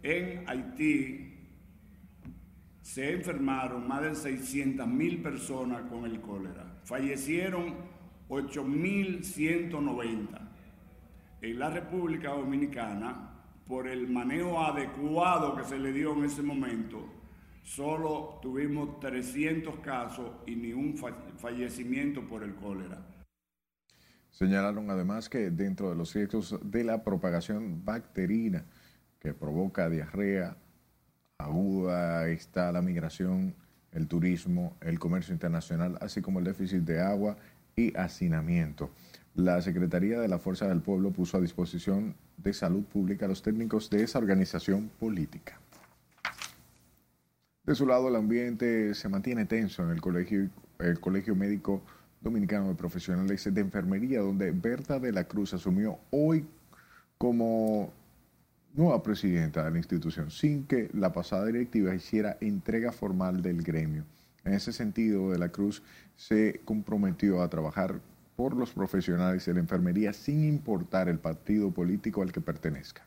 en 0.05 0.45
Haití 0.47 1.33
se 2.83 3.15
enfermaron 3.15 3.89
más 3.89 4.03
de 4.03 4.15
600 4.15 4.87
mil 4.87 5.23
personas 5.23 5.91
con 5.91 6.05
el 6.05 6.21
cólera. 6.21 6.79
Fallecieron 6.85 7.75
8.190. 8.29 10.51
En 11.41 11.59
la 11.59 11.71
República 11.71 12.33
Dominicana, 12.33 13.31
por 13.67 13.89
el 13.89 14.07
manejo 14.09 14.63
adecuado 14.63 15.57
que 15.57 15.65
se 15.65 15.79
le 15.79 15.91
dio 15.93 16.13
en 16.13 16.25
ese 16.25 16.43
momento, 16.43 17.09
solo 17.63 18.41
tuvimos 18.43 19.01
300 19.01 19.79
casos 19.79 20.33
y 20.47 20.55
ni 20.55 20.75
un 20.75 20.99
fallecimiento 21.39 22.29
por 22.29 22.43
el 22.43 22.55
cólera. 22.55 23.07
Señalaron 24.31 24.91
además 24.91 25.31
que 25.31 25.51
dentro 25.51 25.89
de 25.89 25.97
los 25.97 26.13
riesgos 26.13 26.59
de 26.63 26.85
la 26.85 27.03
propagación 27.03 27.83
bacterina, 27.85 28.67
que 29.25 29.33
provoca 29.33 29.89
diarrea 29.89 30.55
aguda, 31.39 32.29
está 32.29 32.71
la 32.73 32.83
migración, 32.83 33.55
el 33.93 34.07
turismo, 34.07 34.77
el 34.83 34.99
comercio 34.99 35.33
internacional, 35.33 35.97
así 36.03 36.21
como 36.21 36.41
el 36.41 36.45
déficit 36.45 36.83
de 36.83 37.01
agua 37.01 37.39
y 37.75 37.97
hacinamiento. 37.97 38.91
La 39.35 39.63
Secretaría 39.63 40.21
de 40.21 40.29
la 40.29 40.39
Fuerza 40.39 40.69
del 40.69 40.83
Pueblo 40.83 41.11
puso 41.11 41.39
a 41.39 41.41
disposición 41.41 42.15
de 42.37 42.53
salud 42.53 42.85
pública 42.85 43.25
a 43.25 43.29
los 43.29 43.41
técnicos 43.41 43.89
de 43.89 44.03
esa 44.03 44.19
organización 44.19 44.91
política. 45.01 45.59
De 47.65 47.75
su 47.75 47.87
lado, 47.87 48.09
el 48.09 48.17
ambiente 48.17 48.95
se 48.95 49.09
mantiene 49.09 49.47
tenso 49.47 49.83
en 49.85 49.91
el 49.91 50.03
colegio, 50.03 50.51
el 50.79 51.01
colegio 51.01 51.35
Médico 51.35 51.81
Dominicano 52.21 52.69
de 52.69 52.75
Profesionales 52.75 53.49
de 53.51 53.61
Enfermería, 53.63 54.21
donde 54.21 54.51
Berta 54.51 54.99
de 54.99 55.13
la 55.13 55.25
Cruz 55.25 55.55
asumió 55.55 55.99
hoy 56.11 56.47
como 57.17 57.91
nueva 58.75 59.03
presidenta 59.03 59.65
de 59.65 59.71
la 59.71 59.79
institución 59.79 60.31
sin 60.31 60.67
que 60.67 60.91
la 60.93 61.13
pasada 61.13 61.47
directiva 61.47 61.95
hiciera 61.95 62.37
entrega 62.41 62.93
formal 62.93 63.41
del 63.41 63.63
gremio. 63.63 64.05
En 64.45 64.53
ese 64.53 64.73
sentido, 64.73 65.31
De 65.31 65.39
la 65.39 65.49
Cruz 65.49 65.83
se 66.17 66.61
comprometió 66.65 67.41
a 67.41 67.49
trabajar 67.49 68.01
por 68.37 68.57
los 68.57 68.73
profesionales 68.73 69.47
de 69.47 69.55
la 69.55 69.61
enfermería 69.61 70.13
sin 70.13 70.45
importar 70.45 71.09
el 71.09 71.19
partido 71.19 71.71
político 71.71 72.21
al 72.21 72.33
que 72.33 72.41
pertenezca. 72.41 73.07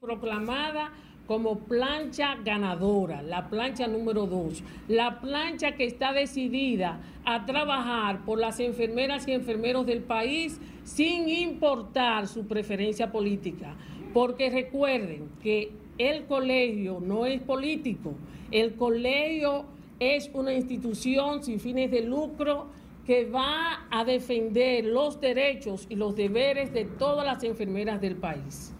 Proclamada 0.00 0.92
como 1.26 1.60
plancha 1.60 2.36
ganadora, 2.44 3.22
la 3.22 3.48
plancha 3.48 3.86
número 3.86 4.26
dos, 4.26 4.62
la 4.88 5.20
plancha 5.20 5.72
que 5.72 5.86
está 5.86 6.12
decidida 6.12 7.00
a 7.24 7.46
trabajar 7.46 8.24
por 8.24 8.38
las 8.38 8.60
enfermeras 8.60 9.26
y 9.26 9.32
enfermeros 9.32 9.86
del 9.86 10.02
país 10.02 10.60
sin 10.84 11.28
importar 11.28 12.28
su 12.28 12.46
preferencia 12.46 13.10
política. 13.10 13.74
Porque 14.14 14.48
recuerden 14.48 15.28
que 15.42 15.72
el 15.98 16.24
colegio 16.26 17.00
no 17.00 17.26
es 17.26 17.42
político, 17.42 18.14
el 18.52 18.74
colegio 18.76 19.66
es 19.98 20.30
una 20.32 20.54
institución 20.54 21.42
sin 21.42 21.58
fines 21.58 21.90
de 21.90 22.02
lucro 22.02 22.68
que 23.04 23.28
va 23.28 23.86
a 23.90 24.04
defender 24.04 24.84
los 24.84 25.20
derechos 25.20 25.86
y 25.88 25.96
los 25.96 26.14
deberes 26.14 26.72
de 26.72 26.84
todas 26.84 27.26
las 27.26 27.42
enfermeras 27.42 28.00
del 28.00 28.14
país. 28.14 28.72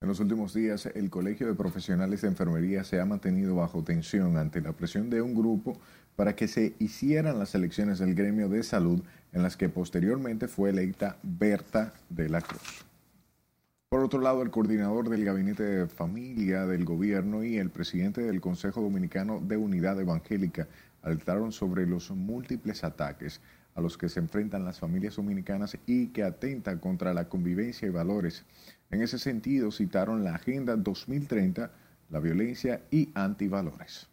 En 0.00 0.08
los 0.08 0.20
últimos 0.20 0.54
días, 0.54 0.86
el 0.86 1.10
Colegio 1.10 1.48
de 1.48 1.54
Profesionales 1.54 2.22
de 2.22 2.28
Enfermería 2.28 2.84
se 2.84 3.00
ha 3.00 3.04
mantenido 3.04 3.56
bajo 3.56 3.82
tensión 3.82 4.36
ante 4.36 4.60
la 4.60 4.72
presión 4.72 5.10
de 5.10 5.22
un 5.22 5.34
grupo 5.34 5.76
para 6.14 6.36
que 6.36 6.46
se 6.46 6.74
hicieran 6.78 7.40
las 7.40 7.54
elecciones 7.56 7.98
del 7.98 8.14
gremio 8.14 8.48
de 8.48 8.62
salud 8.62 9.02
en 9.32 9.42
las 9.42 9.56
que 9.56 9.68
posteriormente 9.68 10.46
fue 10.46 10.70
electa 10.70 11.16
Berta 11.22 11.94
de 12.10 12.28
la 12.28 12.40
Cruz. 12.40 12.84
Por 13.94 14.02
otro 14.02 14.20
lado, 14.20 14.42
el 14.42 14.50
coordinador 14.50 15.08
del 15.08 15.24
Gabinete 15.24 15.62
de 15.62 15.86
Familia 15.86 16.66
del 16.66 16.84
Gobierno 16.84 17.44
y 17.44 17.58
el 17.58 17.70
presidente 17.70 18.22
del 18.22 18.40
Consejo 18.40 18.80
Dominicano 18.80 19.38
de 19.38 19.56
Unidad 19.56 20.00
Evangélica 20.00 20.66
alertaron 21.02 21.52
sobre 21.52 21.86
los 21.86 22.10
múltiples 22.10 22.82
ataques 22.82 23.40
a 23.76 23.80
los 23.80 23.96
que 23.96 24.08
se 24.08 24.18
enfrentan 24.18 24.64
las 24.64 24.80
familias 24.80 25.14
dominicanas 25.14 25.78
y 25.86 26.08
que 26.08 26.24
atentan 26.24 26.80
contra 26.80 27.14
la 27.14 27.28
convivencia 27.28 27.86
y 27.86 27.92
valores. 27.92 28.44
En 28.90 29.00
ese 29.00 29.20
sentido, 29.20 29.70
citaron 29.70 30.24
la 30.24 30.34
Agenda 30.34 30.74
2030, 30.74 31.70
la 32.10 32.18
violencia 32.18 32.82
y 32.90 33.12
antivalores 33.14 34.08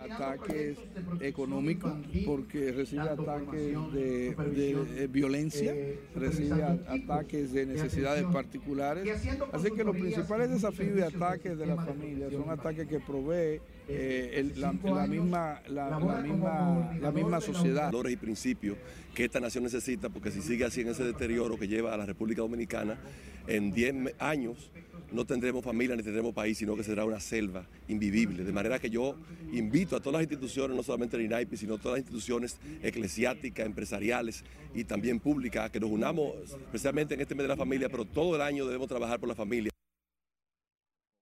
ataques 0.00 0.78
económicos 1.20 1.92
porque 2.24 2.72
recibe 2.72 3.02
ataques 3.02 3.92
de, 3.92 4.34
de, 4.34 5.06
violencia, 5.06 5.74
recibe 6.14 6.62
ataques 6.62 7.52
de 7.52 7.66
necesidades 7.66 8.24
particulares. 8.26 9.06
Así 9.52 9.70
que 9.70 9.84
los 9.84 9.96
principales 9.96 10.50
desafíos 10.50 10.98
y 10.98 11.02
ataques 11.02 11.58
de 11.58 11.66
la 11.66 11.76
familia 11.76 12.30
son 12.30 12.48
ataques 12.50 12.88
que 12.88 13.00
provee 13.00 13.60
eh, 13.92 14.52
la, 14.56 14.72
misma, 14.72 15.60
la, 15.68 15.98
misma, 15.98 16.92
la 17.00 17.12
misma 17.12 17.40
sociedad. 17.40 17.86
Valores 17.86 18.12
y 18.12 18.16
principios 18.16 18.76
que 19.14 19.24
esta 19.24 19.40
nación 19.40 19.64
necesita 19.64 20.08
porque 20.08 20.30
si 20.30 20.40
sigue 20.40 20.64
así 20.64 20.82
en 20.82 20.88
ese 20.88 21.04
deterioro 21.04 21.58
que 21.58 21.66
lleva 21.66 21.92
a 21.92 21.96
la 21.96 22.06
República 22.06 22.42
Dominicana, 22.42 22.98
en 23.46 23.72
10 23.72 24.14
años 24.18 24.70
no 25.12 25.24
tendremos 25.24 25.64
familia 25.64 25.96
ni 25.96 26.02
tendremos 26.02 26.32
país, 26.32 26.58
sino 26.58 26.76
que 26.76 26.84
será 26.84 27.04
una 27.04 27.20
selva 27.20 27.66
invivible. 27.88 28.44
De 28.44 28.52
manera 28.52 28.78
que 28.78 28.90
yo 28.90 29.16
invito 29.52 29.96
a 29.96 30.00
todas 30.00 30.14
las 30.14 30.22
instituciones, 30.22 30.76
no 30.76 30.82
solamente 30.82 31.16
el 31.16 31.22
INAIPI, 31.22 31.56
sino 31.56 31.78
todas 31.78 31.98
las 31.98 32.00
instituciones 32.00 32.58
eclesiásticas, 32.82 33.66
empresariales 33.66 34.44
y 34.74 34.84
también 34.84 35.18
públicas, 35.18 35.70
que 35.70 35.80
nos 35.80 35.90
unamos 35.90 36.32
especialmente 36.52 37.14
en 37.14 37.20
este 37.20 37.34
mes 37.34 37.44
de 37.44 37.48
la 37.48 37.56
familia, 37.56 37.88
pero 37.88 38.04
todo 38.04 38.36
el 38.36 38.42
año 38.42 38.64
debemos 38.66 38.88
trabajar 38.88 39.18
por 39.18 39.28
la 39.28 39.34
familia. 39.34 39.70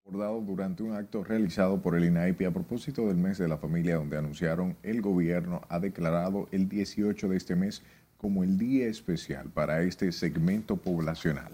Abordado 0.09 0.41
durante 0.41 0.83
un 0.83 0.95
acto 0.95 1.23
realizado 1.23 1.83
por 1.83 1.95
el 1.95 2.07
INAIPI 2.07 2.47
a 2.47 2.51
propósito 2.51 3.07
del 3.09 3.19
mes 3.19 3.37
de 3.37 3.47
la 3.47 3.59
familia, 3.59 3.97
donde 3.97 4.17
anunciaron 4.17 4.75
el 4.83 5.03
gobierno 5.03 5.61
ha 5.69 5.79
declarado 5.81 6.49
el 6.51 6.67
18 6.67 7.29
de 7.29 7.37
este 7.37 7.55
mes 7.55 7.83
como 8.17 8.43
el 8.43 8.57
día 8.57 8.87
especial 8.87 9.51
para 9.51 9.83
este 9.83 10.11
segmento 10.13 10.79
poblacional. 10.79 11.53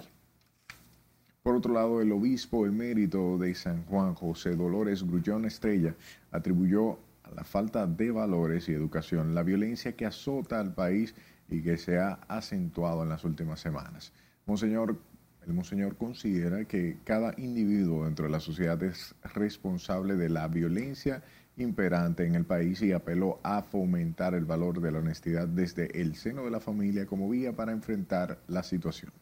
Por 1.43 1.57
otro 1.57 1.75
lado, 1.75 2.01
el 2.01 2.13
obispo 2.13 2.65
emérito 2.65 3.39
de 3.39 3.57
San 3.57 3.85
Juan, 3.87 4.15
José 4.15 4.55
Dolores 4.55 5.03
Grullón 5.03 5.47
Estrella, 5.47 5.97
atribuyó 6.31 7.01
a 7.25 7.33
la 7.35 7.43
falta 7.43 7.89
de 7.89 8.13
valores 8.13 8.69
y 8.69 8.73
educación 8.73 9.35
la 9.35 9.43
violencia 9.43 9.97
que 9.97 10.07
azota 10.07 10.61
al 10.61 10.75
país 10.75 11.13
y 11.49 11.61
que 11.61 11.77
se 11.77 11.99
ha 11.99 12.21
acentuado 12.29 13.03
en 13.03 13.09
las 13.09 13.25
últimas 13.25 13.59
semanas. 13.59 14.13
Monseñor, 14.47 14.97
el 15.47 15.53
Monseñor 15.53 15.97
considera 15.97 16.65
que 16.65 16.99
cada 17.05 17.35
individuo 17.37 18.05
dentro 18.05 18.27
de 18.27 18.33
la 18.33 18.41
sociedad 18.41 18.83
es 18.83 19.15
responsable 19.35 20.15
de 20.15 20.31
la 20.31 20.49
violencia 20.49 21.23
imperante 21.57 22.27
en 22.27 22.35
el 22.35 22.45
país 22.45 22.83
y 22.83 22.93
apeló 22.93 23.41
a 23.43 23.63
fomentar 23.63 24.35
el 24.35 24.45
valor 24.45 24.81
de 24.81 24.91
la 24.91 24.99
honestidad 24.99 25.47
desde 25.47 26.01
el 26.01 26.17
seno 26.17 26.45
de 26.45 26.51
la 26.51 26.61
familia 26.61 27.07
como 27.07 27.29
vía 27.29 27.53
para 27.53 27.73
enfrentar 27.73 28.39
la 28.49 28.63
situación. 28.63 29.13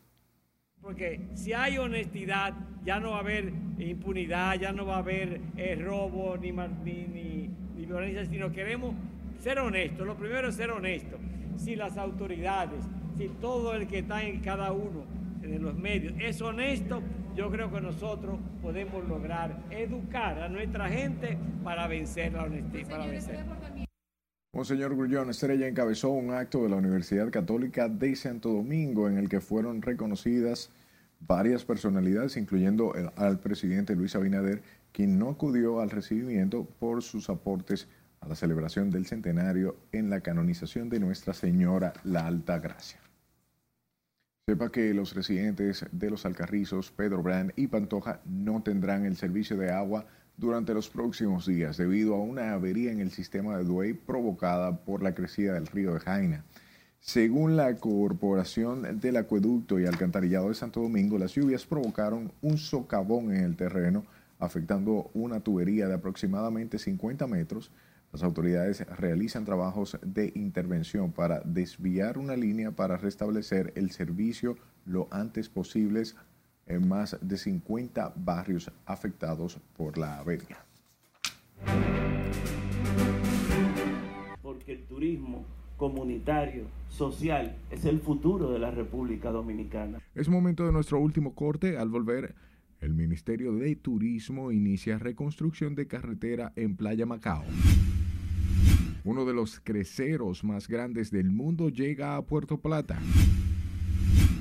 Porque 0.80 1.20
si 1.34 1.52
hay 1.52 1.78
honestidad, 1.78 2.54
ya 2.84 2.98
no 2.98 3.10
va 3.10 3.18
a 3.18 3.20
haber 3.20 3.52
impunidad, 3.78 4.58
ya 4.58 4.72
no 4.72 4.86
va 4.86 4.96
a 4.96 4.98
haber 4.98 5.40
eh, 5.56 5.76
robo 5.76 6.36
ni, 6.36 6.50
ni, 6.50 7.06
ni, 7.06 7.50
ni, 7.76 7.86
violencia, 7.86 8.26
sino 8.26 8.50
queremos 8.50 8.94
ser 9.38 9.58
honestos. 9.58 10.06
Lo 10.06 10.16
primero 10.16 10.48
es 10.48 10.56
ser 10.56 10.70
honestos. 10.70 11.20
Si 11.56 11.76
las 11.76 11.96
autoridades, 11.96 12.82
si 13.16 13.28
todo 13.28 13.74
el 13.74 13.86
que 13.86 14.00
está 14.00 14.24
en 14.24 14.40
cada 14.40 14.72
uno 14.72 15.04
de 15.49 15.59
los 15.59 15.76
medios 15.76 16.14
es 16.20 16.40
honesto, 16.40 17.03
yo 17.36 17.51
creo 17.51 17.70
que 17.72 17.80
nosotros 17.80 18.38
podemos 18.61 19.07
lograr 19.09 19.62
educar 19.70 20.40
a 20.40 20.49
nuestra 20.49 20.88
gente 20.88 21.36
para 21.64 21.86
vencer 21.86 22.32
la 22.32 22.45
honestidad. 22.45 22.88
Para 22.88 23.07
vencer. 23.07 23.45
Monseñor 24.55 24.95
Grullón 24.95 25.30
Estrella 25.30 25.66
encabezó 25.66 26.11
un 26.11 26.32
acto 26.32 26.62
de 26.62 26.68
la 26.68 26.76
Universidad 26.76 27.30
Católica 27.30 27.88
de 27.88 28.14
Santo 28.16 28.51
Domingo 28.51 29.09
en 29.09 29.16
el 29.16 29.28
que 29.28 29.40
fueron 29.40 29.80
reconocidas 29.80 30.70
varias 31.20 31.64
personalidades, 31.64 32.36
incluyendo 32.36 32.95
el, 32.95 33.11
al 33.16 33.40
presidente 33.40 33.97
Luis 33.97 34.14
Abinader, 34.14 34.62
quien 34.93 35.18
no 35.18 35.30
acudió 35.30 35.80
al 35.80 35.90
recibimiento 35.90 36.64
por 36.78 37.03
sus 37.03 37.30
aportes 37.30 37.88
a 38.20 38.28
la 38.28 38.34
celebración 38.34 38.90
del 38.90 39.07
centenario 39.07 39.76
en 39.90 40.11
la 40.11 40.20
canonización 40.20 40.88
de 40.88 41.01
Nuestra 41.01 41.32
Señora 41.32 41.93
la 42.05 42.26
Alta 42.26 42.59
Gracia. 42.59 43.01
Sepa 44.49 44.72
que 44.72 44.93
los 44.93 45.14
residentes 45.14 45.86
de 45.93 46.11
los 46.11 46.26
Alcarrizos, 46.26 46.90
Pedro 46.90 47.22
Brand 47.22 47.53
y 47.55 47.68
Pantoja 47.68 48.20
no 48.24 48.61
tendrán 48.61 49.07
el 49.07 49.16
servicio 49.16 49.57
de 49.57 49.70
agua 49.70 50.05
durante 50.36 50.74
los 50.74 50.88
próximos 50.88 51.47
días 51.47 51.76
debido 51.76 52.16
a 52.16 52.20
una 52.20 52.53
avería 52.53 52.90
en 52.90 52.99
el 52.99 53.12
sistema 53.12 53.57
de 53.57 53.62
Duey 53.62 53.93
provocada 53.93 54.78
por 54.78 55.01
la 55.01 55.14
crecida 55.14 55.55
del 55.55 55.68
río 55.68 55.95
de 55.95 56.01
Jaina. 56.01 56.45
Según 56.99 57.57
la 57.57 57.76
Corporación 57.76 58.99
del 58.99 59.18
Acueducto 59.18 59.78
y 59.78 59.86
Alcantarillado 59.86 60.49
de 60.49 60.57
Santo 60.57 60.80
Domingo, 60.80 61.18
las 61.18 61.36
lluvias 61.36 61.64
provocaron 61.64 62.32
un 62.43 62.59
socavón 62.59 63.32
en 63.32 63.45
el 63.45 63.55
terreno, 63.55 64.05
afectando 64.40 65.12
una 65.14 65.38
tubería 65.38 65.86
de 65.86 65.95
aproximadamente 65.95 66.80
50 66.80 67.28
metros. 67.28 67.70
Las 68.12 68.22
autoridades 68.24 68.86
realizan 68.98 69.46
trabajos 69.46 69.98
de 70.04 70.32
intervención 70.34 71.12
para 71.12 71.40
desviar 71.40 72.18
una 72.18 72.36
línea 72.36 72.70
para 72.70 72.98
restablecer 72.98 73.72
el 73.74 73.90
servicio 73.90 74.58
lo 74.84 75.08
antes 75.10 75.48
posible 75.48 76.02
en 76.66 76.88
más 76.88 77.16
de 77.22 77.38
50 77.38 78.12
barrios 78.16 78.70
afectados 78.84 79.58
por 79.78 79.96
la 79.96 80.18
avería. 80.18 80.58
Porque 84.42 84.72
el 84.72 84.84
turismo 84.84 85.46
comunitario, 85.78 86.64
social, 86.90 87.56
es 87.70 87.86
el 87.86 87.98
futuro 87.98 88.52
de 88.52 88.58
la 88.58 88.70
República 88.70 89.30
Dominicana. 89.30 90.00
Es 90.14 90.28
momento 90.28 90.66
de 90.66 90.72
nuestro 90.72 91.00
último 91.00 91.34
corte. 91.34 91.78
Al 91.78 91.88
volver, 91.88 92.34
el 92.80 92.92
Ministerio 92.92 93.54
de 93.54 93.74
Turismo 93.74 94.52
inicia 94.52 94.98
reconstrucción 94.98 95.74
de 95.74 95.86
carretera 95.86 96.52
en 96.56 96.76
Playa 96.76 97.06
Macao. 97.06 97.44
Uno 99.05 99.24
de 99.24 99.34
los 99.34 99.59
creceros 99.59 100.44
más 100.44 100.68
grandes 100.68 101.11
del 101.11 101.30
mundo 101.30 101.70
llega 101.70 102.16
a 102.16 102.22
Puerto 102.22 102.61
Plata. 102.61 103.00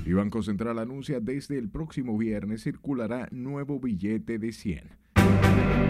Y 0.06 0.12
Banco 0.12 0.42
Central 0.42 0.78
anuncia 0.78 1.18
desde 1.18 1.58
el 1.58 1.68
próximo 1.68 2.16
viernes 2.16 2.62
circulará 2.62 3.28
nuevo 3.32 3.80
billete 3.80 4.38
de 4.38 4.52
100. 4.52 5.81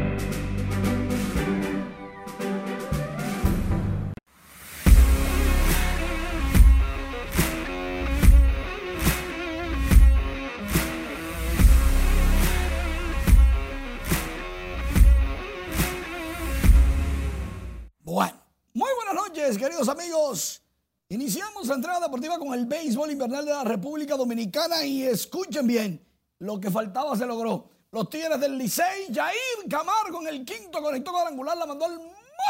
Queridos 19.58 19.88
amigos. 19.88 20.62
Iniciamos 21.08 21.66
la 21.66 21.74
entrada 21.74 22.00
deportiva 22.00 22.38
con 22.38 22.54
el 22.54 22.64
béisbol 22.66 23.10
invernal 23.10 23.44
de 23.44 23.50
la 23.50 23.64
República 23.64 24.16
Dominicana 24.16 24.84
y 24.84 25.02
escuchen 25.02 25.66
bien, 25.66 26.02
lo 26.38 26.58
que 26.58 26.70
faltaba 26.70 27.16
se 27.16 27.26
logró. 27.26 27.68
Los 27.90 28.08
Tigres 28.08 28.40
del 28.40 28.56
Licey, 28.56 29.12
Jair 29.12 29.68
Camargo 29.68 30.22
en 30.22 30.28
el 30.28 30.44
quinto 30.44 30.80
conectó 30.80 31.12
cuadrangular, 31.12 31.56
la 31.56 31.66
mandó 31.66 31.84
al 31.84 32.00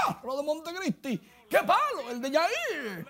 monstruo 0.06 0.36
de 0.36 0.42
Montecristi. 0.44 1.20
¡Qué 1.50 1.58
palo! 1.58 2.10
El 2.10 2.20
de 2.20 2.30
Jair. 2.30 3.06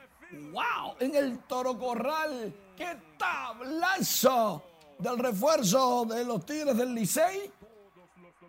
¡Wow! 0.53 0.95
En 1.01 1.15
el 1.15 1.41
Toro 1.41 1.79
Corral, 1.79 2.55
¡qué 2.75 2.97
tablazo! 3.19 4.63
Del 4.99 5.19
refuerzo 5.19 6.07
de 6.07 6.25
los 6.25 6.47
Tigres 6.47 6.77
del 6.77 6.95
Licey, 6.95 7.51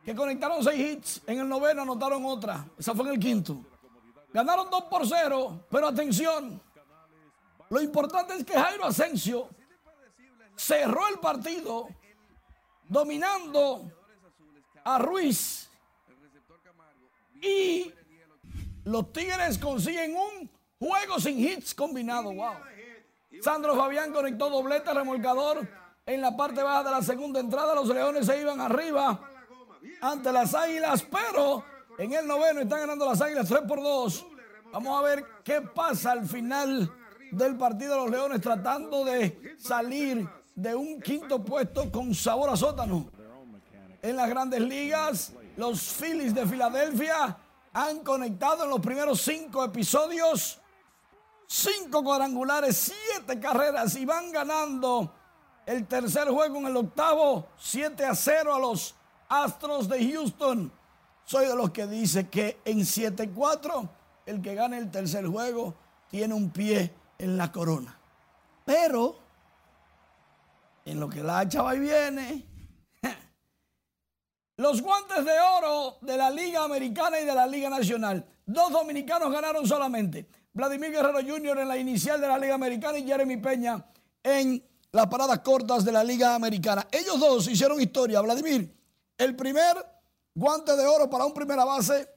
que 0.05 0.15
conectaron 0.15 0.63
seis 0.63 0.79
hits. 0.79 1.21
En 1.27 1.39
el 1.39 1.49
noveno 1.49 1.81
anotaron 1.81 2.25
otra. 2.25 2.65
Esa 2.77 2.93
fue 2.93 3.07
en 3.07 3.13
el 3.15 3.19
quinto. 3.19 3.57
Ganaron 4.33 4.69
2 4.69 4.83
por 4.85 5.07
0, 5.07 5.65
pero 5.69 5.87
atención, 5.87 6.59
lo 7.69 7.81
importante 7.81 8.33
es 8.33 8.43
que 8.43 8.53
Jairo 8.53 8.85
Asensio 8.85 9.47
cerró 10.55 11.07
el 11.07 11.19
partido 11.19 11.87
dominando 12.87 13.91
a 14.83 14.97
Ruiz 14.97 15.69
y 17.41 17.93
los 18.85 19.13
Tigres 19.13 19.57
consiguen 19.57 20.15
un 20.15 20.49
juego 20.79 21.19
sin 21.19 21.39
hits 21.39 21.75
combinado. 21.75 22.33
Wow. 22.33 22.55
Sandro 23.41 23.75
Fabián 23.75 24.11
conectó 24.11 24.49
doblete 24.49 24.93
remolcador 24.93 25.67
en 26.05 26.21
la 26.21 26.35
parte 26.35 26.61
baja 26.61 26.83
de 26.83 26.91
la 26.91 27.01
segunda 27.01 27.39
entrada. 27.39 27.75
Los 27.75 27.87
Leones 27.87 28.25
se 28.25 28.39
iban 28.39 28.59
arriba 28.59 29.29
ante 30.01 30.31
las 30.31 30.53
Águilas, 30.53 31.03
pero 31.03 31.63
en 31.97 32.13
el 32.13 32.27
noveno 32.27 32.61
están 32.61 32.81
ganando 32.81 33.05
las 33.05 33.21
Águilas 33.21 33.47
3 33.47 33.61
por 33.67 33.81
2. 33.81 34.25
Vamos 34.71 34.99
a 34.99 35.03
ver 35.03 35.25
qué 35.43 35.61
pasa 35.61 36.11
al 36.11 36.27
final 36.27 36.91
del 37.31 37.57
partido 37.57 37.95
de 37.95 38.01
los 38.01 38.11
Leones 38.11 38.41
tratando 38.41 39.05
de 39.05 39.55
salir 39.59 40.27
de 40.55 40.75
un 40.75 41.01
quinto 41.01 41.43
puesto 41.43 41.91
con 41.91 42.13
sabor 42.13 42.49
a 42.49 42.55
sótano. 42.55 43.09
En 44.01 44.15
las 44.15 44.29
grandes 44.29 44.61
ligas, 44.61 45.33
los 45.55 45.81
Phillies 45.81 46.33
de 46.33 46.45
Filadelfia 46.45 47.37
han 47.71 47.99
conectado 47.99 48.65
en 48.65 48.69
los 48.69 48.79
primeros 48.79 49.21
cinco 49.21 49.63
episodios 49.63 50.59
cinco 51.53 52.03
cuadrangulares, 52.03 52.91
siete 52.91 53.39
carreras 53.39 53.95
y 53.95 54.05
van 54.05 54.31
ganando 54.31 55.13
el 55.65 55.85
tercer 55.87 56.27
juego 56.27 56.57
en 56.57 56.65
el 56.65 56.77
octavo, 56.77 57.47
7 57.57 58.03
a 58.05 58.15
0 58.15 58.55
a 58.55 58.59
los 58.59 58.95
Astros 59.29 59.87
de 59.87 60.11
Houston. 60.11 60.71
Soy 61.25 61.45
de 61.45 61.55
los 61.55 61.71
que 61.71 61.87
dice 61.87 62.27
que 62.27 62.59
en 62.65 62.79
7-4 62.79 63.89
el 64.25 64.41
que 64.41 64.55
gane 64.55 64.77
el 64.77 64.91
tercer 64.91 65.25
juego 65.25 65.75
tiene 66.09 66.33
un 66.33 66.49
pie 66.49 66.93
en 67.17 67.37
la 67.37 67.51
corona. 67.51 67.97
Pero, 68.65 69.17
en 70.85 70.99
lo 70.99 71.09
que 71.09 71.23
la 71.23 71.39
hacha 71.39 71.61
va 71.61 71.75
y 71.75 71.79
viene, 71.79 72.45
los 74.57 74.81
guantes 74.81 75.25
de 75.25 75.39
oro 75.57 75.97
de 76.01 76.17
la 76.17 76.29
Liga 76.29 76.63
Americana 76.63 77.19
y 77.19 77.25
de 77.25 77.35
la 77.35 77.47
Liga 77.47 77.69
Nacional. 77.69 78.25
Dos 78.45 78.71
dominicanos 78.71 79.31
ganaron 79.31 79.65
solamente. 79.67 80.27
Vladimir 80.53 80.91
Guerrero 80.91 81.19
Jr. 81.19 81.59
en 81.59 81.67
la 81.67 81.77
inicial 81.77 82.21
de 82.21 82.27
la 82.27 82.37
Liga 82.37 82.55
Americana 82.55 82.99
y 82.99 83.05
Jeremy 83.05 83.37
Peña 83.37 83.83
en 84.21 84.63
las 84.91 85.07
paradas 85.07 85.39
cortas 85.39 85.83
de 85.83 85.91
la 85.91 86.03
Liga 86.03 86.35
Americana. 86.35 86.87
Ellos 86.91 87.19
dos 87.19 87.47
hicieron 87.47 87.81
historia. 87.81 88.21
Vladimir, 88.21 88.71
el 89.17 89.35
primer 89.35 89.92
guante 90.33 90.75
de 90.75 90.85
oro 90.85 91.09
para 91.09 91.25
un 91.25 91.33
primera 91.33 91.65
base 91.65 92.09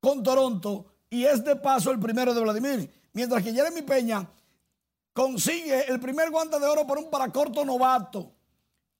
con 0.00 0.22
Toronto 0.22 0.86
y 1.08 1.24
es 1.24 1.44
de 1.44 1.56
paso 1.56 1.90
el 1.90 1.98
primero 1.98 2.32
de 2.32 2.40
Vladimir. 2.40 2.90
Mientras 3.12 3.42
que 3.42 3.52
Jeremy 3.52 3.82
Peña 3.82 4.28
consigue 5.12 5.90
el 5.90 5.98
primer 6.00 6.30
guante 6.30 6.58
de 6.58 6.66
oro 6.66 6.86
por 6.86 6.98
un 6.98 7.10
paracorto 7.10 7.64
novato. 7.64 8.32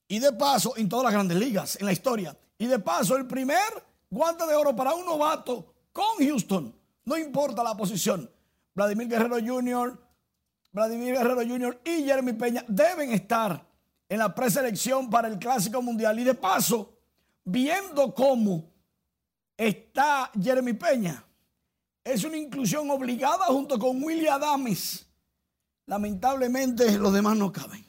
Y 0.08 0.18
de 0.18 0.32
paso, 0.32 0.76
en 0.76 0.88
todas 0.88 1.04
las 1.04 1.12
grandes 1.12 1.38
ligas, 1.38 1.76
en 1.76 1.86
la 1.86 1.92
historia. 1.92 2.36
Y 2.58 2.66
de 2.66 2.80
paso, 2.80 3.16
el 3.16 3.28
primer 3.28 3.60
guante 4.10 4.44
de 4.44 4.54
oro 4.56 4.74
para 4.74 4.92
un 4.92 5.06
novato 5.06 5.72
con 5.92 6.18
Houston. 6.18 6.74
No 7.04 7.16
importa 7.16 7.62
la 7.62 7.76
posición. 7.76 8.28
Vladimir 8.74 9.08
Guerrero 9.08 9.36
Jr., 9.36 9.98
Vladimir 10.72 11.14
Guerrero 11.14 11.42
Jr. 11.46 11.80
y 11.84 12.04
Jeremy 12.04 12.32
Peña 12.32 12.64
deben 12.68 13.12
estar 13.12 13.64
en 14.08 14.18
la 14.18 14.34
preselección 14.34 15.10
para 15.10 15.28
el 15.28 15.38
Clásico 15.38 15.80
Mundial. 15.80 16.18
Y 16.18 16.24
de 16.24 16.34
paso, 16.34 16.99
viendo 17.44 18.14
cómo 18.14 18.70
está 19.56 20.30
Jeremy 20.40 20.72
Peña, 20.72 21.24
es 22.02 22.24
una 22.24 22.36
inclusión 22.36 22.90
obligada 22.90 23.46
junto 23.46 23.78
con 23.78 24.02
William 24.02 24.34
Adames. 24.36 25.06
Lamentablemente 25.86 26.98
los 26.98 27.12
demás 27.12 27.36
no 27.36 27.52
caben. 27.52 27.84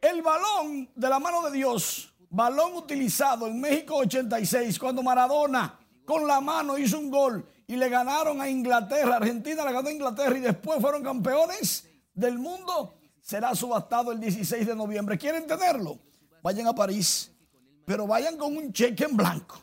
El 0.00 0.22
balón 0.22 0.90
de 0.94 1.08
la 1.08 1.18
mano 1.18 1.42
de 1.42 1.56
Dios, 1.56 2.12
balón 2.28 2.76
utilizado 2.76 3.46
en 3.46 3.60
México 3.60 3.96
86, 3.96 4.78
cuando 4.78 5.02
Maradona 5.02 5.78
con 6.04 6.26
la 6.26 6.40
mano 6.40 6.76
hizo 6.78 6.98
un 6.98 7.10
gol 7.10 7.46
y 7.66 7.76
le 7.76 7.88
ganaron 7.88 8.40
a 8.40 8.48
Inglaterra, 8.48 9.16
Argentina 9.16 9.64
le 9.64 9.72
ganó 9.72 9.88
a 9.88 9.92
Inglaterra 9.92 10.36
y 10.36 10.40
después 10.40 10.80
fueron 10.80 11.02
campeones 11.02 11.88
del 12.14 12.38
mundo, 12.38 12.94
será 13.20 13.54
subastado 13.54 14.12
el 14.12 14.20
16 14.20 14.66
de 14.66 14.76
noviembre. 14.76 15.16
¿Quieren 15.16 15.46
tenerlo? 15.46 15.98
Vayan 16.42 16.66
a 16.66 16.74
París, 16.74 17.31
pero 17.84 18.06
vayan 18.06 18.36
con 18.36 18.56
un 18.56 18.72
cheque 18.72 19.04
en 19.04 19.16
blanco, 19.16 19.60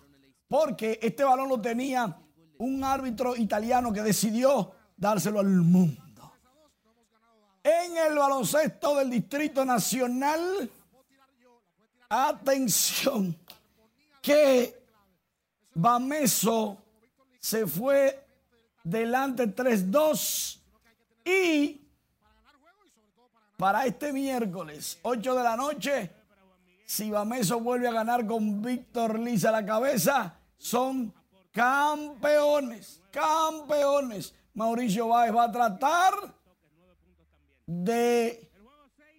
porque 0.48 1.00
este 1.02 1.24
balón 1.24 1.50
lo 1.50 1.60
tenía 1.60 2.18
un 2.58 2.84
árbitro 2.84 3.36
italiano 3.36 3.94
que 3.94 4.02
decidió 4.02 4.74
dárselo 4.96 5.40
al 5.40 5.48
mundo. 5.48 6.34
En 7.64 7.98
el 7.98 8.16
baloncesto 8.16 8.96
del 8.96 9.10
Distrito 9.10 9.64
Nacional, 9.66 10.70
atención, 12.10 13.38
que 14.22 14.82
Bameso 15.74 16.78
se 17.40 17.66
fue 17.68 18.26
delante 18.84 19.48
3-2 19.56 20.60
y 21.26 21.82
para 23.58 23.86
este 23.86 24.14
miércoles, 24.14 25.00
8 25.02 25.36
de 25.36 25.44
la 25.44 25.56
noche, 25.56 26.12
si 26.90 27.12
Bameso 27.12 27.60
vuelve 27.60 27.88
a 27.88 27.92
ganar 27.92 28.26
con 28.26 28.64
Víctor 28.64 29.20
Liz 29.20 29.46
a 29.46 29.52
la 29.52 29.64
cabeza, 29.64 30.40
son 30.58 31.14
campeones, 31.52 33.00
campeones. 33.12 34.34
Mauricio 34.56 35.08
Báez 35.10 35.36
va 35.36 35.44
a 35.44 35.52
tratar 35.52 36.14
de 37.68 38.52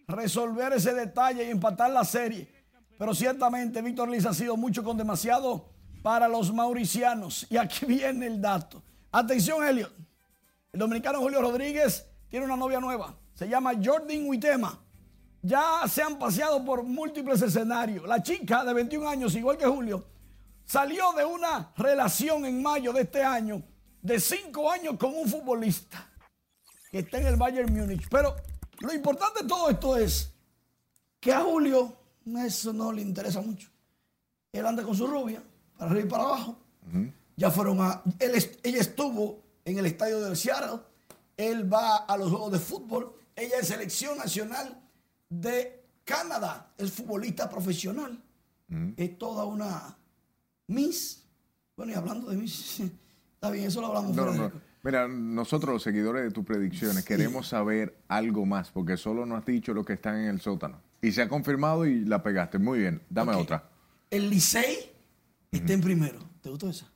resolver 0.09 0.73
ese 0.73 0.95
detalle 0.95 1.45
y 1.45 1.51
empatar 1.51 1.93
la 1.93 2.05
serie. 2.05 2.53
Pero 2.99 3.15
ciertamente 3.15 3.81
Víctor 3.83 4.09
Liz 4.09 4.27
ha 4.27 4.35
sido 4.35 4.57
mucho 4.57 4.83
con 4.83 4.97
demasiado 4.97 5.71
para 6.03 6.27
los 6.27 6.53
mauricianos. 6.53 7.47
Y 7.51 7.57
aquí 7.57 7.87
viene 7.87 8.27
el 8.27 8.43
dato. 8.43 8.83
Atención, 9.13 9.65
Elliot. 9.65 9.93
El 10.73 10.81
dominicano 10.81 11.21
Julio 11.21 11.41
Rodríguez 11.41 12.05
tiene 12.29 12.47
una 12.47 12.57
novia 12.57 12.81
nueva. 12.81 13.15
Se 13.33 13.49
llama 13.49 13.75
Jordan 13.81 14.27
Huitema. 14.27 14.77
Ya 15.43 15.83
se 15.89 16.03
han 16.03 16.19
paseado 16.19 16.65
por 16.65 16.83
múltiples 16.83 17.41
escenarios. 17.41 18.07
La 18.07 18.23
chica 18.23 18.65
de 18.65 18.75
21 18.75 19.09
años, 19.09 19.35
igual 19.35 19.57
que 19.57 19.67
Julio, 19.67 20.05
salió 20.65 21.13
de 21.13 21.25
una 21.25 21.73
relación 21.77 22.45
en 22.45 22.63
mayo 22.63 22.93
de 22.93 23.03
este 23.03 23.23
año 23.23 23.63
de 24.03 24.21
5 24.21 24.71
años 24.71 24.97
con 24.99 25.15
un 25.15 25.29
futbolista 25.29 26.11
que 26.91 27.01
está 27.01 27.19
en 27.19 27.27
el 27.29 27.37
Bayern 27.37 27.73
Múnich. 27.73 28.09
Pero 28.09 28.37
lo 28.81 28.93
importante 28.93 29.43
de 29.43 29.49
todo 29.49 29.71
esto 29.71 29.97
es 29.97 30.33
que 31.19 31.33
a 31.33 31.41
Julio 31.41 31.97
eso 32.39 32.73
no 32.73 32.93
le 32.93 33.03
interesa 33.03 33.41
mucho. 33.41 33.71
Él 34.53 34.67
anda 34.67 34.83
con 34.83 34.97
su 34.97 35.07
rubia, 35.07 35.43
para 35.79 35.91
arriba 35.91 36.07
y 36.07 36.11
para 36.11 36.25
abajo. 36.25 36.59
Ya 37.37 37.51
fueron 37.51 37.81
a. 37.81 38.03
Él, 38.19 38.33
ella 38.63 38.81
estuvo 38.81 39.43
en 39.65 39.79
el 39.79 39.87
estadio 39.87 40.21
del 40.21 40.37
Seattle. 40.37 40.81
Él 41.37 41.73
va 41.73 41.97
a 41.97 42.17
los 42.17 42.31
juegos 42.31 42.53
de 42.53 42.59
fútbol. 42.59 43.15
Ella 43.35 43.57
es 43.61 43.69
selección 43.69 44.19
nacional 44.19 44.79
de 45.31 45.83
Canadá. 46.05 46.75
Es 46.77 46.93
futbolista 46.93 47.49
profesional. 47.49 48.23
Es 48.97 49.19
toda 49.19 49.45
una 49.47 49.97
Miss. 50.69 51.27
Bueno, 51.77 51.93
y 51.93 51.95
hablando 51.95 52.31
de 52.31 52.37
Miss, 52.37 52.81
está 53.35 53.51
bien, 53.51 53.67
eso 53.67 53.81
lo 53.81 53.89
hablamos. 53.89 54.15
No, 54.15 54.33
no. 54.33 54.53
Mira, 54.83 55.09
nosotros 55.09 55.75
los 55.75 55.83
seguidores 55.83 56.23
de 56.23 56.31
tus 56.31 56.45
predicciones 56.45 57.05
queremos 57.05 57.49
saber 57.49 58.03
algo 58.09 58.47
más, 58.47 58.71
porque 58.71 58.97
solo 58.97 59.27
nos 59.27 59.41
has 59.41 59.47
dicho 59.47 59.75
lo 59.75 59.85
que 59.85 59.95
están 59.95 60.17
en 60.17 60.29
el 60.29 60.41
sótano. 60.41 60.81
Y 61.03 61.13
se 61.13 61.23
ha 61.23 61.29
confirmado 61.29 61.87
y 61.87 62.05
la 62.05 62.23
pegaste. 62.23 62.59
Muy 62.59 62.81
bien, 62.81 63.03
dame 63.09 63.35
otra. 63.35 63.69
El 64.11 64.31
Licey 64.31 64.93
está 65.51 65.73
en 65.73 65.81
primero. 65.81 66.19
¿Te 66.41 66.51
gustó 66.51 66.69
esa? 66.69 66.91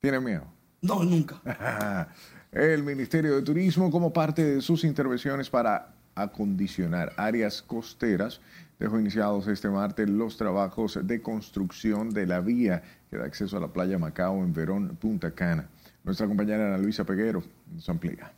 ¿Tiene 0.00 0.18
miedo? 0.18 0.46
No, 0.80 1.04
nunca. 1.04 1.40
El 2.52 2.82
Ministerio 2.82 3.34
de 3.34 3.40
Turismo, 3.40 3.90
como 3.90 4.12
parte 4.12 4.44
de 4.44 4.60
sus 4.60 4.84
intervenciones 4.84 5.48
para 5.48 5.94
acondicionar 6.14 7.14
áreas 7.16 7.62
costeras, 7.62 8.42
dejó 8.78 9.00
iniciados 9.00 9.48
este 9.48 9.70
martes 9.70 10.10
los 10.10 10.36
trabajos 10.36 10.98
de 11.02 11.22
construcción 11.22 12.10
de 12.10 12.26
la 12.26 12.40
vía 12.40 12.82
que 13.08 13.16
da 13.16 13.24
acceso 13.24 13.56
a 13.56 13.60
la 13.60 13.68
playa 13.68 13.98
Macao 13.98 14.44
en 14.44 14.52
Verón, 14.52 14.98
Punta 15.00 15.30
Cana. 15.30 15.66
Nuestra 16.04 16.26
compañera 16.26 16.66
Ana 16.66 16.76
Luisa 16.76 17.04
Peguero 17.04 17.42
nos 17.72 17.88
amplía. 17.88 18.30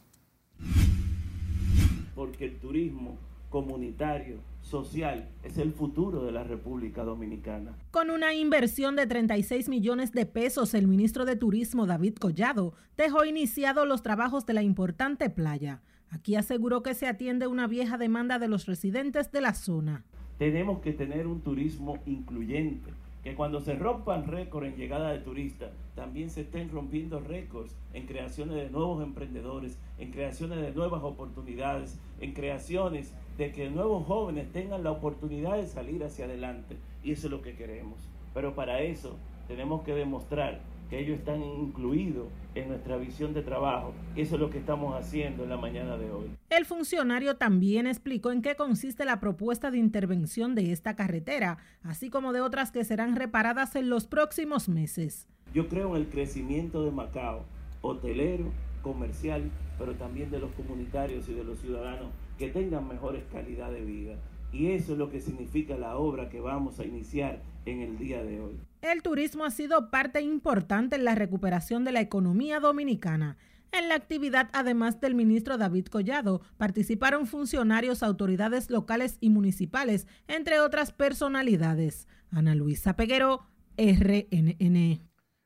porque 2.15 2.45
el 2.45 2.57
turismo 2.59 3.19
comunitario, 3.51 4.37
social, 4.65 5.29
es 5.43 5.59
el 5.59 5.73
futuro 5.73 6.25
de 6.25 6.33
la 6.33 6.43
República 6.43 7.05
Dominicana. 7.05 7.77
Con 7.91 8.11
una 8.11 8.35
inversión 8.35 8.97
de 8.97 9.07
36 9.07 9.69
millones 9.69 10.13
de 10.13 10.25
pesos, 10.27 10.73
el 10.75 10.89
ministro 10.89 11.27
de 11.27 11.37
Turismo 11.37 11.87
David 11.87 12.15
Collado 12.15 12.73
dejó 12.97 13.25
iniciados 13.25 13.87
los 13.87 14.03
trabajos 14.03 14.47
de 14.47 14.55
la 14.55 14.63
importante 14.63 15.29
playa. 15.29 15.83
Aquí 16.11 16.35
aseguró 16.35 16.83
que 16.83 16.95
se 16.95 17.07
atiende 17.07 17.47
una 17.47 17.67
vieja 17.67 17.99
demanda 17.99 18.39
de 18.39 18.49
los 18.49 18.67
residentes 18.67 19.31
de 19.33 19.43
la 19.43 19.53
zona. 19.53 20.05
Tenemos 20.39 20.81
que 20.81 20.93
tener 20.93 21.27
un 21.27 21.43
turismo 21.43 21.99
incluyente, 22.07 22.91
que 23.23 23.35
cuando 23.35 23.61
se 23.61 23.75
rompan 23.75 24.27
récords 24.27 24.69
en 24.69 24.77
llegada 24.77 25.11
de 25.11 25.19
turistas, 25.19 25.73
también 25.95 26.31
se 26.31 26.43
estén 26.43 26.71
rompiendo 26.71 27.21
récords 27.21 27.75
en 27.93 28.07
creaciones 28.07 28.57
de 28.57 28.71
nuevos 28.71 29.03
emprendedores, 29.03 29.79
en 29.99 30.11
creaciones 30.11 30.61
de 30.61 30.73
nuevas 30.73 31.03
oportunidades, 31.03 31.99
en 32.21 32.33
creaciones 32.33 33.15
de 33.39 33.53
que 33.53 33.71
nuevos 33.71 34.07
jóvenes 34.07 34.53
tengan 34.53 34.85
la 34.85 34.93
oportunidad 34.93 35.57
de 35.57 35.67
salir 35.67 36.05
hacia 36.05 36.27
adelante. 36.27 36.77
Y 37.03 37.13
eso 37.13 37.27
es 37.27 37.31
lo 37.31 37.43
que 37.43 37.55
queremos. 37.55 37.99
Pero 38.33 38.55
para 38.55 38.81
eso 38.81 39.17
tenemos 39.49 39.83
que 39.83 39.95
demostrar 39.95 40.61
que 40.91 41.01
ellos 41.01 41.19
están 41.19 41.43
incluidos 41.43 42.29
en 42.55 42.69
nuestra 42.69 42.97
visión 42.97 43.35
de 43.35 43.43
trabajo. 43.43 43.93
Eso 44.17 44.35
es 44.35 44.41
lo 44.41 44.51
que 44.51 44.59
estamos 44.59 44.95
haciendo 44.95 45.45
en 45.45 45.51
la 45.51 45.57
mañana 45.57 45.97
de 45.97 46.11
hoy. 46.11 46.31
El 46.51 46.67
funcionario 46.67 47.37
también 47.37 47.87
explicó 47.87 48.31
en 48.31 48.43
qué 48.43 48.55
consiste 48.55 49.05
la 49.05 49.19
propuesta 49.19 49.71
de 49.71 49.79
intervención 49.79 50.55
de 50.55 50.73
esta 50.73 50.95
carretera, 50.95 51.59
así 51.83 52.11
como 52.11 52.33
de 52.33 52.41
otras 52.41 52.71
que 52.71 52.85
serán 52.85 53.17
reparadas 53.17 53.77
en 53.77 53.89
los 53.89 54.07
próximos 54.07 54.69
meses. 54.69 55.27
Yo 55.53 55.69
creo 55.69 55.97
en 55.97 56.03
el 56.03 56.09
crecimiento 56.09 56.85
de 56.85 56.91
Macao, 56.91 57.45
hotelero, 57.81 58.47
comercial, 58.85 59.51
pero 59.77 59.95
también 59.95 60.31
de 60.31 60.39
los 60.39 60.53
comunitarios 60.53 61.29
y 61.29 61.35
de 61.35 61.43
los 61.43 61.59
ciudadanos 61.59 62.11
que 62.39 62.51
tengan 62.51 62.87
mejores 62.87 63.25
calidad 63.33 63.73
de 63.73 63.81
vida. 63.81 64.15
Y 64.53 64.71
eso 64.71 64.93
es 64.93 64.99
lo 64.99 65.11
que 65.11 65.21
significa 65.21 65.77
la 65.77 65.97
obra 65.97 66.29
que 66.29 66.39
vamos 66.39 66.79
a 66.79 66.85
iniciar 66.85 67.43
en 67.67 67.81
el 67.81 67.99
día 67.99 68.23
de 68.23 68.41
hoy. 68.41 68.61
El 68.83 69.03
turismo 69.03 69.45
ha 69.45 69.51
sido 69.51 69.91
parte 69.91 70.21
importante 70.21 70.95
en 70.95 71.05
la 71.05 71.17
recuperación 71.17 71.85
de 71.85 71.91
la 71.91 72.01
economía 72.01 72.61
dominicana. 72.61 73.37
En 73.73 73.89
la 73.89 73.97
actividad, 73.97 74.51
además 74.53 75.01
del 75.01 75.17
ministro 75.17 75.59
David 75.59 75.87
Collado, 75.87 76.43
participaron 76.59 77.27
funcionarios, 77.27 78.05
autoridades 78.05 78.71
locales 78.71 79.17
y 79.21 79.31
municipales, 79.31 80.07
entre 80.29 80.61
otras 80.61 80.93
personalidades. 80.93 82.07
Ana 82.31 82.55
Luisa 82.55 82.95
Peguero, 82.95 83.49
RNN. 83.77 85.01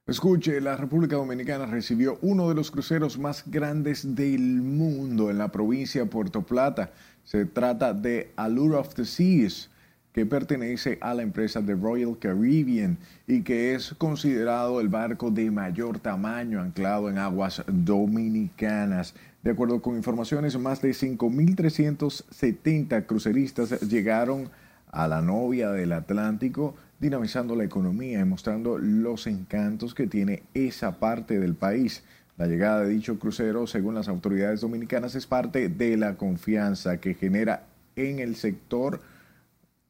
Escuche, 0.09 0.61
la 0.63 0.75
República 0.75 1.17
Dominicana 1.17 1.67
recibió 1.67 2.19
uno 2.23 2.49
de 2.49 2.55
los 2.55 2.71
cruceros 2.71 3.19
más 3.19 3.43
grandes 3.45 4.15
del 4.17 4.63
mundo 4.63 5.29
en 5.29 5.37
la 5.37 5.53
provincia 5.53 6.01
de 6.01 6.07
Puerto 6.07 6.41
Plata. 6.41 6.93
Se 7.25 7.45
trata 7.45 7.93
de 7.93 8.33
Allure 8.37 8.77
of 8.77 8.95
the 8.95 9.05
Seas, 9.05 9.69
que 10.15 10.25
pertenece 10.25 10.97
a 11.03 11.13
la 11.13 11.21
empresa 11.21 11.61
de 11.61 11.75
Royal 11.75 12.19
Caribbean 12.19 12.97
y 13.27 13.43
que 13.43 13.75
es 13.75 13.95
considerado 13.99 14.81
el 14.81 14.89
barco 14.89 15.31
de 15.31 15.51
mayor 15.51 15.99
tamaño 15.99 16.63
anclado 16.63 17.11
en 17.11 17.19
aguas 17.19 17.63
dominicanas. 17.67 19.15
De 19.43 19.51
acuerdo 19.51 19.83
con 19.83 19.95
informaciones, 19.95 20.59
más 20.59 20.81
de 20.81 20.93
5.370 20.93 23.05
cruceristas 23.05 23.79
llegaron 23.83 24.49
a 24.91 25.07
la 25.07 25.21
novia 25.21 25.71
del 25.71 25.93
Atlántico, 25.93 26.75
dinamizando 26.99 27.55
la 27.55 27.65
economía 27.65 28.21
y 28.21 28.25
mostrando 28.25 28.79
los 28.79 29.27
encantos 29.27 29.95
que 29.95 30.07
tiene 30.07 30.43
esa 30.55 30.99
parte 30.99 31.39
del 31.39 31.55
país. 31.55 32.03
La 32.37 32.47
llegada 32.47 32.83
de 32.83 32.91
dicho 32.91 33.19
crucero, 33.19 33.67
según 33.67 33.95
las 33.95 34.09
autoridades 34.09 34.61
dominicanas, 34.61 35.15
es 35.15 35.27
parte 35.27 35.69
de 35.69 35.97
la 35.97 36.17
confianza 36.17 36.99
que 36.99 37.15
genera 37.15 37.65
en 37.97 38.21
el 38.21 38.37
sector 38.37 39.01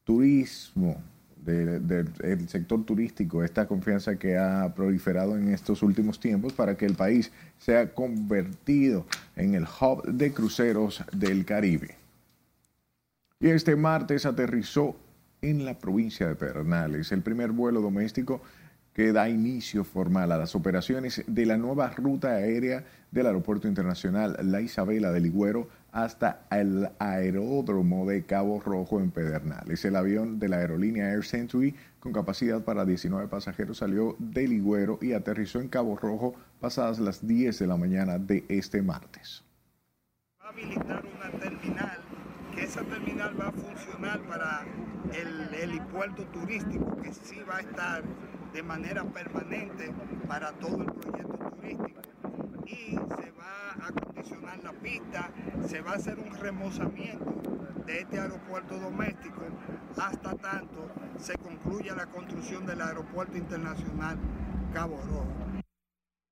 turismo, 0.04 0.96
del 1.44 2.48
sector 2.48 2.84
turístico, 2.84 3.42
esta 3.42 3.66
confianza 3.66 4.18
que 4.18 4.36
ha 4.36 4.74
proliferado 4.74 5.36
en 5.36 5.48
estos 5.48 5.82
últimos 5.82 6.20
tiempos 6.20 6.52
para 6.52 6.76
que 6.76 6.84
el 6.84 6.94
país 6.94 7.32
sea 7.58 7.92
convertido 7.94 9.06
en 9.36 9.54
el 9.54 9.64
hub 9.64 10.02
de 10.04 10.32
cruceros 10.32 11.02
del 11.12 11.44
Caribe. 11.44 11.96
Y 13.40 13.48
este 13.48 13.76
martes 13.76 14.26
aterrizó 14.26 14.96
en 15.42 15.64
la 15.64 15.78
provincia 15.78 16.26
de 16.26 16.34
Pedernales 16.34 17.12
el 17.12 17.22
primer 17.22 17.52
vuelo 17.52 17.80
doméstico 17.80 18.42
que 18.98 19.12
da 19.12 19.28
inicio 19.28 19.84
formal 19.84 20.32
a 20.32 20.38
las 20.38 20.56
operaciones 20.56 21.22
de 21.28 21.46
la 21.46 21.56
nueva 21.56 21.88
ruta 21.90 22.30
aérea 22.30 22.84
del 23.12 23.26
Aeropuerto 23.26 23.68
Internacional 23.68 24.36
La 24.42 24.60
Isabela 24.60 25.12
de 25.12 25.20
Ligüero 25.20 25.68
hasta 25.92 26.40
el 26.50 26.88
aeródromo 26.98 28.06
de 28.06 28.24
Cabo 28.24 28.60
Rojo 28.60 28.98
en 28.98 29.12
Pedernales. 29.12 29.84
El 29.84 29.94
avión 29.94 30.40
de 30.40 30.48
la 30.48 30.56
aerolínea 30.56 31.12
Air 31.12 31.24
Century 31.24 31.76
con 32.00 32.12
capacidad 32.12 32.64
para 32.64 32.84
19 32.84 33.28
pasajeros 33.28 33.78
salió 33.78 34.16
de 34.18 34.48
Ligüero 34.48 34.98
y 35.00 35.12
aterrizó 35.12 35.60
en 35.60 35.68
Cabo 35.68 35.96
Rojo 35.96 36.34
pasadas 36.58 36.98
las 36.98 37.24
10 37.24 37.56
de 37.56 37.66
la 37.68 37.76
mañana 37.76 38.18
de 38.18 38.44
este 38.48 38.82
martes. 38.82 39.44
Va 40.42 40.46
a 40.46 40.50
habilitar 40.50 41.04
una 41.04 41.30
esa 42.68 42.82
terminal 42.82 43.34
va 43.40 43.48
a 43.48 43.52
funcionar 43.52 44.20
para 44.24 44.62
el 45.14 45.54
helipuerto 45.54 46.24
turístico, 46.26 46.98
que 47.00 47.14
sí 47.14 47.40
va 47.48 47.56
a 47.56 47.60
estar 47.60 48.02
de 48.52 48.62
manera 48.62 49.04
permanente 49.04 49.90
para 50.28 50.52
todo 50.52 50.82
el 50.82 50.92
proyecto 50.92 51.38
turístico. 51.56 52.02
Y 52.66 52.90
se 52.90 53.32
va 53.32 53.72
a 53.80 53.88
acondicionar 53.88 54.62
la 54.62 54.72
pista, 54.72 55.30
se 55.66 55.80
va 55.80 55.92
a 55.92 55.94
hacer 55.94 56.18
un 56.18 56.30
remozamiento 56.36 57.32
de 57.86 58.00
este 58.00 58.20
aeropuerto 58.20 58.78
doméstico 58.78 59.44
hasta 59.96 60.34
tanto 60.34 60.90
se 61.18 61.38
concluya 61.38 61.94
la 61.94 62.04
construcción 62.06 62.66
del 62.66 62.82
aeropuerto 62.82 63.38
internacional 63.38 64.18
Cabo 64.74 64.98
Rojo. 65.06 65.47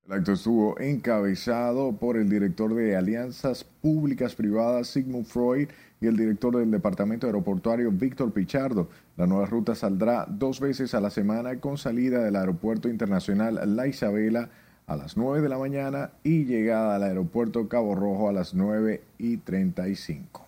El 0.07 0.13
acto 0.13 0.31
estuvo 0.31 0.79
encabezado 0.79 1.91
por 1.91 2.15
el 2.15 2.29
director 2.29 2.73
de 2.73 2.95
Alianzas 2.95 3.65
Públicas 3.65 4.35
Privadas, 4.35 4.87
Sigmund 4.87 5.25
Freud, 5.25 5.67
y 5.99 6.07
el 6.07 6.15
director 6.15 6.55
del 6.55 6.71
Departamento 6.71 7.27
Aeroportuario, 7.27 7.91
Víctor 7.91 8.31
Pichardo. 8.31 8.87
La 9.17 9.27
nueva 9.27 9.47
ruta 9.47 9.75
saldrá 9.75 10.25
dos 10.29 10.61
veces 10.61 10.93
a 10.93 11.01
la 11.01 11.09
semana 11.09 11.59
con 11.59 11.77
salida 11.77 12.23
del 12.23 12.37
Aeropuerto 12.37 12.87
Internacional 12.87 13.59
La 13.75 13.85
Isabela 13.85 14.49
a 14.85 14.95
las 14.95 15.17
9 15.17 15.41
de 15.41 15.49
la 15.49 15.57
mañana 15.57 16.11
y 16.23 16.45
llegada 16.45 16.95
al 16.95 17.03
Aeropuerto 17.03 17.67
Cabo 17.67 17.93
Rojo 17.93 18.29
a 18.29 18.31
las 18.31 18.53
9 18.53 19.01
y 19.17 19.35
35. 19.35 20.46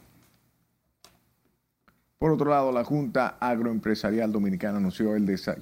Por 2.20 2.34
otro 2.34 2.50
lado, 2.50 2.74
la 2.74 2.84
Junta 2.84 3.38
Agroempresarial 3.40 4.30
Dominicana 4.34 4.78
anunció 4.78 5.12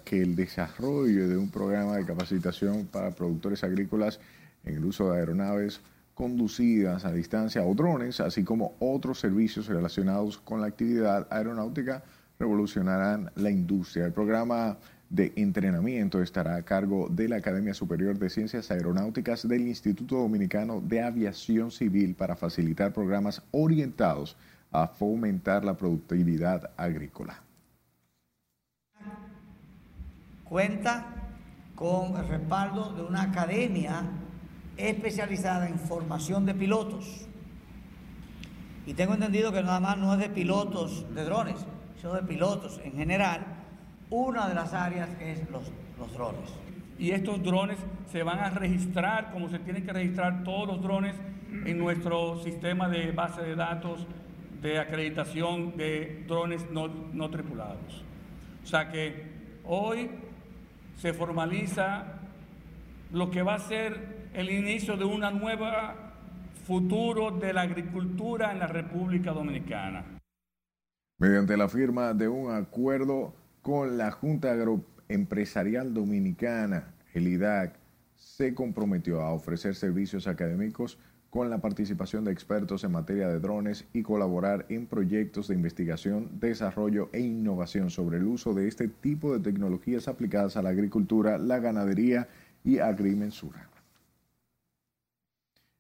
que 0.04 0.24
el 0.24 0.36
desarrollo 0.36 1.30
de 1.30 1.38
un 1.38 1.52
programa 1.52 1.98
de 1.98 2.04
capacitación 2.04 2.88
para 2.88 3.12
productores 3.12 3.64
agrícolas 3.64 4.20
en 4.66 4.78
el 4.78 4.84
uso 4.84 5.12
de 5.12 5.20
aeronaves 5.20 5.82
conducidas 6.16 7.06
a 7.06 7.12
distancia 7.12 7.64
o 7.64 7.76
drones, 7.76 8.20
así 8.22 8.44
como 8.44 8.74
otros 8.80 9.20
servicios 9.20 9.68
relacionados 9.68 10.40
con 10.40 10.60
la 10.60 10.66
actividad 10.66 11.28
aeronáutica, 11.30 12.04
revolucionarán 12.40 13.30
la 13.36 13.52
industria. 13.52 14.08
El 14.08 14.14
programa 14.14 14.80
de 15.12 15.34
entrenamiento 15.36 16.24
estará 16.24 16.56
a 16.56 16.64
cargo 16.64 17.08
de 17.08 17.30
la 17.30 17.36
Academia 17.36 17.76
Superior 17.76 18.18
de 18.18 18.32
Ciencias 18.32 18.72
Aeronáuticas 18.72 19.48
del 19.48 19.68
Instituto 19.68 20.16
Dominicano 20.16 20.82
de 20.82 21.04
Aviación 21.04 21.70
Civil 21.70 22.16
para 22.16 22.36
facilitar 22.36 22.94
programas 22.94 23.44
orientados 23.52 24.36
fomentar 24.88 25.64
la 25.64 25.76
productividad 25.76 26.72
agrícola. 26.78 27.42
Cuenta 30.44 31.06
con 31.76 32.18
el 32.18 32.28
respaldo 32.28 32.94
de 32.94 33.04
una 33.04 33.24
academia 33.24 34.04
especializada 34.78 35.68
en 35.68 35.80
formación 35.80 36.46
de 36.46 36.54
pilotos. 36.54 37.28
Y 38.86 38.94
tengo 38.94 39.14
entendido 39.14 39.52
que 39.52 39.62
nada 39.62 39.80
más 39.80 39.98
no 39.98 40.14
es 40.14 40.20
de 40.20 40.30
pilotos 40.30 41.06
de 41.14 41.26
drones, 41.26 41.66
sino 41.98 42.14
de 42.14 42.24
pilotos 42.24 42.80
en 42.84 42.94
general. 42.94 43.46
Una 44.10 44.48
de 44.48 44.56
las 44.56 44.74
áreas 44.74 45.10
es 45.20 45.50
los, 45.50 45.72
los 46.00 46.14
drones. 46.14 46.50
Y 46.98 47.12
estos 47.12 47.44
drones 47.44 47.78
se 48.12 48.24
van 48.24 48.40
a 48.40 48.50
registrar 48.50 49.32
como 49.32 49.50
se 49.50 49.60
tienen 49.60 49.86
que 49.86 49.94
registrar 49.94 50.44
todos 50.44 50.68
los 50.68 50.82
drones 50.82 51.16
en 51.66 51.78
nuestro 51.78 52.42
sistema 52.42 52.88
de 52.88 53.12
base 53.12 53.42
de 53.42 53.56
datos 53.56 54.08
de 54.62 54.80
acreditación 54.80 55.78
de 55.78 56.24
drones 56.28 56.70
no, 56.72 56.88
no 56.88 57.30
tripulados. 57.30 58.04
O 58.64 58.68
sea 58.68 58.92
que 58.92 59.24
hoy 59.64 60.10
se 60.98 61.14
formaliza 61.14 62.20
lo 63.12 63.30
que 63.30 63.44
va 63.44 63.56
a 63.56 63.60
ser 63.60 64.30
el 64.34 64.50
inicio 64.50 64.98
de 64.98 65.06
una 65.06 65.32
nueva 65.32 66.14
futuro 66.66 67.32
de 67.32 67.54
la 67.54 67.62
agricultura 67.62 68.52
en 68.52 68.60
la 68.60 68.68
República 68.68 69.32
Dominicana. 69.32 70.04
Mediante 71.18 71.56
la 71.56 71.70
firma 71.70 72.14
de 72.14 72.28
un 72.28 72.52
acuerdo 72.54 73.34
con 73.62 73.98
la 73.98 74.12
Junta 74.12 74.52
Agroempresarial 74.52 75.94
Dominicana, 75.94 76.94
el 77.14 77.28
IDAC 77.28 77.80
se 78.16 78.54
comprometió 78.54 79.22
a 79.22 79.32
ofrecer 79.32 79.76
servicios 79.76 80.28
académicos 80.28 81.00
con 81.38 81.52
la 81.52 81.60
participación 81.60 82.24
de 82.24 82.32
expertos 82.32 82.84
en 82.84 82.94
materia 82.94 83.28
de 83.28 83.40
drones 83.40 83.86
y 83.94 84.02
colaborar 84.02 84.66
en 84.70 84.88
proyectos 84.88 85.48
de 85.48 85.54
investigación, 85.54 86.40
desarrollo 86.40 87.12
e 87.14 87.20
innovación 87.20 87.92
sobre 87.92 88.18
el 88.18 88.24
uso 88.24 88.56
de 88.56 88.68
este 88.68 88.88
tipo 88.88 89.32
de 89.32 89.40
tecnologías 89.40 90.08
aplicadas 90.08 90.58
a 90.58 90.64
la 90.64 90.70
agricultura, 90.70 91.38
la 91.38 91.60
ganadería 91.60 92.28
y 92.64 92.80
agrimensura. 92.80 93.70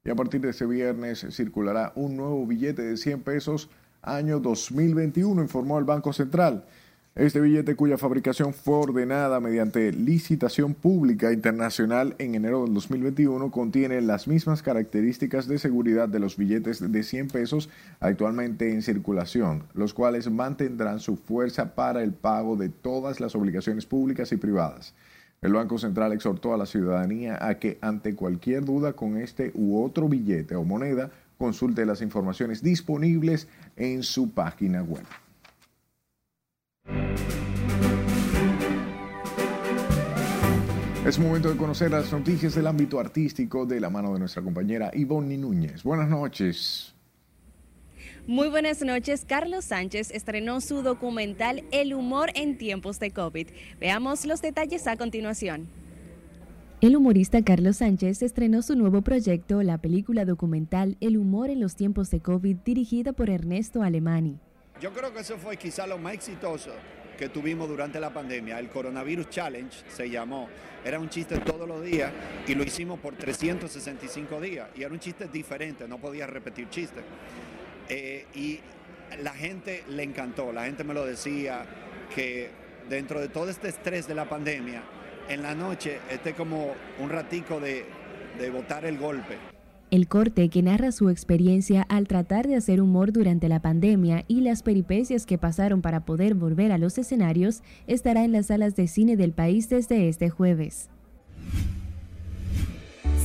Y 0.05 0.11
a 0.11 0.15
partir 0.15 0.41
de 0.41 0.51
este 0.51 0.67
viernes 0.67 1.25
circulará 1.31 1.91
un 1.95 2.15
nuevo 2.15 2.45
billete 2.45 2.83
de 2.83 2.95
100 2.95 3.23
pesos 3.23 3.71
año 4.03 4.39
2021, 4.39 5.41
informó 5.41 5.79
el 5.79 5.85
Banco 5.85 6.13
Central. 6.13 6.65
Este 7.17 7.41
billete 7.41 7.75
cuya 7.75 7.97
fabricación 7.97 8.53
fue 8.53 8.75
ordenada 8.75 9.39
mediante 9.39 9.91
licitación 9.91 10.75
pública 10.75 11.33
internacional 11.33 12.13
en 12.19 12.35
enero 12.35 12.63
del 12.63 12.75
2021 12.75 13.49
contiene 13.49 14.01
las 14.01 14.27
mismas 14.27 14.61
características 14.61 15.47
de 15.47 15.57
seguridad 15.57 16.07
de 16.07 16.19
los 16.19 16.37
billetes 16.37 16.91
de 16.91 17.01
100 17.03 17.29
pesos 17.29 17.69
actualmente 18.01 18.71
en 18.71 18.83
circulación, 18.83 19.63
los 19.73 19.95
cuales 19.95 20.29
mantendrán 20.29 20.99
su 20.99 21.15
fuerza 21.15 21.73
para 21.73 22.03
el 22.03 22.13
pago 22.13 22.55
de 22.55 22.69
todas 22.69 23.19
las 23.19 23.33
obligaciones 23.33 23.87
públicas 23.87 24.31
y 24.31 24.37
privadas. 24.37 24.93
El 25.41 25.53
Banco 25.53 25.79
Central 25.79 26.13
exhortó 26.13 26.53
a 26.53 26.57
la 26.57 26.67
ciudadanía 26.67 27.39
a 27.41 27.57
que 27.57 27.79
ante 27.81 28.13
cualquier 28.13 28.63
duda 28.63 28.93
con 28.93 29.17
este 29.17 29.51
u 29.55 29.83
otro 29.83 30.07
billete 30.07 30.55
o 30.55 30.63
moneda 30.63 31.09
consulte 31.39 31.83
las 31.87 32.03
informaciones 32.03 32.61
disponibles 32.61 33.47
en 33.75 34.03
su 34.03 34.29
página 34.29 34.83
web. 34.83 35.01
Es 41.07 41.17
momento 41.17 41.49
de 41.49 41.55
conocer 41.55 41.89
las 41.89 42.11
noticias 42.11 42.53
del 42.53 42.67
ámbito 42.67 42.99
artístico 42.99 43.65
de 43.65 43.79
la 43.79 43.89
mano 43.89 44.11
de 44.11 44.19
nuestra 44.19 44.43
compañera 44.43 44.91
Ivonne 44.93 45.37
Núñez. 45.37 45.83
Buenas 45.83 46.09
noches. 46.09 46.93
Muy 48.27 48.49
buenas 48.49 48.81
noches. 48.81 49.23
Carlos 49.25 49.63
Sánchez 49.63 50.11
estrenó 50.11 50.59
su 50.59 50.81
documental 50.81 51.63
El 51.71 51.93
humor 51.93 52.31
en 52.35 52.57
tiempos 52.57 52.99
de 52.99 53.11
COVID. 53.11 53.47
Veamos 53.79 54.25
los 54.25 54.41
detalles 54.41 54.85
a 54.85 54.97
continuación. 54.97 55.69
El 56.81 56.97
humorista 56.97 57.41
Carlos 57.41 57.77
Sánchez 57.77 58.21
estrenó 58.21 58.61
su 58.61 58.75
nuevo 58.75 59.01
proyecto, 59.01 59.63
la 59.63 59.77
película 59.77 60.25
documental 60.25 60.97
El 60.99 61.17
humor 61.17 61.49
en 61.49 61.61
los 61.61 61.75
tiempos 61.77 62.11
de 62.11 62.19
COVID, 62.19 62.57
dirigida 62.57 63.13
por 63.13 63.29
Ernesto 63.29 63.81
Alemani. 63.81 64.39
Yo 64.79 64.93
creo 64.93 65.11
que 65.11 65.21
eso 65.21 65.37
fue 65.37 65.57
quizá 65.57 65.87
lo 65.87 65.97
más 65.97 66.13
exitoso 66.13 66.71
que 67.17 67.29
tuvimos 67.29 67.67
durante 67.67 67.99
la 67.99 68.11
pandemia. 68.11 68.59
El 68.59 68.69
Coronavirus 68.69 69.29
Challenge 69.29 69.75
se 69.89 70.09
llamó. 70.09 70.47
Era 70.85 70.99
un 70.99 71.09
chiste 71.09 71.39
todos 71.39 71.67
los 71.67 71.83
días 71.83 72.11
y 72.45 72.53
lo 72.53 72.63
hicimos 72.63 72.99
por 72.99 73.15
365 73.15 74.39
días. 74.39 74.69
Y 74.75 74.83
era 74.83 74.93
un 74.93 74.99
chiste 74.99 75.27
diferente, 75.27 75.87
no 75.87 75.97
podía 75.97 76.27
repetir 76.27 76.69
chistes. 76.69 77.03
Eh, 77.89 78.27
y 78.35 78.59
la 79.23 79.33
gente 79.33 79.83
le 79.89 80.03
encantó, 80.03 80.51
la 80.51 80.65
gente 80.65 80.83
me 80.83 80.93
lo 80.93 81.05
decía, 81.05 81.65
que 82.13 82.51
dentro 82.87 83.19
de 83.19 83.29
todo 83.29 83.49
este 83.49 83.69
estrés 83.69 84.07
de 84.07 84.13
la 84.13 84.29
pandemia, 84.29 84.83
en 85.27 85.41
la 85.41 85.55
noche, 85.55 85.99
este 86.09 86.33
como 86.33 86.75
un 86.99 87.09
ratico 87.09 87.59
de, 87.59 87.85
de 88.37 88.49
botar 88.51 88.85
el 88.85 88.97
golpe. 88.97 89.56
El 89.89 90.09
corte 90.09 90.49
que 90.49 90.61
narra 90.61 90.91
su 90.91 91.09
experiencia 91.09 91.81
al 91.83 92.09
tratar 92.09 92.45
de 92.45 92.57
hacer 92.57 92.81
humor 92.81 93.13
durante 93.13 93.47
la 93.47 93.61
pandemia 93.61 94.25
y 94.27 94.41
las 94.41 94.61
peripecias 94.61 95.25
que 95.25 95.37
pasaron 95.37 95.81
para 95.81 96.03
poder 96.03 96.35
volver 96.35 96.73
a 96.73 96.77
los 96.77 96.97
escenarios 96.97 97.63
estará 97.87 98.25
en 98.25 98.33
las 98.33 98.47
salas 98.47 98.75
de 98.75 98.87
cine 98.87 99.15
del 99.15 99.31
país 99.31 99.69
desde 99.69 100.09
este 100.09 100.29
jueves. 100.29 100.89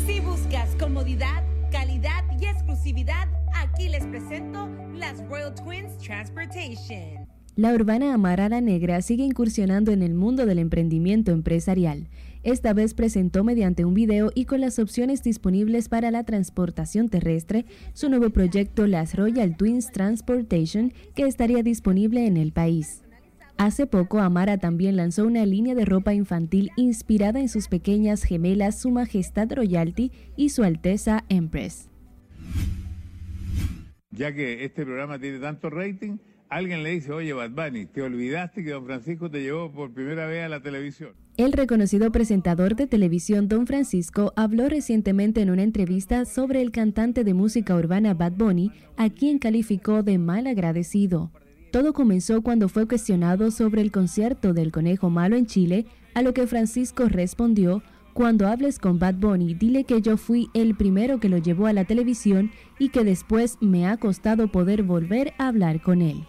Si 0.06 0.20
buscas 0.20 0.68
comodidad, 0.78 1.42
calidad 1.72 2.22
y 2.40 2.44
exclusividad, 2.44 3.26
aquí 3.56 3.88
les 3.88 4.06
presento 4.06 4.68
las 4.94 5.18
Royal 5.28 5.52
Twins 5.56 5.98
Transportation. 5.98 7.26
La 7.56 7.74
urbana 7.74 8.14
Amara 8.14 8.48
la 8.48 8.60
Negra 8.60 9.02
sigue 9.02 9.24
incursionando 9.24 9.90
en 9.90 10.02
el 10.02 10.14
mundo 10.14 10.46
del 10.46 10.60
emprendimiento 10.60 11.32
empresarial. 11.32 12.08
Esta 12.42 12.72
vez 12.72 12.94
presentó 12.94 13.44
mediante 13.44 13.84
un 13.84 13.94
video 13.94 14.32
y 14.34 14.46
con 14.46 14.60
las 14.60 14.80
opciones 14.80 15.22
disponibles 15.22 15.88
para 15.88 16.10
la 16.10 16.24
transportación 16.24 17.08
terrestre 17.08 17.66
su 17.92 18.08
nuevo 18.08 18.30
proyecto 18.30 18.88
Las 18.88 19.14
Royal 19.14 19.56
Twins 19.56 19.92
Transportation 19.92 20.92
que 21.14 21.22
estaría 21.24 21.62
disponible 21.62 22.26
en 22.26 22.36
el 22.36 22.52
país. 22.52 23.04
Hace 23.58 23.86
poco 23.86 24.18
Amara 24.18 24.58
también 24.58 24.96
lanzó 24.96 25.24
una 25.24 25.46
línea 25.46 25.76
de 25.76 25.84
ropa 25.84 26.14
infantil 26.14 26.70
inspirada 26.76 27.38
en 27.38 27.48
sus 27.48 27.68
pequeñas 27.68 28.24
gemelas 28.24 28.80
Su 28.80 28.90
Majestad 28.90 29.52
Royalty 29.52 30.10
y 30.34 30.48
Su 30.48 30.64
Alteza 30.64 31.24
Empress. 31.28 31.88
Ya 34.10 34.34
que 34.34 34.64
este 34.64 34.84
programa 34.84 35.20
tiene 35.20 35.38
tanto 35.38 35.70
rating, 35.70 36.18
alguien 36.52 36.82
le 36.82 36.90
dice, 36.90 37.12
oye 37.12 37.32
Bad 37.32 37.50
Bunny, 37.50 37.86
te 37.86 38.02
olvidaste 38.02 38.62
que 38.62 38.70
don 38.70 38.84
Francisco 38.84 39.30
te 39.30 39.42
llevó 39.42 39.72
por 39.72 39.92
primera 39.92 40.26
vez 40.26 40.44
a 40.44 40.48
la 40.48 40.60
televisión. 40.60 41.10
El 41.38 41.52
reconocido 41.52 42.12
presentador 42.12 42.76
de 42.76 42.86
televisión 42.86 43.48
Don 43.48 43.66
Francisco 43.66 44.34
habló 44.36 44.68
recientemente 44.68 45.40
en 45.40 45.48
una 45.48 45.62
entrevista 45.62 46.26
sobre 46.26 46.60
el 46.60 46.70
cantante 46.70 47.24
de 47.24 47.32
música 47.32 47.74
urbana 47.74 48.12
Bad 48.12 48.32
Bunny, 48.32 48.70
a 48.98 49.08
quien 49.08 49.38
calificó 49.38 50.02
de 50.02 50.18
mal 50.18 50.46
agradecido. 50.46 51.30
Todo 51.70 51.94
comenzó 51.94 52.42
cuando 52.42 52.68
fue 52.68 52.86
cuestionado 52.86 53.50
sobre 53.50 53.80
el 53.80 53.90
concierto 53.90 54.52
del 54.52 54.72
Conejo 54.72 55.08
Malo 55.08 55.36
en 55.36 55.46
Chile, 55.46 55.86
a 56.12 56.20
lo 56.20 56.34
que 56.34 56.46
Francisco 56.46 57.08
respondió, 57.08 57.82
cuando 58.12 58.46
hables 58.46 58.78
con 58.78 58.98
Bad 58.98 59.14
Bunny, 59.14 59.54
dile 59.54 59.84
que 59.84 60.02
yo 60.02 60.18
fui 60.18 60.50
el 60.52 60.74
primero 60.74 61.18
que 61.18 61.30
lo 61.30 61.38
llevó 61.38 61.66
a 61.66 61.72
la 61.72 61.86
televisión 61.86 62.50
y 62.78 62.90
que 62.90 63.04
después 63.04 63.56
me 63.62 63.86
ha 63.86 63.96
costado 63.96 64.48
poder 64.48 64.82
volver 64.82 65.32
a 65.38 65.48
hablar 65.48 65.80
con 65.80 66.02
él. 66.02 66.26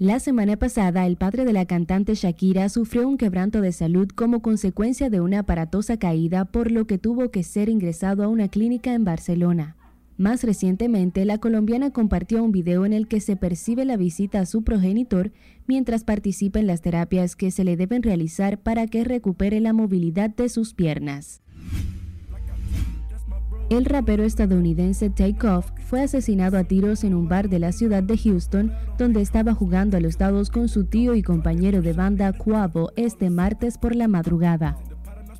La 0.00 0.18
semana 0.18 0.56
pasada, 0.56 1.06
el 1.06 1.16
padre 1.16 1.44
de 1.44 1.52
la 1.52 1.66
cantante 1.66 2.14
Shakira 2.14 2.70
sufrió 2.70 3.06
un 3.06 3.18
quebranto 3.18 3.60
de 3.60 3.70
salud 3.70 4.08
como 4.08 4.40
consecuencia 4.40 5.10
de 5.10 5.20
una 5.20 5.40
aparatosa 5.40 5.98
caída, 5.98 6.46
por 6.46 6.70
lo 6.70 6.86
que 6.86 6.96
tuvo 6.96 7.30
que 7.30 7.42
ser 7.42 7.68
ingresado 7.68 8.24
a 8.24 8.28
una 8.28 8.48
clínica 8.48 8.94
en 8.94 9.04
Barcelona. 9.04 9.76
Más 10.16 10.42
recientemente, 10.42 11.26
la 11.26 11.36
colombiana 11.36 11.90
compartió 11.90 12.42
un 12.42 12.50
video 12.50 12.86
en 12.86 12.94
el 12.94 13.08
que 13.08 13.20
se 13.20 13.36
percibe 13.36 13.84
la 13.84 13.98
visita 13.98 14.40
a 14.40 14.46
su 14.46 14.64
progenitor 14.64 15.32
mientras 15.66 16.02
participa 16.04 16.60
en 16.60 16.66
las 16.66 16.80
terapias 16.80 17.36
que 17.36 17.50
se 17.50 17.64
le 17.64 17.76
deben 17.76 18.02
realizar 18.02 18.58
para 18.58 18.86
que 18.86 19.04
recupere 19.04 19.60
la 19.60 19.74
movilidad 19.74 20.28
de 20.28 20.48
sus 20.48 20.72
piernas. 20.72 21.42
El 23.70 23.84
rapero 23.84 24.24
estadounidense 24.24 25.10
Takeoff 25.10 25.70
fue 25.86 26.02
asesinado 26.02 26.58
a 26.58 26.64
tiros 26.64 27.04
en 27.04 27.14
un 27.14 27.28
bar 27.28 27.48
de 27.48 27.60
la 27.60 27.70
ciudad 27.70 28.02
de 28.02 28.18
Houston, 28.18 28.72
donde 28.98 29.20
estaba 29.20 29.54
jugando 29.54 29.96
a 29.96 30.00
los 30.00 30.18
dados 30.18 30.50
con 30.50 30.68
su 30.68 30.86
tío 30.86 31.14
y 31.14 31.22
compañero 31.22 31.80
de 31.80 31.92
banda 31.92 32.32
Quavo 32.32 32.90
este 32.96 33.30
martes 33.30 33.78
por 33.78 33.94
la 33.94 34.08
madrugada. 34.08 34.76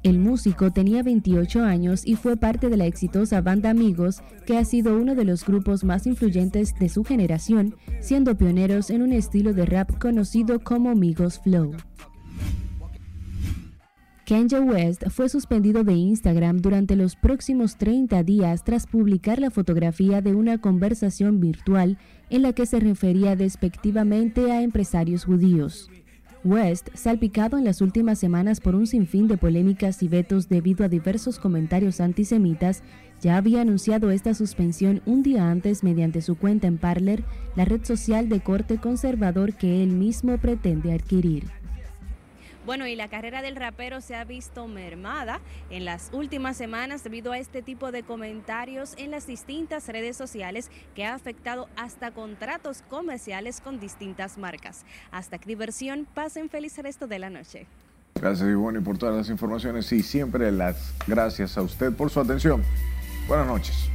El 0.04 0.20
músico 0.20 0.70
tenía 0.70 1.02
28 1.02 1.64
años 1.64 2.06
y 2.06 2.14
fue 2.14 2.36
parte 2.36 2.68
de 2.68 2.76
la 2.76 2.86
exitosa 2.86 3.40
banda 3.40 3.70
Amigos, 3.70 4.22
que 4.46 4.56
ha 4.56 4.64
sido 4.64 4.96
uno 4.96 5.16
de 5.16 5.24
los 5.24 5.44
grupos 5.44 5.82
más 5.82 6.06
influyentes 6.06 6.72
de 6.78 6.88
su 6.88 7.02
generación, 7.02 7.74
siendo 7.98 8.38
pioneros 8.38 8.90
en 8.90 9.02
un 9.02 9.12
estilo 9.12 9.54
de 9.54 9.66
rap 9.66 9.98
conocido 9.98 10.60
como 10.60 10.88
Amigos 10.88 11.40
Flow. 11.40 11.72
Kanye 14.30 14.60
West 14.60 15.08
fue 15.08 15.28
suspendido 15.28 15.82
de 15.82 15.94
Instagram 15.94 16.58
durante 16.58 16.94
los 16.94 17.16
próximos 17.16 17.74
30 17.78 18.22
días 18.22 18.62
tras 18.62 18.86
publicar 18.86 19.40
la 19.40 19.50
fotografía 19.50 20.22
de 20.22 20.36
una 20.36 20.58
conversación 20.58 21.40
virtual 21.40 21.98
en 22.28 22.42
la 22.42 22.52
que 22.52 22.64
se 22.64 22.78
refería 22.78 23.34
despectivamente 23.34 24.52
a 24.52 24.62
empresarios 24.62 25.24
judíos. 25.24 25.90
West, 26.44 26.90
salpicado 26.94 27.58
en 27.58 27.64
las 27.64 27.80
últimas 27.80 28.20
semanas 28.20 28.60
por 28.60 28.76
un 28.76 28.86
sinfín 28.86 29.26
de 29.26 29.36
polémicas 29.36 30.00
y 30.00 30.06
vetos 30.06 30.48
debido 30.48 30.84
a 30.84 30.88
diversos 30.88 31.40
comentarios 31.40 32.00
antisemitas, 32.00 32.84
ya 33.20 33.36
había 33.36 33.62
anunciado 33.62 34.12
esta 34.12 34.34
suspensión 34.34 35.02
un 35.06 35.24
día 35.24 35.50
antes 35.50 35.82
mediante 35.82 36.22
su 36.22 36.36
cuenta 36.36 36.68
en 36.68 36.78
Parler, 36.78 37.24
la 37.56 37.64
red 37.64 37.84
social 37.84 38.28
de 38.28 38.38
corte 38.38 38.78
conservador 38.78 39.54
que 39.54 39.82
él 39.82 39.90
mismo 39.90 40.38
pretende 40.38 40.92
adquirir. 40.92 41.59
Bueno, 42.70 42.86
y 42.86 42.94
la 42.94 43.08
carrera 43.08 43.42
del 43.42 43.56
rapero 43.56 44.00
se 44.00 44.14
ha 44.14 44.22
visto 44.22 44.68
mermada 44.68 45.40
en 45.70 45.84
las 45.84 46.10
últimas 46.12 46.56
semanas 46.56 47.02
debido 47.02 47.32
a 47.32 47.38
este 47.38 47.62
tipo 47.62 47.90
de 47.90 48.04
comentarios 48.04 48.94
en 48.96 49.10
las 49.10 49.26
distintas 49.26 49.88
redes 49.88 50.16
sociales 50.16 50.70
que 50.94 51.04
ha 51.04 51.14
afectado 51.14 51.68
hasta 51.74 52.12
contratos 52.12 52.84
comerciales 52.88 53.60
con 53.60 53.80
distintas 53.80 54.38
marcas. 54.38 54.84
Hasta 55.10 55.34
aquí 55.34 55.48
diversión, 55.48 56.06
pasen 56.14 56.48
feliz 56.48 56.78
resto 56.78 57.08
de 57.08 57.18
la 57.18 57.28
noche. 57.28 57.66
Gracias 58.14 58.48
Ivonne 58.48 58.80
por 58.80 58.96
todas 58.96 59.16
las 59.16 59.30
informaciones 59.30 59.90
y 59.90 60.04
siempre 60.04 60.52
las 60.52 60.94
gracias 61.08 61.58
a 61.58 61.62
usted 61.62 61.92
por 61.92 62.08
su 62.10 62.20
atención. 62.20 62.62
Buenas 63.26 63.48
noches. 63.48 63.90